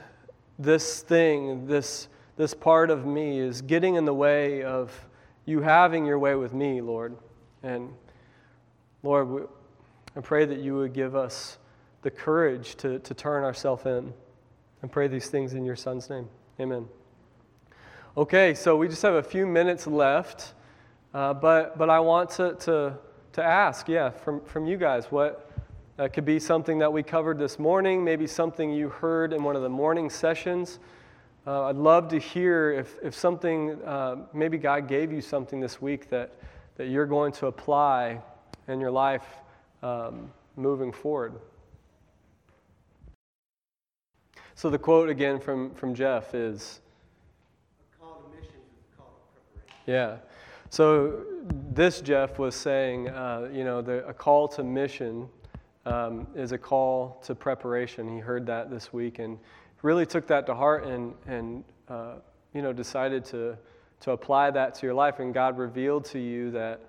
this 0.59 1.01
thing, 1.01 1.66
this, 1.66 2.09
this 2.37 2.53
part 2.53 2.91
of 2.91 3.07
me 3.07 3.39
is 3.39 3.62
getting 3.62 3.95
in 3.95 4.05
the 4.05 4.12
way 4.12 4.62
of 4.62 4.93
you 5.47 5.62
having 5.62 6.05
your 6.05 6.18
way 6.18 6.35
with 6.35 6.53
me, 6.53 6.83
Lord. 6.83 7.16
And 7.62 7.89
Lord, 9.03 9.49
I 10.14 10.20
pray 10.20 10.45
that 10.45 10.59
you 10.59 10.74
would 10.74 10.93
give 10.93 11.16
us 11.16 11.57
the 12.03 12.11
courage 12.11 12.74
to, 12.76 12.99
to 12.99 13.14
turn 13.14 13.45
ourselves 13.45 13.87
in. 13.87 14.12
And 14.83 14.91
pray 14.91 15.09
these 15.09 15.28
things 15.28 15.55
in 15.55 15.64
your 15.64 15.76
Son's 15.76 16.09
name. 16.09 16.28
Amen. 16.59 16.87
Okay, 18.16 18.55
so 18.55 18.76
we 18.76 18.89
just 18.89 19.03
have 19.03 19.14
a 19.14 19.22
few 19.22 19.47
minutes 19.47 19.87
left, 19.87 20.55
uh, 21.14 21.35
but, 21.35 21.78
but 21.78 21.89
I 21.89 22.01
want 22.01 22.31
to, 22.31 22.55
to, 22.61 22.99
to 23.35 23.45
ask, 23.45 23.89
yeah, 23.89 24.11
from, 24.11 24.41
from 24.45 24.66
you 24.66 24.76
guys, 24.76 25.07
what 25.07 25.51
uh, 25.99 26.09
could 26.09 26.24
be 26.24 26.41
something 26.41 26.78
that 26.78 26.93
we 26.93 27.03
covered 27.03 27.39
this 27.39 27.59
morning, 27.59 28.03
maybe 28.03 28.26
something 28.26 28.72
you 28.72 28.89
heard 28.89 29.33
in 29.33 29.45
one 29.45 29.55
of 29.55 29.62
the 29.62 29.68
morning 29.68 30.09
sessions. 30.09 30.78
Uh, 31.47 31.64
I'd 31.64 31.76
love 31.76 32.09
to 32.09 32.18
hear 32.18 32.70
if, 32.72 32.97
if 33.03 33.14
something, 33.14 33.81
uh, 33.85 34.16
maybe 34.33 34.59
God 34.59 34.89
gave 34.89 35.12
you 35.12 35.20
something 35.20 35.61
this 35.61 35.81
week 35.81 36.09
that, 36.11 36.33
that 36.76 36.89
you're 36.89 37.07
going 37.07 37.33
to 37.33 37.47
apply 37.47 38.20
in 38.66 38.81
your 38.81 38.91
life 38.91 39.26
um, 39.83 40.33
moving 40.57 40.91
forward. 40.91 41.35
So 44.61 44.68
the 44.68 44.78
quote 44.78 45.08
again 45.08 45.40
from, 45.40 45.74
from 45.74 45.94
Jeff 45.94 46.34
is 46.34 46.80
Yeah. 49.86 50.16
So 50.68 51.24
this 51.72 52.02
Jeff 52.02 52.38
was 52.38 52.54
saying, 52.54 53.08
uh, 53.08 53.48
you 53.50 53.64
know, 53.64 53.80
the, 53.80 54.06
a 54.06 54.12
call 54.12 54.48
to 54.48 54.62
mission 54.62 55.30
um, 55.86 56.26
is 56.34 56.52
a 56.52 56.58
call 56.58 57.22
to 57.24 57.34
preparation. 57.34 58.06
He 58.06 58.18
heard 58.18 58.44
that 58.48 58.68
this 58.68 58.92
week 58.92 59.18
and 59.18 59.38
really 59.80 60.04
took 60.04 60.26
that 60.26 60.44
to 60.44 60.54
heart 60.54 60.84
and, 60.84 61.14
and 61.26 61.64
uh, 61.88 62.16
you 62.52 62.61
know, 62.61 62.74
decided 62.74 63.24
to, 63.24 63.56
to 64.00 64.11
apply 64.11 64.50
that 64.50 64.74
to 64.74 64.84
your 64.84 64.94
life. 64.94 65.20
And 65.20 65.32
God 65.32 65.56
revealed 65.56 66.04
to 66.04 66.18
you 66.18 66.50
that 66.50 66.82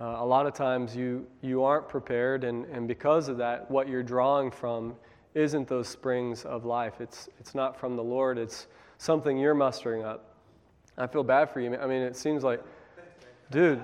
uh, 0.00 0.16
a 0.20 0.24
lot 0.24 0.46
of 0.46 0.54
times 0.54 0.96
you, 0.96 1.26
you 1.42 1.62
aren't 1.62 1.90
prepared, 1.90 2.42
and, 2.42 2.64
and 2.72 2.88
because 2.88 3.28
of 3.28 3.36
that, 3.36 3.70
what 3.70 3.86
you're 3.86 4.02
drawing 4.02 4.50
from 4.50 4.94
isn't 5.34 5.68
those 5.68 5.88
springs 5.88 6.44
of 6.44 6.64
life. 6.64 7.00
It's, 7.00 7.28
it's 7.38 7.54
not 7.54 7.78
from 7.78 7.96
the 7.96 8.02
Lord, 8.02 8.38
it's 8.38 8.66
something 8.98 9.38
you're 9.38 9.54
mustering 9.54 10.02
up. 10.02 10.34
I 10.98 11.06
feel 11.06 11.22
bad 11.22 11.50
for 11.50 11.60
you. 11.60 11.74
I 11.76 11.86
mean, 11.86 12.02
it 12.02 12.16
seems 12.16 12.42
like, 12.42 12.62
dude, 13.50 13.80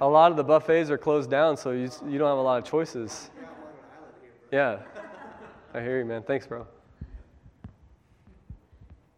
a 0.00 0.08
lot 0.08 0.30
of 0.30 0.36
the 0.36 0.44
buffets 0.44 0.90
are 0.90 0.98
closed 0.98 1.30
down, 1.30 1.56
so 1.56 1.70
you, 1.70 1.90
you 2.08 2.18
don't 2.18 2.28
have 2.28 2.38
a 2.38 2.42
lot 2.42 2.62
of 2.62 2.64
choices. 2.68 3.30
Yeah, 4.50 4.78
I 5.72 5.80
hear 5.80 5.98
you, 5.98 6.04
man. 6.04 6.22
Thanks, 6.22 6.46
bro. 6.46 6.66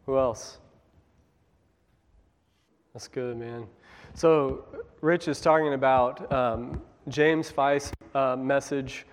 Who 0.06 0.18
else? 0.18 0.58
That's 2.92 3.08
good, 3.08 3.38
man. 3.38 3.66
So, 4.14 4.66
Rich 5.00 5.28
is 5.28 5.40
talking 5.40 5.72
about 5.72 6.30
um, 6.30 6.82
James 7.08 7.50
Feist's 7.50 7.92
uh, 8.14 8.36
message 8.36 9.06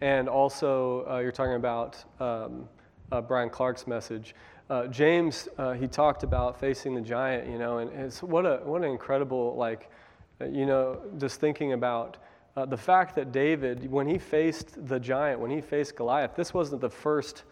and 0.00 0.28
also 0.28 1.06
uh, 1.08 1.18
you're 1.18 1.32
talking 1.32 1.54
about 1.54 2.02
um, 2.20 2.68
uh, 3.12 3.20
Brian 3.20 3.50
Clark's 3.50 3.86
message. 3.86 4.34
Uh, 4.70 4.86
James, 4.86 5.48
uh, 5.58 5.72
he 5.72 5.86
talked 5.86 6.22
about 6.22 6.58
facing 6.58 6.94
the 6.94 7.00
giant, 7.00 7.48
you 7.48 7.58
know, 7.58 7.78
and 7.78 7.90
it's 7.92 8.22
what 8.22 8.46
a 8.46 8.60
what 8.64 8.82
an 8.82 8.90
incredible 8.90 9.54
like, 9.56 9.90
uh, 10.40 10.46
you 10.46 10.64
know, 10.64 11.00
just 11.18 11.38
thinking 11.38 11.74
about 11.74 12.16
uh, 12.56 12.64
the 12.64 12.76
fact 12.76 13.14
that 13.16 13.32
David, 13.32 13.90
when 13.90 14.06
he 14.06 14.18
faced 14.18 14.86
the 14.86 14.98
giant, 14.98 15.40
when 15.40 15.50
he 15.50 15.60
faced 15.60 15.96
Goliath, 15.96 16.34
this 16.34 16.54
wasn't 16.54 16.80
the 16.80 16.90
first 16.90 17.44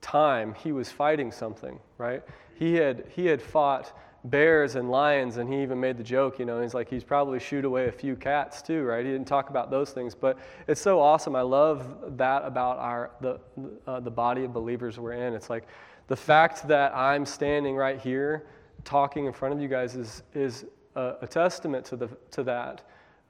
time 0.00 0.54
he 0.54 0.72
was 0.72 0.90
fighting 0.90 1.30
something, 1.30 1.78
right? 1.98 2.22
He 2.54 2.74
had 2.74 3.04
he 3.14 3.26
had 3.26 3.40
fought 3.40 3.96
bears 4.24 4.76
and 4.76 4.90
lions, 4.90 5.38
and 5.38 5.52
he 5.52 5.62
even 5.62 5.80
made 5.80 5.96
the 5.96 6.04
joke, 6.04 6.38
you 6.38 6.44
know, 6.44 6.60
he's 6.60 6.74
like, 6.74 6.90
he's 6.90 7.04
probably 7.04 7.38
shoot 7.38 7.64
away 7.64 7.88
a 7.88 7.92
few 7.92 8.14
cats 8.14 8.60
too, 8.60 8.82
right? 8.82 9.04
He 9.04 9.10
didn't 9.10 9.26
talk 9.26 9.48
about 9.48 9.70
those 9.70 9.90
things, 9.90 10.14
but 10.14 10.38
it's 10.68 10.80
so 10.80 11.00
awesome. 11.00 11.34
I 11.34 11.42
love 11.42 12.16
that 12.18 12.44
about 12.44 12.78
our, 12.78 13.10
the, 13.20 13.40
uh, 13.86 14.00
the 14.00 14.10
body 14.10 14.44
of 14.44 14.52
believers 14.52 14.98
we're 14.98 15.12
in. 15.12 15.32
It's 15.32 15.48
like 15.48 15.66
the 16.08 16.16
fact 16.16 16.68
that 16.68 16.94
I'm 16.94 17.24
standing 17.24 17.76
right 17.76 17.98
here 17.98 18.46
talking 18.84 19.26
in 19.26 19.32
front 19.32 19.54
of 19.54 19.60
you 19.60 19.68
guys 19.68 19.96
is, 19.96 20.22
is 20.34 20.66
a, 20.96 21.14
a 21.22 21.26
testament 21.26 21.86
to, 21.86 21.96
the, 21.96 22.08
to 22.32 22.42
that 22.42 22.82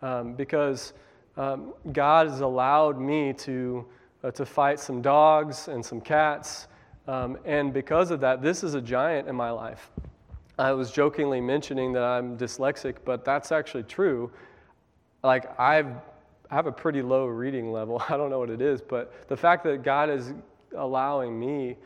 um, 0.03 0.34
because 0.34 0.93
um, 1.36 1.74
God 1.93 2.28
has 2.28 2.41
allowed 2.41 2.99
me 2.99 3.32
to, 3.34 3.86
uh, 4.24 4.30
to 4.32 4.45
fight 4.45 4.80
some 4.80 5.03
dogs 5.03 5.68
and 5.68 5.84
some 5.84 6.01
cats. 6.01 6.66
Um, 7.07 7.38
and 7.45 7.72
because 7.72 8.11
of 8.11 8.20
that, 8.20 8.43
this 8.43 8.64
is 8.64 8.74
a 8.74 8.80
giant 8.80 9.28
in 9.28 9.36
my 9.36 9.51
life. 9.51 9.91
I 10.61 10.72
was 10.72 10.90
jokingly 10.90 11.40
mentioning 11.40 11.94
that 11.94 12.02
I'm 12.02 12.36
dyslexic, 12.36 12.96
but 13.02 13.24
that's 13.24 13.50
actually 13.50 13.84
true. 13.84 14.30
Like, 15.24 15.58
I've, 15.58 15.86
I 16.50 16.54
have 16.54 16.66
a 16.66 16.72
pretty 16.72 17.00
low 17.00 17.24
reading 17.24 17.72
level. 17.72 18.02
I 18.08 18.18
don't 18.18 18.28
know 18.28 18.38
what 18.38 18.50
it 18.50 18.61
is, 18.61 18.82
but 18.82 19.26
the 19.28 19.36
fact 19.36 19.64
that 19.64 19.82
God 19.82 20.11
is 20.11 20.34
allowing 20.76 21.40
me 21.40 21.76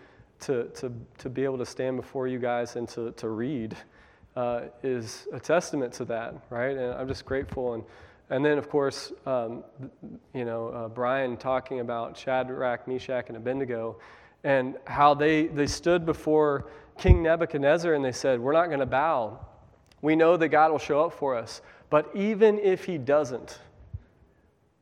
to, 0.40 0.64
to, 0.70 0.92
to 1.18 1.30
be 1.30 1.44
able 1.44 1.58
to 1.58 1.66
stand 1.66 1.96
before 1.96 2.26
you 2.26 2.40
guys 2.40 2.74
and 2.74 2.88
to, 2.88 3.12
to 3.12 3.28
read 3.28 3.76
uh, 4.34 4.62
is 4.82 5.28
a 5.32 5.38
testament 5.38 5.92
to 5.94 6.04
that, 6.06 6.34
right? 6.50 6.76
And 6.76 6.94
I'm 6.94 7.06
just 7.06 7.24
grateful. 7.24 7.74
And, 7.74 7.84
and 8.30 8.44
then, 8.44 8.58
of 8.58 8.68
course, 8.68 9.12
um, 9.24 9.62
you 10.34 10.44
know, 10.44 10.68
uh, 10.70 10.88
Brian 10.88 11.36
talking 11.36 11.78
about 11.78 12.18
Shadrach, 12.18 12.88
Meshach, 12.88 13.26
and 13.28 13.36
Abednego 13.36 14.00
and 14.42 14.76
how 14.86 15.14
they, 15.14 15.46
they 15.46 15.66
stood 15.66 16.04
before 16.04 16.66
King 16.98 17.22
Nebuchadnezzar 17.22 17.94
and 17.94 18.04
they 18.04 18.12
said, 18.12 18.40
We're 18.40 18.52
not 18.52 18.66
going 18.66 18.80
to 18.80 18.86
bow. 18.86 19.38
We 20.02 20.16
know 20.16 20.36
that 20.36 20.48
God 20.48 20.70
will 20.70 20.78
show 20.78 21.04
up 21.04 21.12
for 21.12 21.36
us. 21.36 21.62
But 21.90 22.10
even 22.14 22.58
if 22.58 22.84
he 22.84 22.98
doesn't, 22.98 23.58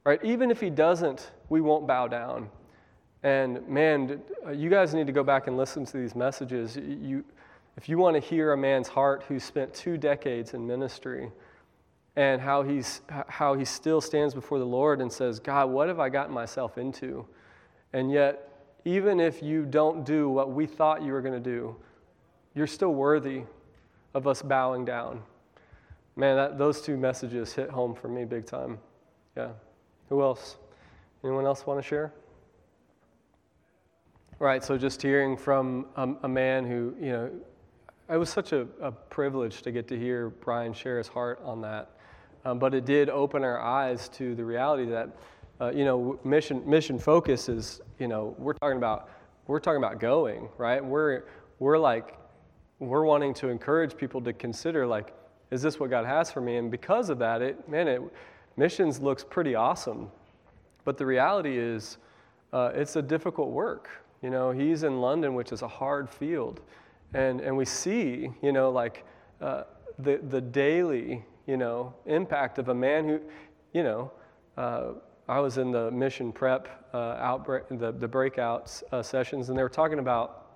right, 0.04 0.22
even 0.24 0.50
if 0.50 0.60
he 0.60 0.70
doesn't, 0.70 1.30
we 1.48 1.60
won't 1.60 1.86
bow 1.86 2.08
down. 2.08 2.48
And 3.22 3.66
man, 3.68 4.20
uh, 4.44 4.50
you 4.50 4.68
guys 4.68 4.94
need 4.94 5.06
to 5.06 5.12
go 5.12 5.22
back 5.22 5.46
and 5.46 5.56
listen 5.56 5.84
to 5.84 5.96
these 5.96 6.16
messages. 6.16 6.76
You, 6.76 7.24
if 7.76 7.88
you 7.88 7.98
want 7.98 8.14
to 8.14 8.20
hear 8.20 8.52
a 8.52 8.56
man's 8.56 8.88
heart 8.88 9.24
who 9.28 9.38
spent 9.38 9.72
two 9.72 9.96
decades 9.96 10.54
in 10.54 10.66
ministry 10.66 11.30
and 12.16 12.40
how, 12.40 12.62
he's, 12.62 13.00
how 13.08 13.54
he 13.54 13.64
still 13.64 14.00
stands 14.00 14.34
before 14.34 14.58
the 14.58 14.66
Lord 14.66 15.00
and 15.00 15.10
says, 15.10 15.38
God, 15.38 15.70
what 15.70 15.88
have 15.88 16.00
I 16.00 16.08
gotten 16.08 16.34
myself 16.34 16.78
into? 16.78 17.26
And 17.92 18.10
yet, 18.10 18.48
even 18.84 19.20
if 19.20 19.42
you 19.42 19.64
don't 19.64 20.04
do 20.04 20.28
what 20.28 20.50
we 20.50 20.66
thought 20.66 21.02
you 21.02 21.12
were 21.12 21.22
going 21.22 21.40
to 21.40 21.50
do, 21.50 21.76
you're 22.55 22.66
still 22.66 22.94
worthy 22.94 23.42
of 24.14 24.26
us 24.26 24.42
bowing 24.42 24.84
down. 24.84 25.22
Man, 26.16 26.36
that, 26.36 26.59
those 26.59 26.82
two 26.82 26.96
messages 26.96 27.53
hit 27.53 27.70
home 27.70 27.94
for 27.94 28.09
me 28.09 28.24
big 28.24 28.44
time. 28.44 28.78
Yeah. 29.36 29.53
Who 30.09 30.22
else? 30.22 30.57
Anyone 31.24 31.46
else 31.46 31.66
want 31.66 31.80
to 31.80 31.86
share? 31.86 32.12
Right, 34.38 34.62
so 34.62 34.76
just 34.76 35.00
hearing 35.00 35.36
from 35.36 35.86
a, 35.96 36.09
a 36.24 36.28
man 36.28 36.66
who, 36.66 36.94
you 37.00 37.12
know, 37.12 37.30
it 38.11 38.16
was 38.16 38.28
such 38.28 38.53
a, 38.53 38.66
a, 38.80 38.90
privilege 38.90 39.62
to 39.62 39.70
get 39.70 39.86
to 39.88 39.98
hear 39.98 40.30
Brian 40.30 40.74
share 40.74 40.98
his 40.98 41.07
heart 41.07 41.40
on 41.44 41.61
that. 41.62 41.92
Um, 42.44 42.59
but 42.59 42.74
it 42.74 42.84
did 42.84 43.09
open 43.09 43.44
our 43.44 43.61
eyes 43.61 44.09
to 44.11 44.34
the 44.34 44.44
reality 44.44 44.84
that, 44.86 45.16
uh, 45.61 45.70
you 45.72 45.84
know, 45.84 46.18
mission, 46.24 46.68
mission 46.68 46.98
focus 46.98 47.48
is, 47.48 47.80
you 48.00 48.09
know, 48.09 48.34
we're 48.36 48.55
talking 48.55 48.76
about, 48.76 49.09
we're 49.46 49.61
talking 49.61 49.78
about 49.78 50.00
going, 50.00 50.48
right? 50.59 50.84
We're, 50.84 51.24
we're 51.61 51.78
like 51.78 52.18
we're 52.89 53.05
wanting 53.05 53.33
to 53.35 53.49
encourage 53.49 53.97
people 53.97 54.20
to 54.20 54.33
consider 54.33 54.87
like 54.87 55.14
is 55.51 55.61
this 55.61 55.78
what 55.78 55.91
god 55.91 56.07
has 56.07 56.33
for 56.33 56.41
me? 56.41 56.57
And 56.57 56.70
because 56.70 57.11
of 57.11 57.18
that 57.18 57.43
it 57.43 57.68
man 57.68 57.89
it 57.89 58.03
missions 58.57 59.01
looks 59.01 59.24
pretty 59.24 59.55
awesome. 59.55 60.11
But 60.85 60.99
the 60.99 61.07
reality 61.07 61.57
is 61.57 61.99
uh, 62.53 62.72
it's 62.74 62.97
a 62.97 63.03
difficult 63.03 63.51
work. 63.51 63.89
You 64.22 64.30
know 64.30 64.51
he's 64.51 64.83
in 64.83 65.01
london 65.01 65.35
which 65.35 65.53
is 65.53 65.62
a 65.62 65.68
hard 65.68 66.11
field. 66.11 66.61
And 67.14 67.41
and 67.41 67.57
we 67.57 67.64
see 67.64 68.30
you 68.43 68.53
know 68.53 68.70
like 68.70 69.05
uh, 69.41 69.64
the 69.99 70.20
the 70.28 70.41
daily 70.41 71.24
you 71.47 71.57
know 71.57 71.95
impact 72.07 72.59
of 72.59 72.68
a 72.68 72.74
man 72.74 73.09
who 73.09 73.20
you 73.72 73.83
know 73.85 74.11
uh, 74.57 74.93
I 75.28 75.39
was 75.39 75.57
in 75.59 75.70
the 75.70 75.91
mission 75.91 76.33
prep 76.33 76.68
uh, 76.93 77.16
outbreak, 77.18 77.64
the, 77.70 77.93
the 77.93 78.09
breakout 78.09 78.83
uh, 78.91 79.03
sessions, 79.03 79.49
and 79.49 79.57
they 79.57 79.62
were 79.62 79.68
talking 79.68 79.99
about 79.99 80.47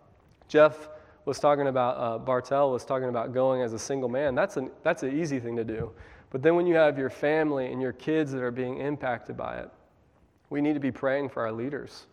Jeff 0.49 0.89
was 1.27 1.39
talking 1.39 1.67
about, 1.67 1.97
uh, 1.99 2.19
Bartel 2.19 2.71
was 2.71 2.85
talking 2.85 3.09
about 3.09 3.35
going 3.35 3.61
as 3.61 3.75
a 3.75 3.79
single 3.79 4.09
man. 4.09 4.35
That's 4.35 4.57
an, 4.57 4.71
that's 4.83 5.03
an 5.03 5.19
easy 5.19 5.39
thing 5.39 5.57
to 5.57 5.65
do. 5.65 5.93
But 6.31 6.43
then 6.43 6.57
when 6.57 6.67
you 6.67 6.75
have 6.77 6.99
your 6.99 7.11
family 7.11 7.71
and 7.71 7.83
your 7.83 7.93
kids 7.93 8.33
that 8.33 8.43
are 8.43 8.51
being 8.51 8.79
impacted 8.79 9.37
by 9.37 9.59
it, 9.59 9.71
we 10.49 10.61
need 10.61 10.75
to 10.75 10.81
be 10.81 10.93
praying 10.93 11.29
for 11.29 11.43
our 11.43 11.53
leaders. 11.53 12.07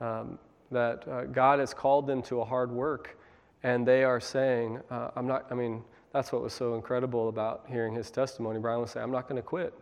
Um, 0.00 0.38
that 0.70 1.06
uh, 1.06 1.24
God 1.24 1.58
has 1.58 1.74
called 1.74 2.06
them 2.06 2.22
to 2.22 2.40
a 2.40 2.44
hard 2.44 2.70
work. 2.70 3.18
and 3.62 3.86
they 3.86 4.02
are 4.02 4.20
saying, 4.20 4.80
uh, 4.90 5.10
I'm 5.14 5.26
not, 5.26 5.46
I 5.50 5.54
mean, 5.54 5.84
that's 6.12 6.32
what 6.32 6.42
was 6.42 6.52
so 6.52 6.74
incredible 6.74 7.28
about 7.28 7.64
hearing 7.68 7.94
his 7.94 8.10
testimony. 8.10 8.58
Brian 8.58 8.80
was 8.80 8.90
saying, 8.90 9.04
I'm 9.04 9.12
not 9.12 9.28
going 9.28 9.36
to 9.36 9.46
quit. 9.46 9.72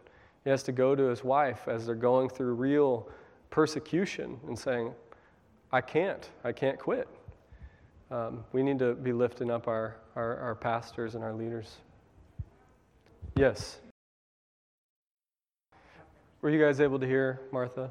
He 0.45 0.51
has 0.51 0.63
to 0.65 0.73
go 0.73 0.95
to 0.95 1.05
his 1.05 1.25
wife 1.25 1.67
as 1.67 1.87
they're 1.87 1.95
going 1.95 2.29
through 2.29 2.55
real 2.55 3.09
persecution 3.51 4.39
and 4.47 4.59
saying, 4.59 4.93
I 5.73 5.81
can't, 5.81 6.29
I 6.45 6.53
can't 6.53 6.79
quit. 6.79 7.09
Um, 8.11 8.43
we 8.53 8.63
need 8.63 8.81
to 8.81 8.95
be 8.95 9.13
lifting 9.13 9.51
up 9.51 9.69
our, 9.69 9.97
our, 10.17 10.37
our 10.39 10.55
pastors 10.57 11.15
and 11.15 11.23
our 11.23 11.33
leaders. 11.33 11.77
Yes. 13.37 13.79
Were 16.43 16.51
you 16.51 16.61
guys 16.61 16.81
able 16.81 16.99
to 16.99 17.07
hear 17.07 17.41
Martha? 17.53 17.91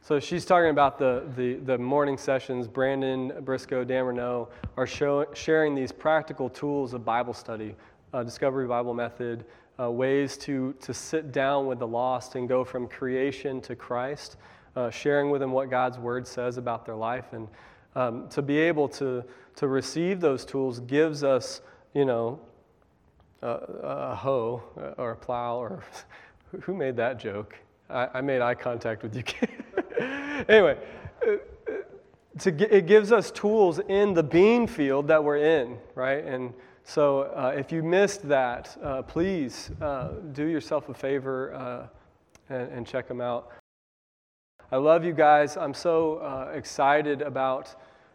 So 0.00 0.18
she's 0.18 0.44
talking 0.44 0.70
about 0.70 0.98
the, 0.98 1.22
the, 1.36 1.54
the 1.54 1.78
morning 1.78 2.18
sessions. 2.18 2.66
Brandon 2.66 3.32
Briscoe, 3.42 3.84
Dan 3.84 4.04
Renault 4.04 4.48
are 4.76 4.86
show, 4.86 5.26
sharing 5.32 5.76
these 5.76 5.92
practical 5.92 6.48
tools 6.48 6.92
of 6.92 7.04
Bible 7.04 7.32
study, 7.32 7.76
uh, 8.12 8.24
Discovery 8.24 8.66
Bible 8.66 8.94
Method, 8.94 9.44
uh, 9.78 9.88
ways 9.88 10.36
to, 10.38 10.72
to 10.80 10.92
sit 10.92 11.30
down 11.30 11.68
with 11.68 11.78
the 11.78 11.86
lost 11.86 12.34
and 12.34 12.48
go 12.48 12.64
from 12.64 12.88
creation 12.88 13.60
to 13.60 13.76
Christ, 13.76 14.38
uh, 14.74 14.90
sharing 14.90 15.30
with 15.30 15.40
them 15.40 15.52
what 15.52 15.70
God's 15.70 15.98
Word 15.98 16.26
says 16.26 16.56
about 16.56 16.84
their 16.84 16.96
life. 16.96 17.32
And 17.32 17.46
um, 17.94 18.28
to 18.28 18.42
be 18.42 18.58
able 18.58 18.88
to, 18.88 19.24
to 19.56 19.68
receive 19.68 20.20
those 20.20 20.44
tools 20.44 20.80
gives 20.80 21.24
us, 21.24 21.60
you 21.94 22.04
know, 22.04 22.40
a, 23.42 23.48
a 23.82 24.14
hoe 24.14 24.62
or 24.98 25.12
a 25.12 25.16
plow 25.16 25.56
or 25.56 25.84
who 26.62 26.74
made 26.74 26.96
that 26.96 27.18
joke? 27.18 27.56
I, 27.90 28.08
I 28.14 28.20
made 28.20 28.40
eye 28.40 28.54
contact 28.54 29.02
with 29.02 29.14
you. 29.14 29.22
anyway, 30.48 30.78
to, 32.38 32.76
it 32.76 32.86
gives 32.86 33.12
us 33.12 33.30
tools 33.30 33.78
in 33.88 34.14
the 34.14 34.22
bean 34.22 34.66
field 34.66 35.08
that 35.08 35.22
we're 35.22 35.36
in, 35.36 35.78
right? 35.94 36.24
And 36.24 36.54
so 36.84 37.22
uh, 37.22 37.52
if 37.56 37.70
you 37.70 37.82
missed 37.82 38.26
that, 38.28 38.76
uh, 38.82 39.02
please 39.02 39.70
uh, 39.80 40.12
do 40.32 40.46
yourself 40.46 40.88
a 40.88 40.94
favor 40.94 41.54
uh, 41.54 41.86
and, 42.52 42.72
and, 42.72 42.86
check 42.86 43.06
them 43.06 43.20
out. 43.20 43.52
I 44.72 44.76
love 44.76 45.04
you 45.04 45.12
guys. 45.12 45.58
I'm 45.58 45.74
so 45.74 46.16
uh, 46.16 46.50
excited 46.54 47.20
about 47.20 47.74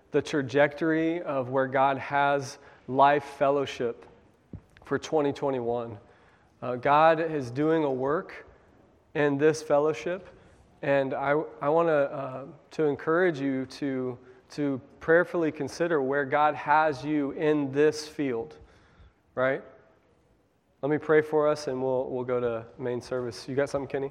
the 0.09 0.23
trajectory 0.23 1.21
of 1.21 1.49
where 1.49 1.67
God 1.67 1.99
has 1.99 2.57
life 2.87 3.23
fellowship 3.37 4.07
for 4.83 4.97
2021. 4.97 5.95
God 6.81 7.19
is 7.19 7.51
doing 7.51 7.83
a 7.83 7.91
work 7.91 8.47
in 9.13 9.37
this 9.37 9.61
fellowship 9.61 10.29
and 10.81 11.13
I, 11.13 11.39
I 11.61 11.69
want 11.69 11.89
to, 11.89 12.11
uh, 12.11 12.45
to 12.71 12.85
encourage 12.85 13.39
you 13.39 13.67
to, 13.67 14.17
to 14.53 14.81
prayerfully 14.99 15.51
consider 15.51 16.01
where 16.01 16.25
God 16.25 16.55
has 16.55 17.05
you 17.05 17.33
in 17.33 17.71
this 17.71 18.07
field, 18.07 18.57
right? 19.35 19.61
Let 20.81 20.89
me 20.89 20.97
pray 20.97 21.21
for 21.21 21.47
us 21.47 21.67
and 21.67 21.83
we'll, 21.83 22.09
we'll 22.09 22.23
go 22.23 22.39
to 22.39 22.65
main 22.79 22.99
service. 22.99 23.47
You 23.47 23.55
got 23.55 23.69
something, 23.69 23.87
Kenny? 23.87 24.09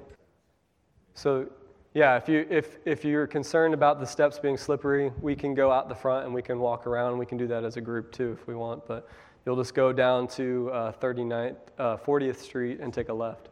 So, 1.13 1.49
yeah, 1.93 2.15
if, 2.17 2.29
you, 2.29 2.45
if, 2.49 2.77
if 2.85 3.03
you're 3.03 3.27
concerned 3.27 3.73
about 3.73 3.99
the 3.99 4.05
steps 4.05 4.37
being 4.37 4.57
slippery, 4.57 5.11
we 5.21 5.35
can 5.35 5.53
go 5.53 5.71
out 5.71 5.89
the 5.89 5.95
front 5.95 6.25
and 6.25 6.33
we 6.33 6.41
can 6.41 6.59
walk 6.59 6.85
around. 6.85 7.17
We 7.17 7.25
can 7.25 7.37
do 7.37 7.47
that 7.47 7.63
as 7.63 7.77
a 7.77 7.81
group 7.81 8.11
too 8.11 8.37
if 8.39 8.47
we 8.47 8.55
want, 8.55 8.85
but 8.85 9.09
you'll 9.45 9.55
just 9.55 9.73
go 9.73 9.91
down 9.91 10.27
to 10.29 10.69
uh, 10.71 10.91
39th, 10.93 11.55
uh, 11.79 11.97
40th 11.97 12.37
Street 12.37 12.79
and 12.79 12.93
take 12.93 13.09
a 13.09 13.13
left. 13.13 13.49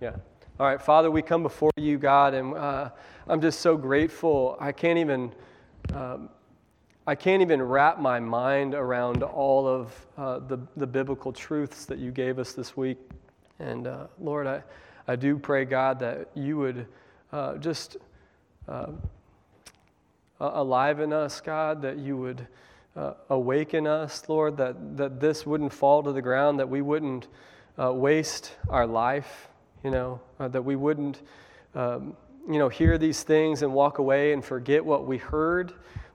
Yeah. 0.00 0.16
All 0.58 0.66
right, 0.66 0.82
Father, 0.82 1.10
we 1.10 1.22
come 1.22 1.42
before 1.42 1.70
you, 1.76 1.98
God, 1.98 2.34
and 2.34 2.54
uh, 2.54 2.90
I'm 3.28 3.40
just 3.40 3.60
so 3.60 3.76
grateful. 3.76 4.56
I 4.58 4.72
can't 4.72 4.98
even. 4.98 5.32
Um, 5.94 6.30
I 7.08 7.14
can't 7.14 7.40
even 7.40 7.62
wrap 7.62 7.98
my 7.98 8.20
mind 8.20 8.74
around 8.74 9.22
all 9.22 9.66
of 9.66 10.06
uh, 10.18 10.40
the, 10.40 10.58
the 10.76 10.86
biblical 10.86 11.32
truths 11.32 11.86
that 11.86 11.98
you 11.98 12.10
gave 12.10 12.38
us 12.38 12.52
this 12.52 12.76
week. 12.76 12.98
And 13.58 13.86
uh, 13.86 14.08
Lord, 14.20 14.46
I, 14.46 14.62
I 15.06 15.16
do 15.16 15.38
pray, 15.38 15.64
God, 15.64 15.98
that 16.00 16.28
you 16.34 16.58
would 16.58 16.86
uh, 17.32 17.56
just 17.56 17.96
uh, 18.68 18.92
alive 20.40 21.00
in 21.00 21.12
us, 21.12 21.40
God, 21.40 21.82
that 21.82 21.98
you 21.98 22.16
would 22.16 22.46
uh, 22.96 23.14
awaken 23.30 23.86
us, 23.86 24.28
Lord, 24.28 24.56
that, 24.56 24.96
that 24.96 25.20
this 25.20 25.46
wouldn't 25.46 25.72
fall 25.72 26.02
to 26.02 26.12
the 26.12 26.22
ground, 26.22 26.58
that 26.58 26.68
we 26.68 26.82
wouldn't 26.82 27.28
uh, 27.78 27.92
waste 27.92 28.54
our 28.68 28.86
life 28.86 29.48
you 29.84 29.90
know, 29.90 30.20
uh, 30.40 30.48
that 30.48 30.62
we 30.62 30.76
wouldn't, 30.76 31.22
um, 31.74 32.16
you 32.48 32.58
know, 32.58 32.68
hear 32.68 32.98
these 32.98 33.22
things 33.22 33.62
and 33.62 33.72
walk 33.72 33.98
away 33.98 34.32
and 34.32 34.44
forget 34.44 34.84
what 34.84 35.06
we 35.06 35.18
heard, 35.18 35.72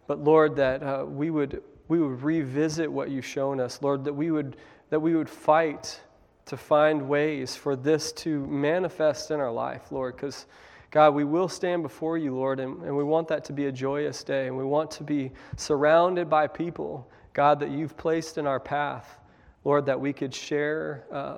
but 0.07 0.19
Lord, 0.19 0.55
that 0.57 0.83
uh, 0.83 1.05
we 1.05 1.29
would 1.29 1.61
we 1.89 1.99
would 1.99 2.23
revisit 2.23 2.91
what 2.91 3.09
you've 3.09 3.25
shown 3.25 3.59
us, 3.59 3.81
Lord, 3.81 4.03
that 4.05 4.13
we 4.13 4.31
would 4.31 4.57
that 4.89 4.99
we 4.99 5.15
would 5.15 5.29
fight 5.29 5.99
to 6.45 6.57
find 6.57 7.07
ways 7.07 7.55
for 7.55 7.75
this 7.75 8.11
to 8.11 8.45
manifest 8.47 9.31
in 9.31 9.39
our 9.39 9.51
life, 9.51 9.91
Lord, 9.91 10.15
because 10.15 10.45
God, 10.93 11.15
we 11.15 11.23
will 11.23 11.47
stand 11.47 11.81
before 11.81 12.19
you, 12.19 12.35
Lord, 12.35 12.59
and, 12.59 12.79
and 12.83 12.95
we 12.95 13.03
want 13.03 13.27
that 13.29 13.43
to 13.45 13.53
be 13.53 13.65
a 13.65 13.71
joyous 13.71 14.23
day, 14.23 14.45
and 14.45 14.55
we 14.55 14.63
want 14.63 14.91
to 14.91 15.03
be 15.03 15.31
surrounded 15.57 16.29
by 16.29 16.45
people, 16.45 17.09
God, 17.33 17.59
that 17.61 17.71
you've 17.71 17.97
placed 17.97 18.37
in 18.37 18.45
our 18.45 18.59
path, 18.59 19.17
Lord, 19.63 19.87
that 19.87 19.99
we 19.99 20.13
could 20.13 20.35
share 20.35 21.05
uh, 21.11 21.37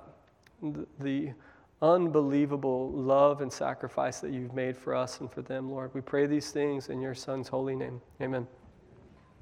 the, 0.62 0.86
the 1.00 1.34
unbelievable 1.82 2.92
love 2.92 3.40
and 3.40 3.52
sacrifice 3.52 4.20
that 4.20 4.34
you've 4.34 4.54
made 4.54 4.76
for 4.76 4.94
us 4.94 5.22
and 5.22 5.32
for 5.32 5.42
them, 5.42 5.72
Lord. 5.72 5.90
We 5.94 6.02
pray 6.02 6.28
these 6.28 6.52
things 6.52 6.90
in 6.90 7.00
your 7.00 7.16
Son's 7.16 7.48
holy 7.48 7.78
name. 7.78 8.02
Amen. 8.22 8.46